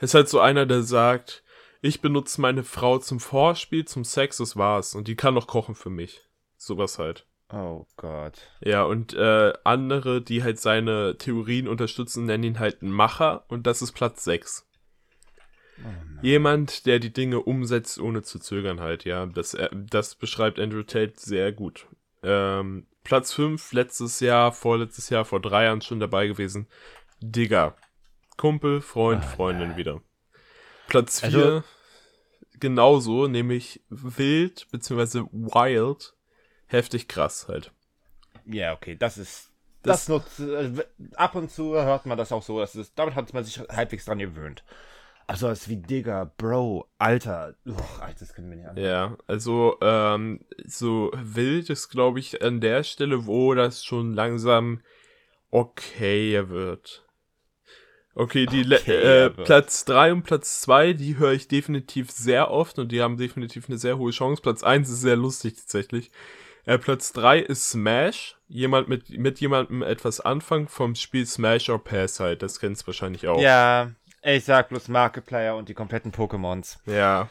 Ist 0.00 0.14
halt 0.14 0.28
so 0.28 0.40
einer, 0.40 0.66
der 0.66 0.82
sagt, 0.82 1.42
ich 1.80 2.02
benutze 2.02 2.40
meine 2.40 2.64
Frau 2.64 2.98
zum 2.98 3.18
Vorspiel, 3.18 3.86
zum 3.86 4.04
Sex, 4.04 4.36
das 4.36 4.56
war's. 4.56 4.94
Und 4.94 5.08
die 5.08 5.16
kann 5.16 5.34
noch 5.34 5.46
kochen 5.46 5.74
für 5.74 5.90
mich. 5.90 6.22
Sowas 6.58 6.98
halt. 6.98 7.24
Oh 7.50 7.86
Gott. 7.96 8.42
Ja, 8.60 8.82
und 8.82 9.14
äh, 9.14 9.54
andere, 9.64 10.20
die 10.20 10.42
halt 10.42 10.60
seine 10.60 11.16
Theorien 11.16 11.66
unterstützen, 11.66 12.26
nennen 12.26 12.44
ihn 12.44 12.58
halt 12.58 12.82
einen 12.82 12.92
Macher 12.92 13.46
und 13.48 13.66
das 13.66 13.80
ist 13.80 13.92
Platz 13.92 14.22
6. 14.24 14.67
Jemand, 16.22 16.86
der 16.86 16.98
die 16.98 17.12
Dinge 17.12 17.40
umsetzt, 17.40 17.98
ohne 18.00 18.22
zu 18.22 18.38
zögern 18.38 18.80
halt, 18.80 19.04
ja. 19.04 19.26
Das, 19.26 19.54
äh, 19.54 19.68
das 19.72 20.14
beschreibt 20.16 20.58
Andrew 20.58 20.82
Tate 20.82 21.12
sehr 21.16 21.52
gut. 21.52 21.86
Ähm, 22.22 22.86
Platz 23.04 23.32
5, 23.32 23.72
letztes 23.72 24.20
Jahr, 24.20 24.52
vorletztes 24.52 25.08
Jahr, 25.10 25.24
vor 25.24 25.40
drei 25.40 25.64
Jahren 25.64 25.80
schon 25.80 26.00
dabei 26.00 26.26
gewesen. 26.26 26.66
Digger. 27.20 27.76
Kumpel, 28.36 28.80
Freund, 28.80 29.22
Ah, 29.24 29.26
Freundin 29.28 29.68
nein. 29.68 29.76
wieder. 29.76 30.00
Platz 30.88 31.20
4, 31.20 31.26
Also- 31.28 31.62
genauso, 32.60 33.28
nämlich 33.28 33.82
wild, 33.88 34.66
beziehungsweise 34.70 35.24
wild, 35.32 36.14
heftig 36.66 37.08
krass 37.08 37.46
halt. 37.48 37.72
Ja, 38.44 38.72
okay, 38.74 38.96
das 38.96 39.18
ist. 39.18 39.50
Das- 39.82 40.06
Das, 40.06 40.08
nutzt. 40.08 40.40
Äh, 40.40 40.72
ab 41.14 41.34
und 41.36 41.50
zu 41.52 41.74
hört 41.74 42.04
man 42.04 42.18
das 42.18 42.32
auch 42.32 42.42
so. 42.42 42.58
Das 42.58 42.74
ist, 42.74 42.98
damit 42.98 43.14
hat 43.14 43.32
man 43.32 43.44
sich 43.44 43.60
halbwegs 43.60 44.06
dran 44.06 44.18
gewöhnt. 44.18 44.64
Also, 45.28 45.50
ist 45.50 45.68
wie 45.68 45.76
Digger, 45.76 46.32
Bro, 46.38 46.88
Alter. 46.96 47.54
Uch, 47.66 48.00
Alter, 48.00 48.20
das 48.20 48.32
können 48.32 48.48
wir 48.48 48.56
nicht 48.56 48.66
an. 48.66 48.76
Ja, 48.78 49.16
also 49.26 49.76
ähm, 49.82 50.40
so 50.64 51.12
wild 51.14 51.68
ist, 51.68 51.90
glaube 51.90 52.18
ich, 52.18 52.42
an 52.42 52.62
der 52.62 52.82
Stelle, 52.82 53.26
wo 53.26 53.52
das 53.54 53.84
schon 53.84 54.14
langsam 54.14 54.80
okay 55.50 56.48
wird. 56.48 57.04
Okay, 58.14 58.46
die 58.46 58.64
Okay, 58.74 59.26
äh, 59.26 59.30
Platz 59.30 59.84
3 59.84 60.12
und 60.12 60.22
Platz 60.22 60.62
2, 60.62 60.94
die 60.94 61.18
höre 61.18 61.32
ich 61.32 61.46
definitiv 61.46 62.10
sehr 62.10 62.50
oft 62.50 62.78
und 62.78 62.90
die 62.90 63.02
haben 63.02 63.18
definitiv 63.18 63.68
eine 63.68 63.76
sehr 63.76 63.98
hohe 63.98 64.12
Chance. 64.12 64.40
Platz 64.40 64.62
1 64.62 64.88
ist 64.88 65.02
sehr 65.02 65.16
lustig 65.16 65.56
tatsächlich. 65.56 66.10
Äh, 66.64 66.78
Platz 66.78 67.12
3 67.12 67.40
ist 67.40 67.68
Smash. 67.68 68.36
Jemand 68.48 68.88
mit, 68.88 69.10
mit 69.10 69.40
jemandem 69.40 69.82
etwas 69.82 70.20
anfangen 70.20 70.68
vom 70.68 70.94
Spiel 70.94 71.26
Smash 71.26 71.68
or 71.68 71.84
Pass 71.84 72.18
halt. 72.18 72.42
Das 72.42 72.58
kennst 72.58 72.82
du 72.82 72.86
wahrscheinlich 72.88 73.28
auch. 73.28 73.40
Ja, 73.40 73.92
ich 74.36 74.44
sag 74.44 74.68
bloß 74.68 74.88
Markiplier 74.88 75.54
und 75.54 75.68
die 75.68 75.74
kompletten 75.74 76.12
Pokémons. 76.12 76.78
Ja. 76.86 77.28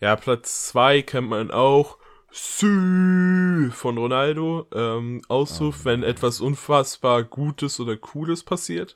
ja, 0.00 0.16
Platz 0.16 0.68
2 0.68 1.02
kennt 1.02 1.28
man 1.28 1.50
auch. 1.50 1.98
Sü 2.30 3.70
von 3.72 3.96
Ronaldo. 3.96 4.66
Ähm, 4.74 5.22
Ausruf, 5.28 5.84
wenn 5.84 6.02
etwas 6.02 6.40
unfassbar 6.40 7.24
Gutes 7.24 7.80
oder 7.80 7.96
Cooles 7.96 8.44
passiert. 8.44 8.94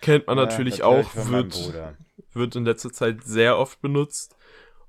Kennt 0.00 0.26
man 0.26 0.38
Ja, 0.38 0.44
natürlich 0.44 0.78
das 0.78 0.86
auch, 0.86 1.14
wird, 1.14 1.72
wird 2.32 2.56
in 2.56 2.64
letzter 2.64 2.92
Zeit 2.92 3.24
sehr 3.24 3.58
oft 3.58 3.80
benutzt. 3.80 4.36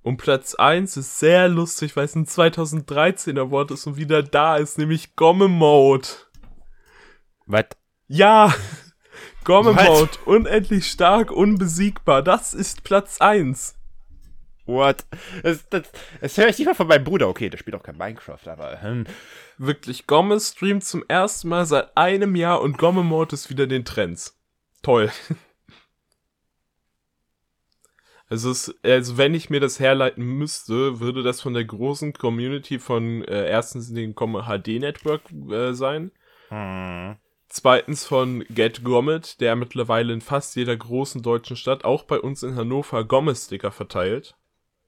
Und 0.02 0.18
Platz 0.18 0.56
1 0.56 0.98
ist 0.98 1.20
sehr 1.20 1.50
lustig, 1.50 1.96
weil 1.96 2.06
es 2.06 2.16
ein 2.16 2.26
2013er 2.26 3.52
Wort 3.52 3.72
ist 3.72 3.86
und 3.86 3.98
wieder 3.98 4.24
da 4.24 4.58
ist, 4.58 4.78
nämlich 4.78 5.16
Gomme-Mode. 5.16 6.08
Was? 7.46 7.66
Ja! 8.08 8.54
Gomme-Mode, 9.44 9.88
What? 9.90 10.20
unendlich 10.26 10.88
stark, 10.88 11.32
unbesiegbar. 11.32 12.22
Das 12.22 12.54
ist 12.54 12.84
Platz 12.84 13.20
1. 13.20 13.76
What? 14.66 15.06
Das, 15.42 15.68
das, 15.70 15.84
das 16.22 16.38
höre 16.38 16.50
ich 16.50 16.60
nicht 16.60 16.68
mal 16.68 16.76
von 16.76 16.88
meinem 16.88 17.04
Bruder. 17.04 17.28
Okay, 17.28 17.50
der 17.50 17.58
spielt 17.58 17.76
auch 17.76 17.84
kein 17.84 17.98
Minecraft, 17.98 18.48
aber. 18.48 18.82
Hm. 18.82 19.06
Wirklich, 19.58 20.06
Gomme 20.06 20.40
streamt 20.40 20.84
zum 20.84 21.04
ersten 21.08 21.50
Mal 21.50 21.66
seit 21.66 21.98
einem 21.98 22.36
Jahr 22.36 22.62
und 22.62 22.78
Gomme 22.78 23.04
Mode 23.04 23.34
ist 23.34 23.50
wieder 23.50 23.64
in 23.64 23.72
den 23.72 23.86
Trends. 23.86 24.38
Toll. 24.82 25.12
Also, 28.32 28.52
es, 28.52 28.76
also, 28.84 29.18
wenn 29.18 29.34
ich 29.34 29.50
mir 29.50 29.60
das 29.60 29.80
herleiten 29.80 30.24
müsste, 30.24 31.00
würde 31.00 31.24
das 31.24 31.42
von 31.42 31.56
der 31.56 31.66
großen 31.66 32.14
Community 32.14 32.78
von 32.78 33.24
äh, 33.24 33.50
erstens 33.50 33.92
dem 33.92 34.14
Gomme 34.14 34.44
HD 34.44 34.80
Network 34.80 35.24
äh, 35.50 35.74
sein. 35.74 36.12
Hm. 36.50 37.16
Zweitens 37.50 38.06
von 38.06 38.46
Get 38.50 38.84
Gommet, 38.84 39.42
der 39.42 39.56
mittlerweile 39.56 40.14
in 40.14 40.22
fast 40.22 40.56
jeder 40.56 40.78
großen 40.78 41.24
deutschen 41.24 41.56
Stadt, 41.56 41.84
auch 41.84 42.04
bei 42.04 42.20
uns 42.20 42.44
in 42.44 42.56
Hannover, 42.56 43.04
Gomme-Sticker 43.04 43.72
verteilt. 43.72 44.36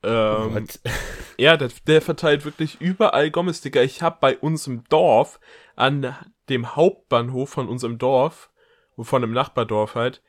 Ähm, 0.03 0.67
ja, 1.37 1.57
der, 1.57 1.71
der 1.87 2.01
verteilt 2.03 2.45
wirklich 2.45 2.79
überall 2.79 3.31
Gomme-Sticker. 3.31 3.81
Ich 3.83 4.03
habe 4.03 4.17
bei 4.21 4.37
uns 4.37 4.67
im 4.67 4.83
Dorf, 4.89 5.39
an 5.75 6.15
dem 6.49 6.75
Hauptbahnhof 6.75 7.49
von 7.49 7.67
unserem 7.67 7.97
Dorf, 7.97 8.51
von 8.99 9.23
einem 9.23 9.33
Nachbardorf 9.33 9.95
halt, 9.95 10.21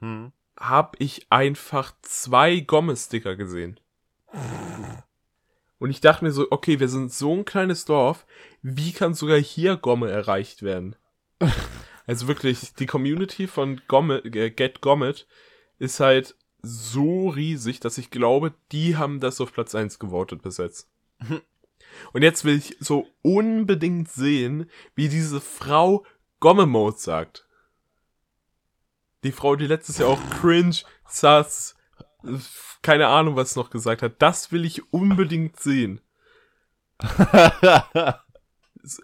Hm. 0.00 0.32
habe 0.58 0.96
ich 0.98 1.30
einfach 1.30 1.92
zwei 2.02 2.58
Gomme-Sticker 2.60 3.36
gesehen. 3.36 3.78
Und 5.78 5.90
ich 5.90 6.00
dachte 6.00 6.24
mir 6.24 6.32
so, 6.32 6.48
okay, 6.50 6.80
wir 6.80 6.88
sind 6.88 7.12
so 7.12 7.32
ein 7.32 7.44
kleines 7.44 7.84
Dorf, 7.84 8.26
wie 8.60 8.92
kann 8.92 9.14
sogar 9.14 9.38
hier 9.38 9.76
Gomme 9.76 10.10
erreicht 10.10 10.62
werden? 10.62 10.96
Also 12.06 12.26
wirklich, 12.26 12.74
die 12.74 12.86
Community 12.86 13.46
von 13.46 13.80
Gomme, 13.86 14.16
äh, 14.24 14.50
Get 14.50 14.80
Gommet 14.80 15.28
ist 15.78 16.00
halt 16.00 16.34
so 16.60 17.28
riesig, 17.28 17.78
dass 17.78 17.98
ich 17.98 18.10
glaube, 18.10 18.52
die 18.72 18.96
haben 18.96 19.20
das 19.20 19.40
auf 19.40 19.52
Platz 19.52 19.76
1 19.76 20.00
gewotet 20.00 20.42
bis 20.42 20.56
jetzt. 20.56 20.90
Und 22.12 22.22
jetzt 22.22 22.44
will 22.44 22.56
ich 22.56 22.76
so 22.80 23.06
unbedingt 23.22 24.10
sehen, 24.10 24.68
wie 24.96 25.08
diese 25.08 25.40
Frau 25.40 26.04
Gomme-Mode 26.40 26.98
sagt. 26.98 27.46
Die 29.22 29.32
Frau, 29.32 29.54
die 29.54 29.66
letztes 29.66 29.98
Jahr 29.98 30.08
auch 30.08 30.30
cringe, 30.40 30.76
sass, 31.06 31.76
keine 32.82 33.08
Ahnung, 33.08 33.36
was 33.36 33.56
noch 33.56 33.70
gesagt 33.70 34.02
hat. 34.02 34.20
Das 34.20 34.50
will 34.50 34.64
ich 34.64 34.92
unbedingt 34.92 35.60
sehen. 35.60 36.00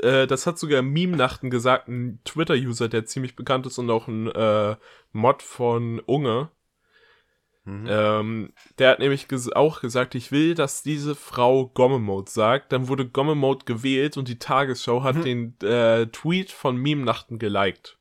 äh, 0.01 0.27
das 0.27 0.47
hat 0.47 0.59
sogar 0.59 0.83
Meme-Nachten 0.83 1.51
gesagt, 1.51 1.89
ein 1.89 2.21
Twitter-User, 2.25 2.89
der 2.89 3.07
ziemlich 3.07 3.37
bekannt 3.37 3.67
ist 3.67 3.79
und 3.79 3.91
auch 3.91 4.09
ein 4.09 4.29
äh, 4.29 4.77
Mod 5.13 5.43
von 5.43 6.01
Unge. 6.01 6.51
Mhm. 7.65 7.87
Ähm, 7.89 8.53
der 8.79 8.91
hat 8.91 9.01
nämlich 9.01 9.27
ges 9.27 9.53
auch 9.53 9.81
gesagt, 9.81 10.15
ich 10.15 10.31
will, 10.31 10.55
dass 10.55 10.85
diese 10.85 11.17
Frau 11.17 11.67
Gomme-Mode 11.67 12.31
sagt. 12.31 12.73
Dann 12.73 12.89
wurde 12.89 13.09
Gomme-Mode 13.09 13.65
gewählt 13.65 14.17
und 14.17 14.29
die 14.29 14.39
Tagesschau 14.39 15.03
hat 15.03 15.17
mhm. 15.17 15.23
den 15.23 15.61
äh, 15.69 16.07
Tweet 16.07 16.53
von 16.53 16.77
Meme-Nachten 16.77 17.39
geliked. 17.39 17.99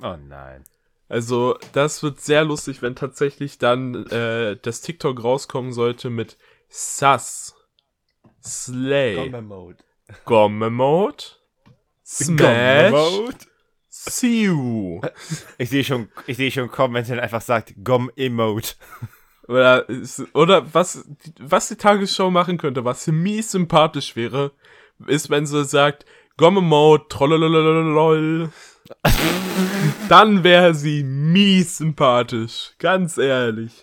Oh 0.00 0.16
nein. 0.16 0.64
Also, 1.08 1.58
das 1.72 2.02
wird 2.02 2.20
sehr 2.20 2.44
lustig, 2.44 2.82
wenn 2.82 2.94
tatsächlich 2.96 3.58
dann 3.58 4.06
äh, 4.06 4.56
das 4.62 4.80
TikTok 4.80 5.22
rauskommen 5.22 5.72
sollte 5.72 6.08
mit 6.08 6.38
Sass, 6.68 7.54
Slay, 8.42 9.30
Gomme-Mode. 10.24 11.24
Smash, 12.04 12.38
Gomme-Mode, 12.38 13.36
Siu. 13.88 15.00
Ich 15.56 15.70
sehe 15.70 15.84
schon, 15.84 16.08
ich 16.26 16.36
sehe 16.36 16.50
schon 16.50 16.70
kommen, 16.70 16.94
wenn 16.94 17.04
sie 17.04 17.12
dann 17.12 17.20
einfach 17.20 17.40
sagt 17.40 17.74
Gomm-Emote. 17.82 18.74
Oder, 19.46 19.86
oder 20.32 20.74
was, 20.74 21.04
was 21.38 21.68
die 21.68 21.76
Tagesschau 21.76 22.30
machen 22.30 22.58
könnte, 22.58 22.84
was 22.84 23.06
mies 23.06 23.50
sympathisch 23.52 24.16
wäre, 24.16 24.52
ist, 25.06 25.30
wenn 25.30 25.46
sie 25.46 25.64
sagt, 25.64 26.06
Gomme-Mode, 26.36 27.04
trollolololol. 27.08 28.50
Dann 30.08 30.44
wäre 30.44 30.74
sie 30.74 31.04
mies 31.04 31.78
sympathisch. 31.78 32.72
Ganz 32.78 33.16
ehrlich. 33.18 33.82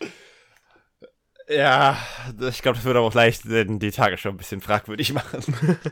Ja, 1.54 1.97
ich 2.39 2.62
glaube, 2.62 2.78
das 2.78 2.86
würde 2.86 3.02
auch 3.02 3.14
leicht 3.14 3.43
die 3.45 3.91
Tagesschau 3.91 4.30
ein 4.30 4.38
bisschen 4.38 4.62
fragwürdig 4.62 5.14
machen. 5.14 5.80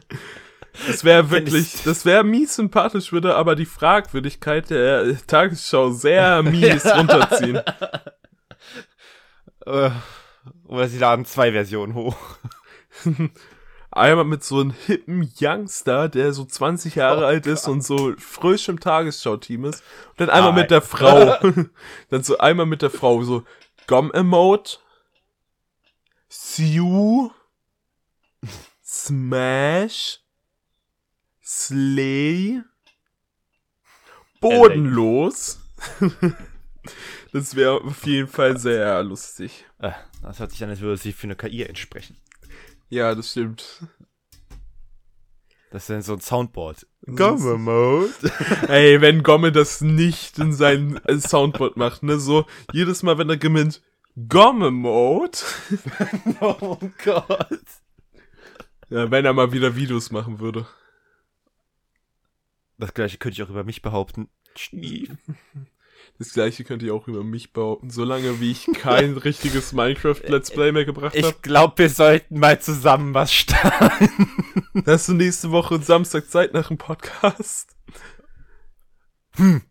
Das 0.87 1.03
wäre 1.03 1.31
wirklich, 1.31 1.81
das 1.83 2.05
wäre 2.05 2.23
mies 2.23 2.55
sympathisch, 2.55 3.11
würde 3.11 3.35
aber 3.35 3.55
die 3.55 3.65
Fragwürdigkeit 3.65 4.69
der 4.69 5.17
Tagesschau 5.25 5.89
sehr 5.89 6.43
mies 6.43 6.85
runterziehen. 6.85 7.59
Äh, 9.65 9.89
oder 10.67 10.87
sie 10.87 10.99
laden 10.99 11.25
zwei 11.25 11.51
Versionen 11.51 11.95
hoch. 11.95 12.15
Einmal 13.91 14.25
mit 14.25 14.43
so 14.43 14.59
einem 14.59 14.71
hippen 14.85 15.29
Youngster, 15.41 16.07
der 16.07 16.33
so 16.33 16.45
20 16.45 16.95
Jahre 16.95 17.23
oh, 17.23 17.27
alt 17.27 17.47
ist 17.47 17.67
und 17.67 17.83
so 17.83 18.13
frisch 18.17 18.69
im 18.69 18.79
Tagesschau-Team 18.79 19.65
ist. 19.65 19.83
Und 20.11 20.21
dann 20.21 20.29
einmal 20.29 20.51
Nein. 20.51 20.61
mit 20.61 20.71
der 20.71 20.81
Frau. 20.83 21.35
dann 22.09 22.23
so 22.23 22.37
einmal 22.37 22.67
mit 22.67 22.83
der 22.83 22.91
Frau, 22.91 23.23
so 23.23 23.43
Gom-Emote, 23.87 24.77
Siu, 26.29 27.31
Smash, 28.85 30.19
Slay, 31.43 32.61
Bodenlos. 34.39 35.59
das 37.33 37.55
wäre 37.55 37.81
auf 37.81 38.05
jeden 38.05 38.27
Fall 38.27 38.59
sehr 38.59 39.03
lustig. 39.03 39.65
Äh, 39.79 39.91
das 40.21 40.39
hört 40.39 40.51
sich 40.51 40.63
an, 40.63 40.69
als 40.69 40.81
würde 40.81 40.97
sie 40.97 41.13
für 41.13 41.25
eine 41.25 41.35
KI 41.35 41.63
entsprechen. 41.63 42.15
Ja, 42.89 43.15
das 43.15 43.31
stimmt. 43.31 43.83
Das 45.71 45.83
ist 45.83 45.89
dann 45.89 46.01
so 46.01 46.13
ein 46.13 46.21
Soundboard. 46.21 46.87
Gomme-Mode. 47.05 48.13
Ey, 48.67 49.01
wenn 49.01 49.23
Gomme 49.23 49.51
das 49.51 49.81
nicht 49.81 50.37
in 50.37 50.53
sein 50.53 50.99
Soundboard 51.07 51.77
macht, 51.77 52.03
ne, 52.03 52.19
so 52.19 52.45
jedes 52.71 53.01
Mal, 53.03 53.17
wenn 53.17 53.29
er 53.29 53.37
gewinnt, 53.37 53.81
Gomme-Mode. 54.27 55.37
oh 56.41 56.77
Gott. 57.03 57.63
Ja, 58.89 59.11
wenn 59.11 59.25
er 59.25 59.33
mal 59.33 59.51
wieder 59.51 59.75
Videos 59.75 60.11
machen 60.11 60.39
würde. 60.39 60.67
Das 62.77 62.93
gleiche 62.93 63.17
könnte 63.17 63.35
ich 63.35 63.43
auch 63.43 63.49
über 63.49 63.63
mich 63.63 63.81
behaupten. 63.81 64.29
Schnief. 64.55 65.11
Das 66.17 66.33
gleiche 66.33 66.63
könnte 66.63 66.85
ich 66.85 66.91
auch 66.91 67.07
über 67.07 67.23
mich 67.23 67.53
behaupten, 67.53 67.89
solange 67.89 68.39
wie 68.41 68.51
ich 68.51 68.67
kein 68.73 69.17
richtiges 69.17 69.73
Minecraft-Let's 69.73 70.51
Play 70.51 70.71
mehr 70.71 70.85
gebracht 70.85 71.15
habe. 71.15 71.27
Ich 71.27 71.41
glaube, 71.41 71.77
wir 71.77 71.89
sollten 71.89 72.39
mal 72.39 72.59
zusammen 72.59 73.13
was 73.13 73.33
starten. 73.33 74.27
Hast 74.85 75.07
du 75.07 75.13
nächste 75.13 75.51
Woche 75.51 75.81
Samstag 75.81 76.29
Zeit 76.29 76.53
nach 76.53 76.67
dem 76.67 76.77
Podcast? 76.77 77.75
Hm. 79.35 79.61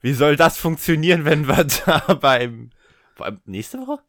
Wie 0.00 0.12
soll 0.12 0.36
das 0.36 0.58
funktionieren, 0.58 1.24
wenn 1.24 1.48
wir 1.48 1.64
da 1.64 2.14
beim. 2.14 2.70
Beim 3.18 3.40
nächste 3.44 3.78
Woche? 3.78 4.00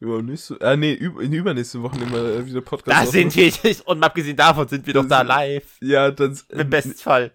Übernächste, 0.00 0.60
äh, 0.60 0.76
nee, 0.76 0.92
über, 0.92 1.22
in 1.22 1.32
übernächste 1.32 1.82
Woche 1.82 1.98
nehmen 1.98 2.12
wir 2.12 2.46
wieder 2.46 2.60
Podcast. 2.60 2.96
Da 2.96 3.04
sind 3.10 3.34
wir, 3.34 3.52
und 3.86 4.02
abgesehen 4.04 4.36
davon 4.36 4.68
sind 4.68 4.86
wir 4.86 4.94
doch 4.94 5.08
da 5.08 5.22
live. 5.22 5.76
Ja, 5.80 6.12
dann. 6.12 6.38
Im 6.50 6.70
besten 6.70 6.94
Fall. 6.94 7.32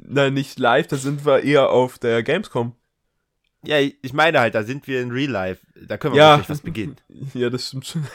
Nein, 0.00 0.34
nicht 0.34 0.58
live, 0.58 0.86
da 0.86 0.96
sind 0.96 1.24
wir 1.24 1.42
eher 1.42 1.70
auf 1.70 1.98
der 1.98 2.22
Gamescom. 2.22 2.74
Ja, 3.66 3.78
ich 3.78 4.12
meine 4.12 4.40
halt, 4.40 4.54
da 4.54 4.62
sind 4.62 4.86
wir 4.86 5.00
in 5.00 5.10
Real 5.10 5.30
Life. 5.30 5.66
Da 5.74 5.96
können 5.96 6.14
wir 6.14 6.20
ja. 6.20 6.44
was 6.46 6.60
beginnen. 6.60 6.96
Ja, 7.34 7.48
das 7.48 7.68
stimmt 7.68 7.86
schon. 7.86 8.06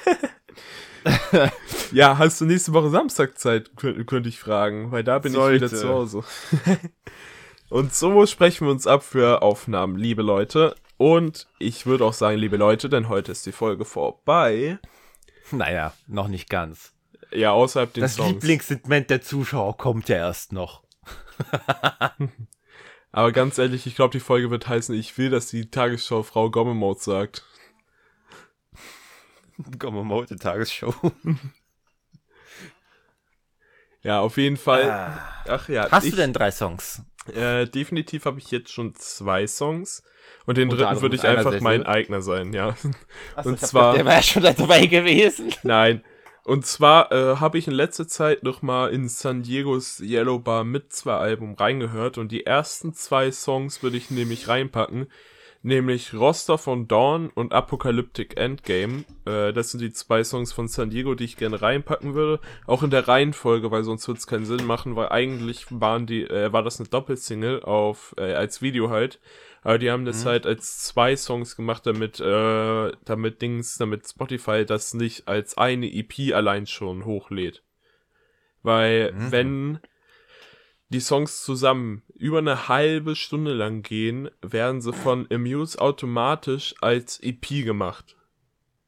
ja, 1.91 2.17
hast 2.17 2.41
du 2.41 2.45
nächste 2.45 2.73
Woche 2.73 2.89
Samstag 2.89 3.39
Zeit, 3.39 3.75
könnte 3.75 4.05
könnt 4.05 4.27
ich 4.27 4.39
fragen, 4.39 4.91
weil 4.91 5.03
da 5.03 5.17
bin 5.17 5.31
Sollte. 5.31 5.65
ich 5.65 5.71
wieder 5.71 5.81
zu 5.81 5.89
Hause. 5.89 6.23
Und 7.69 7.93
so 7.93 8.25
sprechen 8.25 8.67
wir 8.67 8.71
uns 8.71 8.87
ab 8.87 9.03
für 9.03 9.41
Aufnahmen, 9.41 9.95
liebe 9.95 10.21
Leute. 10.21 10.75
Und 10.99 11.47
ich 11.59 11.85
würde 11.85 12.03
auch 12.03 12.13
sagen, 12.13 12.37
liebe 12.37 12.57
Leute, 12.57 12.89
denn 12.89 13.07
heute 13.07 13.31
ist 13.31 13.45
die 13.45 13.53
Folge 13.53 13.85
vorbei. 13.85 14.79
Naja, 15.49 15.93
noch 16.07 16.27
nicht 16.27 16.49
ganz. 16.49 16.91
Ja, 17.31 17.53
außerhalb 17.53 17.93
den 17.93 18.01
das 18.01 18.15
Songs. 18.15 18.27
Das 18.27 18.33
Lieblingssegment 18.33 19.09
der 19.09 19.21
Zuschauer 19.21 19.77
kommt 19.77 20.09
ja 20.09 20.17
erst 20.17 20.51
noch. 20.51 20.83
Aber 23.13 23.31
ganz 23.31 23.57
ehrlich, 23.57 23.87
ich 23.87 23.95
glaube, 23.95 24.11
die 24.11 24.19
Folge 24.19 24.51
wird 24.51 24.67
heißen, 24.67 24.93
ich 24.93 25.17
will, 25.17 25.29
dass 25.29 25.47
die 25.47 25.71
Tagesschau 25.71 26.23
Frau 26.23 26.51
Gommemode 26.51 26.99
sagt. 26.99 27.45
Gommemode 29.79 30.35
Tagesschau. 30.35 30.93
ja, 34.01 34.19
auf 34.19 34.35
jeden 34.35 34.57
Fall. 34.57 34.91
Ah. 34.91 35.43
Ach 35.47 35.69
ja. 35.69 35.89
Hast 35.89 36.03
ich, 36.03 36.11
du 36.11 36.17
denn 36.17 36.33
drei 36.33 36.51
Songs? 36.51 37.03
Äh, 37.33 37.67
definitiv 37.67 38.25
habe 38.25 38.39
ich 38.39 38.51
jetzt 38.51 38.73
schon 38.73 38.95
zwei 38.95 39.47
Songs. 39.47 40.03
Und 40.45 40.57
den 40.57 40.69
Unter 40.69 40.85
dritten 40.85 41.01
würde 41.01 41.15
ich 41.15 41.23
einfach 41.23 41.59
mein 41.61 41.83
eigener 41.83 42.21
sein, 42.21 42.53
ja. 42.53 42.75
Achso, 43.35 43.49
und 43.49 43.59
zwar. 43.59 43.93
Gedacht, 43.93 43.97
der 43.97 44.05
war 44.05 44.13
ja 44.13 44.23
schon 44.23 44.43
dabei 44.43 44.85
gewesen. 44.85 45.53
Nein. 45.63 46.03
Und 46.43 46.65
zwar 46.65 47.11
äh, 47.11 47.35
habe 47.35 47.59
ich 47.59 47.67
in 47.67 47.73
letzter 47.73 48.07
Zeit 48.07 48.41
noch 48.41 48.63
mal 48.63 48.89
in 48.89 49.07
San 49.07 49.43
Diegos 49.43 49.99
Yellow 49.99 50.39
Bar 50.39 50.63
mit 50.63 50.91
zwei 50.91 51.13
Album 51.13 51.53
reingehört 51.53 52.17
und 52.17 52.31
die 52.31 52.45
ersten 52.45 52.93
zwei 52.93 53.31
Songs 53.31 53.83
würde 53.83 53.97
ich 53.97 54.09
nämlich 54.09 54.47
reinpacken, 54.47 55.07
nämlich 55.61 56.13
Roster 56.13 56.57
von 56.57 56.87
Dawn 56.87 57.29
und 57.29 57.53
Apocalyptic 57.53 58.37
Endgame. 58.37 59.03
Äh, 59.25 59.53
das 59.53 59.71
sind 59.71 59.81
die 59.81 59.91
zwei 59.91 60.23
Songs 60.23 60.53
von 60.53 60.67
San 60.67 60.89
Diego, 60.89 61.15
die 61.15 61.25
ich 61.25 61.37
gerne 61.37 61.61
reinpacken 61.61 62.13
würde, 62.13 62.39
auch 62.65 62.83
in 62.83 62.89
der 62.89 63.07
Reihenfolge, 63.07 63.71
weil 63.71 63.83
sonst 63.83 64.07
würde 64.07 64.19
es 64.19 64.27
keinen 64.27 64.45
Sinn 64.45 64.65
machen, 64.65 64.95
weil 64.95 65.09
eigentlich 65.09 65.65
waren 65.69 66.05
die 66.05 66.23
äh, 66.23 66.53
war 66.53 66.63
das 66.63 66.79
eine 66.79 66.89
Doppelsingle 66.89 67.63
auf 67.63 68.15
äh, 68.17 68.33
als 68.33 68.61
Video 68.61 68.89
halt. 68.89 69.19
Aber 69.61 69.77
die 69.77 69.91
haben 69.91 70.05
das 70.05 70.23
mhm. 70.23 70.29
halt 70.29 70.45
als 70.45 70.79
zwei 70.79 71.15
Songs 71.15 71.55
gemacht, 71.55 71.85
damit, 71.85 72.19
äh, 72.19 72.91
damit 73.03 73.41
Dings, 73.41 73.77
damit 73.77 74.07
Spotify 74.07 74.65
das 74.65 74.93
nicht 74.93 75.27
als 75.27 75.57
eine 75.57 75.91
EP 75.93 76.33
allein 76.33 76.65
schon 76.65 77.03
hochlädt. 77.03 77.61
Weil, 78.63 79.11
mhm. 79.11 79.31
wenn 79.31 79.79
die 80.89 80.99
Songs 80.99 81.43
zusammen 81.43 82.01
über 82.15 82.39
eine 82.39 82.67
halbe 82.67 83.15
Stunde 83.15 83.53
lang 83.53 83.83
gehen, 83.83 84.29
werden 84.41 84.81
sie 84.81 84.91
von 84.91 85.27
Amuse 85.31 85.79
automatisch 85.79 86.75
als 86.81 87.19
EP 87.21 87.63
gemacht. 87.63 88.15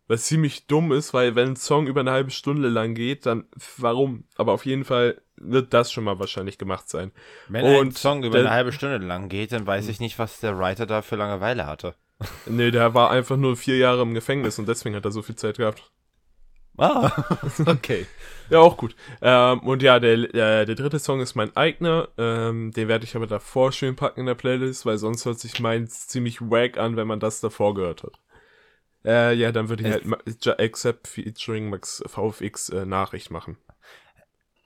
Was 0.08 0.26
ziemlich 0.26 0.68
dumm 0.68 0.92
ist, 0.92 1.14
weil 1.14 1.36
wenn 1.36 1.50
ein 1.50 1.56
Song 1.56 1.88
über 1.88 2.02
eine 2.02 2.12
halbe 2.12 2.32
Stunde 2.32 2.68
lang 2.68 2.96
geht, 2.96 3.26
dann 3.26 3.46
warum? 3.78 4.26
Aber 4.36 4.52
auf 4.52 4.66
jeden 4.66 4.84
Fall 4.84 5.22
wird 5.38 5.74
das 5.74 5.92
schon 5.92 6.04
mal 6.04 6.20
wahrscheinlich 6.20 6.58
gemacht 6.58 6.90
sein. 6.90 7.12
Wenn 7.48 7.64
und 7.64 7.88
ein 7.88 7.92
Song 7.96 8.24
über 8.24 8.38
der, 8.38 8.48
eine 8.48 8.56
halbe 8.56 8.74
Stunde 8.74 8.98
lang 8.98 9.30
geht, 9.30 9.54
dann 9.54 9.66
weiß 9.66 9.88
ich 9.88 10.00
nicht, 10.00 10.20
was 10.20 10.40
der 10.40 10.58
Writer 10.58 10.86
da 10.86 11.02
für 11.02 11.16
Langeweile 11.16 11.66
hatte. 11.66 11.96
Nee, 12.46 12.70
der 12.70 12.94
war 12.94 13.10
einfach 13.10 13.38
nur 13.38 13.56
vier 13.56 13.78
Jahre 13.78 14.02
im 14.04 14.14
Gefängnis 14.14 14.60
und 14.60 14.68
deswegen 14.68 14.96
hat 14.96 15.06
er 15.06 15.12
so 15.12 15.22
viel 15.24 15.36
Zeit 15.36 15.58
gehabt. 15.58 15.92
Ah, 16.78 17.12
okay. 17.66 18.06
ja, 18.52 18.60
auch 18.60 18.76
gut. 18.76 18.96
Ähm, 19.22 19.60
und 19.62 19.82
ja, 19.82 20.00
der, 20.00 20.18
der, 20.28 20.66
der 20.66 20.76
dritte 20.76 21.00
Song 21.00 21.22
ist 21.22 21.36
mein 21.36 21.56
eigener. 21.56 22.10
Ähm, 22.18 22.72
den 22.72 22.88
werde 22.88 23.06
ich 23.06 23.16
aber 23.16 23.26
davor 23.26 23.72
schön 23.72 23.96
packen 23.96 24.22
in 24.22 24.26
der 24.26 24.36
Playlist, 24.36 24.86
weil 24.86 24.98
sonst 24.98 25.26
hört 25.26 25.40
sich 25.40 25.60
meins 25.62 26.08
ziemlich 26.08 26.42
wack 26.42 26.78
an, 26.78 26.98
wenn 26.98 27.08
man 27.08 27.22
das 27.22 27.40
davor 27.40 27.74
gehört 27.74 28.04
hat. 28.04 28.20
Äh, 29.06 29.36
ja, 29.36 29.52
dann 29.52 29.70
würde 29.70 29.88
ich 29.88 30.46
halt 30.46 30.60
Accept 30.60 31.08
featuring 31.08 31.70
Max 31.70 32.04
VFX 32.06 32.70
äh, 32.70 32.86
Nachricht 32.86 33.32
machen. 33.32 33.58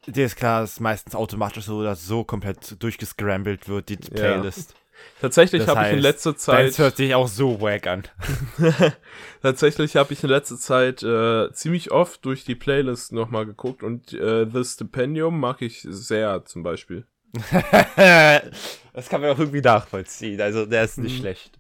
Dir 0.08 0.26
ist 0.26 0.36
klar, 0.36 0.62
dass 0.62 0.80
meistens 0.80 1.16
automatisch 1.16 1.66
so 1.66 1.78
oder 1.78 1.96
so 1.96 2.24
komplett 2.24 2.82
durchgescrambled 2.82 3.70
wird, 3.70 3.90
die 3.90 3.98
Playlist. 3.98 4.76
Tatsächlich 5.22 5.68
habe 5.68 5.88
ich 5.88 5.94
in 5.94 6.00
letzter 6.00 6.36
Zeit. 6.36 6.70
Das 6.70 6.80
hört 6.80 6.98
sich 6.98 7.16
auch 7.16 7.28
so 7.28 7.62
wack 7.62 7.88
an. 7.88 8.04
Tatsächlich 9.42 9.96
habe 9.96 10.14
ich 10.14 10.24
in 10.24 10.30
letzter 10.30 10.58
Zeit 10.58 11.04
äh, 11.04 11.52
ziemlich 11.54 11.92
oft 11.92 12.26
durch 12.26 12.44
die 12.44 12.56
Playlist 12.56 13.12
nochmal 13.12 13.46
geguckt 13.46 13.84
und 13.84 14.14
äh, 14.14 14.46
The 14.52 14.64
Stipendium 14.64 15.40
mag 15.40 15.62
ich 15.62 15.86
sehr 15.90 16.44
zum 16.46 16.64
Beispiel. 16.64 17.06
das 17.96 19.10
kann 19.10 19.22
man 19.22 19.32
auch 19.32 19.40
irgendwie 19.40 19.62
nachvollziehen. 19.62 20.40
Also 20.42 20.66
der 20.66 20.84
ist 20.84 20.98
nicht 20.98 21.18
mhm. 21.18 21.22
schlecht. 21.22 21.60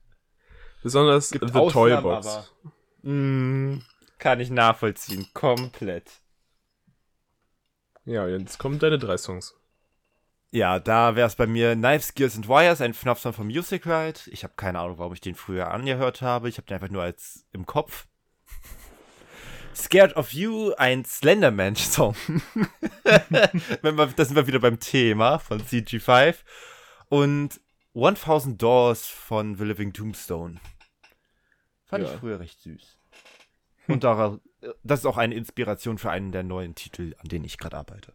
Besonders 0.83 1.31
Gibt 1.31 1.47
The 1.47 1.67
Toybox. 1.71 2.53
Mm, 3.01 3.77
kann 4.19 4.39
ich 4.39 4.49
nachvollziehen. 4.49 5.27
Komplett. 5.33 6.11
Ja, 8.05 8.27
jetzt 8.27 8.59
kommen 8.59 8.79
deine 8.79 8.99
drei 8.99 9.17
Songs. 9.17 9.55
Ja, 10.55 10.79
da 10.79 11.17
wäre 11.17 11.27
es 11.27 11.35
bei 11.35 11.47
mir 11.47 11.75
Knives, 11.75 12.13
Gears 12.13 12.37
and 12.37 12.47
Wires, 12.47 12.79
ein 12.79 12.93
FNAF-Song 12.93 13.33
von 13.33 13.47
Music 13.47 13.85
Ride. 13.85 14.21
Ich 14.27 14.45
habe 14.45 14.53
keine 14.55 14.79
Ahnung, 14.79 14.97
warum 14.99 15.11
ich 15.11 15.19
den 15.19 15.35
früher 15.35 15.69
angehört 15.69 16.21
habe. 16.21 16.47
Ich 16.47 16.55
habe 16.55 16.65
den 16.65 16.75
einfach 16.75 16.89
nur 16.89 17.03
als 17.03 17.45
im 17.51 17.65
Kopf. 17.65 18.07
Scared 19.75 20.15
of 20.15 20.31
You, 20.31 20.71
ein 20.77 21.03
Slenderman-Song. 21.03 22.15
da 23.03 23.49
sind 24.23 24.35
wir 24.37 24.47
wieder 24.47 24.59
beim 24.59 24.79
Thema 24.79 25.39
von 25.39 25.59
CG5. 25.59 26.37
Und 27.09 27.59
1000 27.93 28.61
Doors 28.61 29.07
von 29.07 29.55
The 29.55 29.65
Living 29.65 29.91
Tombstone. 29.91 30.61
Fand 31.83 32.05
ja. 32.05 32.13
ich 32.13 32.17
früher 32.17 32.39
recht 32.39 32.61
süß. 32.61 32.97
Und 33.89 34.05
daraus, 34.05 34.39
das 34.83 35.01
ist 35.01 35.05
auch 35.05 35.17
eine 35.17 35.35
Inspiration 35.35 35.97
für 35.97 36.11
einen 36.11 36.31
der 36.31 36.43
neuen 36.43 36.75
Titel, 36.75 37.13
an 37.17 37.27
denen 37.27 37.43
ich 37.43 37.57
gerade 37.57 37.75
arbeite. 37.75 38.13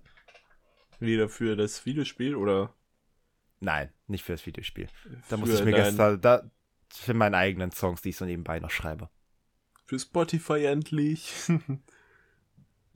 Wieder 1.00 1.28
für 1.28 1.56
das 1.56 1.84
Videospiel 1.86 2.34
oder? 2.34 2.74
Nein, 3.60 3.90
nicht 4.06 4.24
für 4.24 4.32
das 4.32 4.46
Videospiel. 4.46 4.88
Da 5.28 5.36
muss 5.36 5.50
ich 5.50 5.64
mir 5.64 5.72
gestern, 5.72 6.20
da, 6.20 6.50
für 6.88 7.14
meine 7.14 7.36
eigenen 7.36 7.72
Songs, 7.72 8.02
die 8.02 8.10
ich 8.10 8.16
so 8.16 8.24
nebenbei 8.24 8.60
noch 8.60 8.70
schreibe. 8.70 9.08
Für 9.84 9.98
Spotify 9.98 10.64
endlich. 10.66 11.32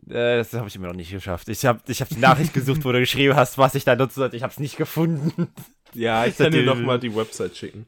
Äh, 0.07 0.37
das 0.37 0.53
habe 0.53 0.69
ich 0.69 0.77
immer 0.77 0.89
noch 0.89 0.95
nicht 0.95 1.11
geschafft. 1.11 1.49
Ich 1.49 1.65
habe 1.65 1.81
ich 1.87 2.03
hab 2.03 2.11
die 2.11 2.19
Nachricht 2.19 2.53
gesucht, 2.53 2.85
wo 2.85 2.93
du 2.93 3.01
geschrieben 3.01 3.37
hast, 3.37 3.57
was 3.57 3.75
ich 3.75 3.85
da 3.85 3.97
nutzen 3.97 4.21
sollte. 4.21 4.37
Ich 4.37 4.43
habe 4.43 4.53
es 4.53 4.61
nicht 4.61 4.77
gefunden. 4.77 5.49
Ja, 5.95 6.27
ich 6.27 6.37
kann 6.37 6.53
dir 6.53 6.63
noch 6.63 6.79
mal 6.79 7.01
die 7.01 7.17
Website 7.17 7.57
schicken. 7.57 7.87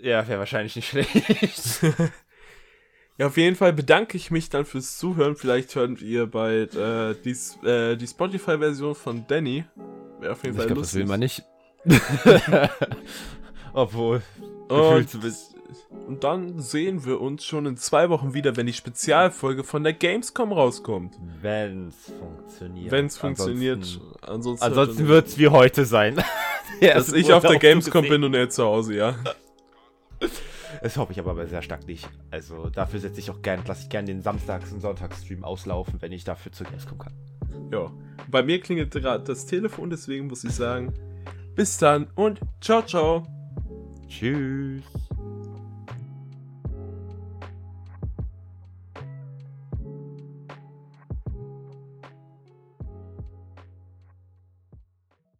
Ja, 0.00 0.28
wäre 0.28 0.38
wahrscheinlich 0.38 0.76
nicht 0.76 0.88
schlecht. 0.88 1.10
ja, 3.18 3.26
auf 3.26 3.36
jeden 3.36 3.56
Fall 3.56 3.72
bedanke 3.72 4.16
ich 4.16 4.30
mich 4.30 4.48
dann 4.48 4.64
fürs 4.64 4.96
Zuhören. 4.96 5.34
Vielleicht 5.34 5.74
hört 5.74 6.00
ihr 6.00 6.26
bald 6.26 6.76
äh, 6.76 7.16
die, 7.24 7.36
äh, 7.66 7.96
die 7.96 8.06
Spotify-Version 8.06 8.94
von 8.94 9.26
Danny. 9.26 9.64
Wäre 10.20 10.32
auf 10.32 10.44
jeden 10.44 10.54
ich 10.54 10.58
Fall 10.58 10.66
glaub, 10.66 10.78
lustig. 10.78 11.00
Das 11.00 11.02
will 11.02 11.06
man 11.06 11.20
nicht. 11.20 11.42
Obwohl. 13.72 14.22
Und, 14.68 15.08
und 16.06 16.22
dann 16.22 16.60
sehen 16.60 17.04
wir 17.04 17.20
uns 17.20 17.44
schon 17.44 17.66
in 17.66 17.76
zwei 17.76 18.08
Wochen 18.08 18.34
wieder, 18.34 18.56
wenn 18.56 18.66
die 18.66 18.72
Spezialfolge 18.72 19.64
von 19.64 19.82
der 19.82 19.94
Gamescom 19.94 20.52
rauskommt. 20.52 21.16
Wenn 21.42 21.88
es 21.88 22.12
funktioniert. 22.16 22.92
Wenn 22.92 23.06
es 23.06 23.18
funktioniert. 23.18 24.00
Ansonsten, 24.20 24.64
ansonsten 24.64 25.08
wird 25.08 25.26
es 25.26 25.38
wie 25.38 25.48
heute 25.48 25.84
sein. 25.84 26.22
Dass 26.80 27.12
ich 27.12 27.32
auf 27.32 27.42
der 27.42 27.58
Gamescom 27.58 28.08
bin 28.08 28.22
und 28.22 28.34
er 28.34 28.48
zu 28.48 28.62
Hause, 28.64 28.94
ja. 28.94 29.16
Das 30.82 30.96
hoffe 30.96 31.12
ich 31.12 31.18
aber 31.18 31.46
sehr 31.46 31.62
stark 31.62 31.86
nicht. 31.86 32.08
Also 32.30 32.68
dafür 32.70 33.00
setze 33.00 33.20
ich 33.20 33.30
auch 33.30 33.42
gerne, 33.42 33.62
lasse 33.66 33.82
ich 33.82 33.88
gerne 33.88 34.06
den 34.06 34.22
Samstags- 34.22 34.72
und 34.72 34.80
Sonntagsstream 34.80 35.44
auslaufen, 35.44 36.00
wenn 36.00 36.12
ich 36.12 36.24
dafür 36.24 36.52
zur 36.52 36.66
Gamescom 36.66 36.98
kann. 36.98 37.12
Ja. 37.72 37.90
Bei 38.30 38.42
mir 38.42 38.60
klingelt 38.60 38.92
gerade 38.92 39.24
das 39.24 39.46
Telefon, 39.46 39.90
deswegen 39.90 40.26
muss 40.26 40.44
ich 40.44 40.52
sagen, 40.52 40.92
bis 41.54 41.78
dann 41.78 42.08
und 42.14 42.40
ciao, 42.60 42.82
ciao. 42.82 43.26
Tschüss. 44.06 44.82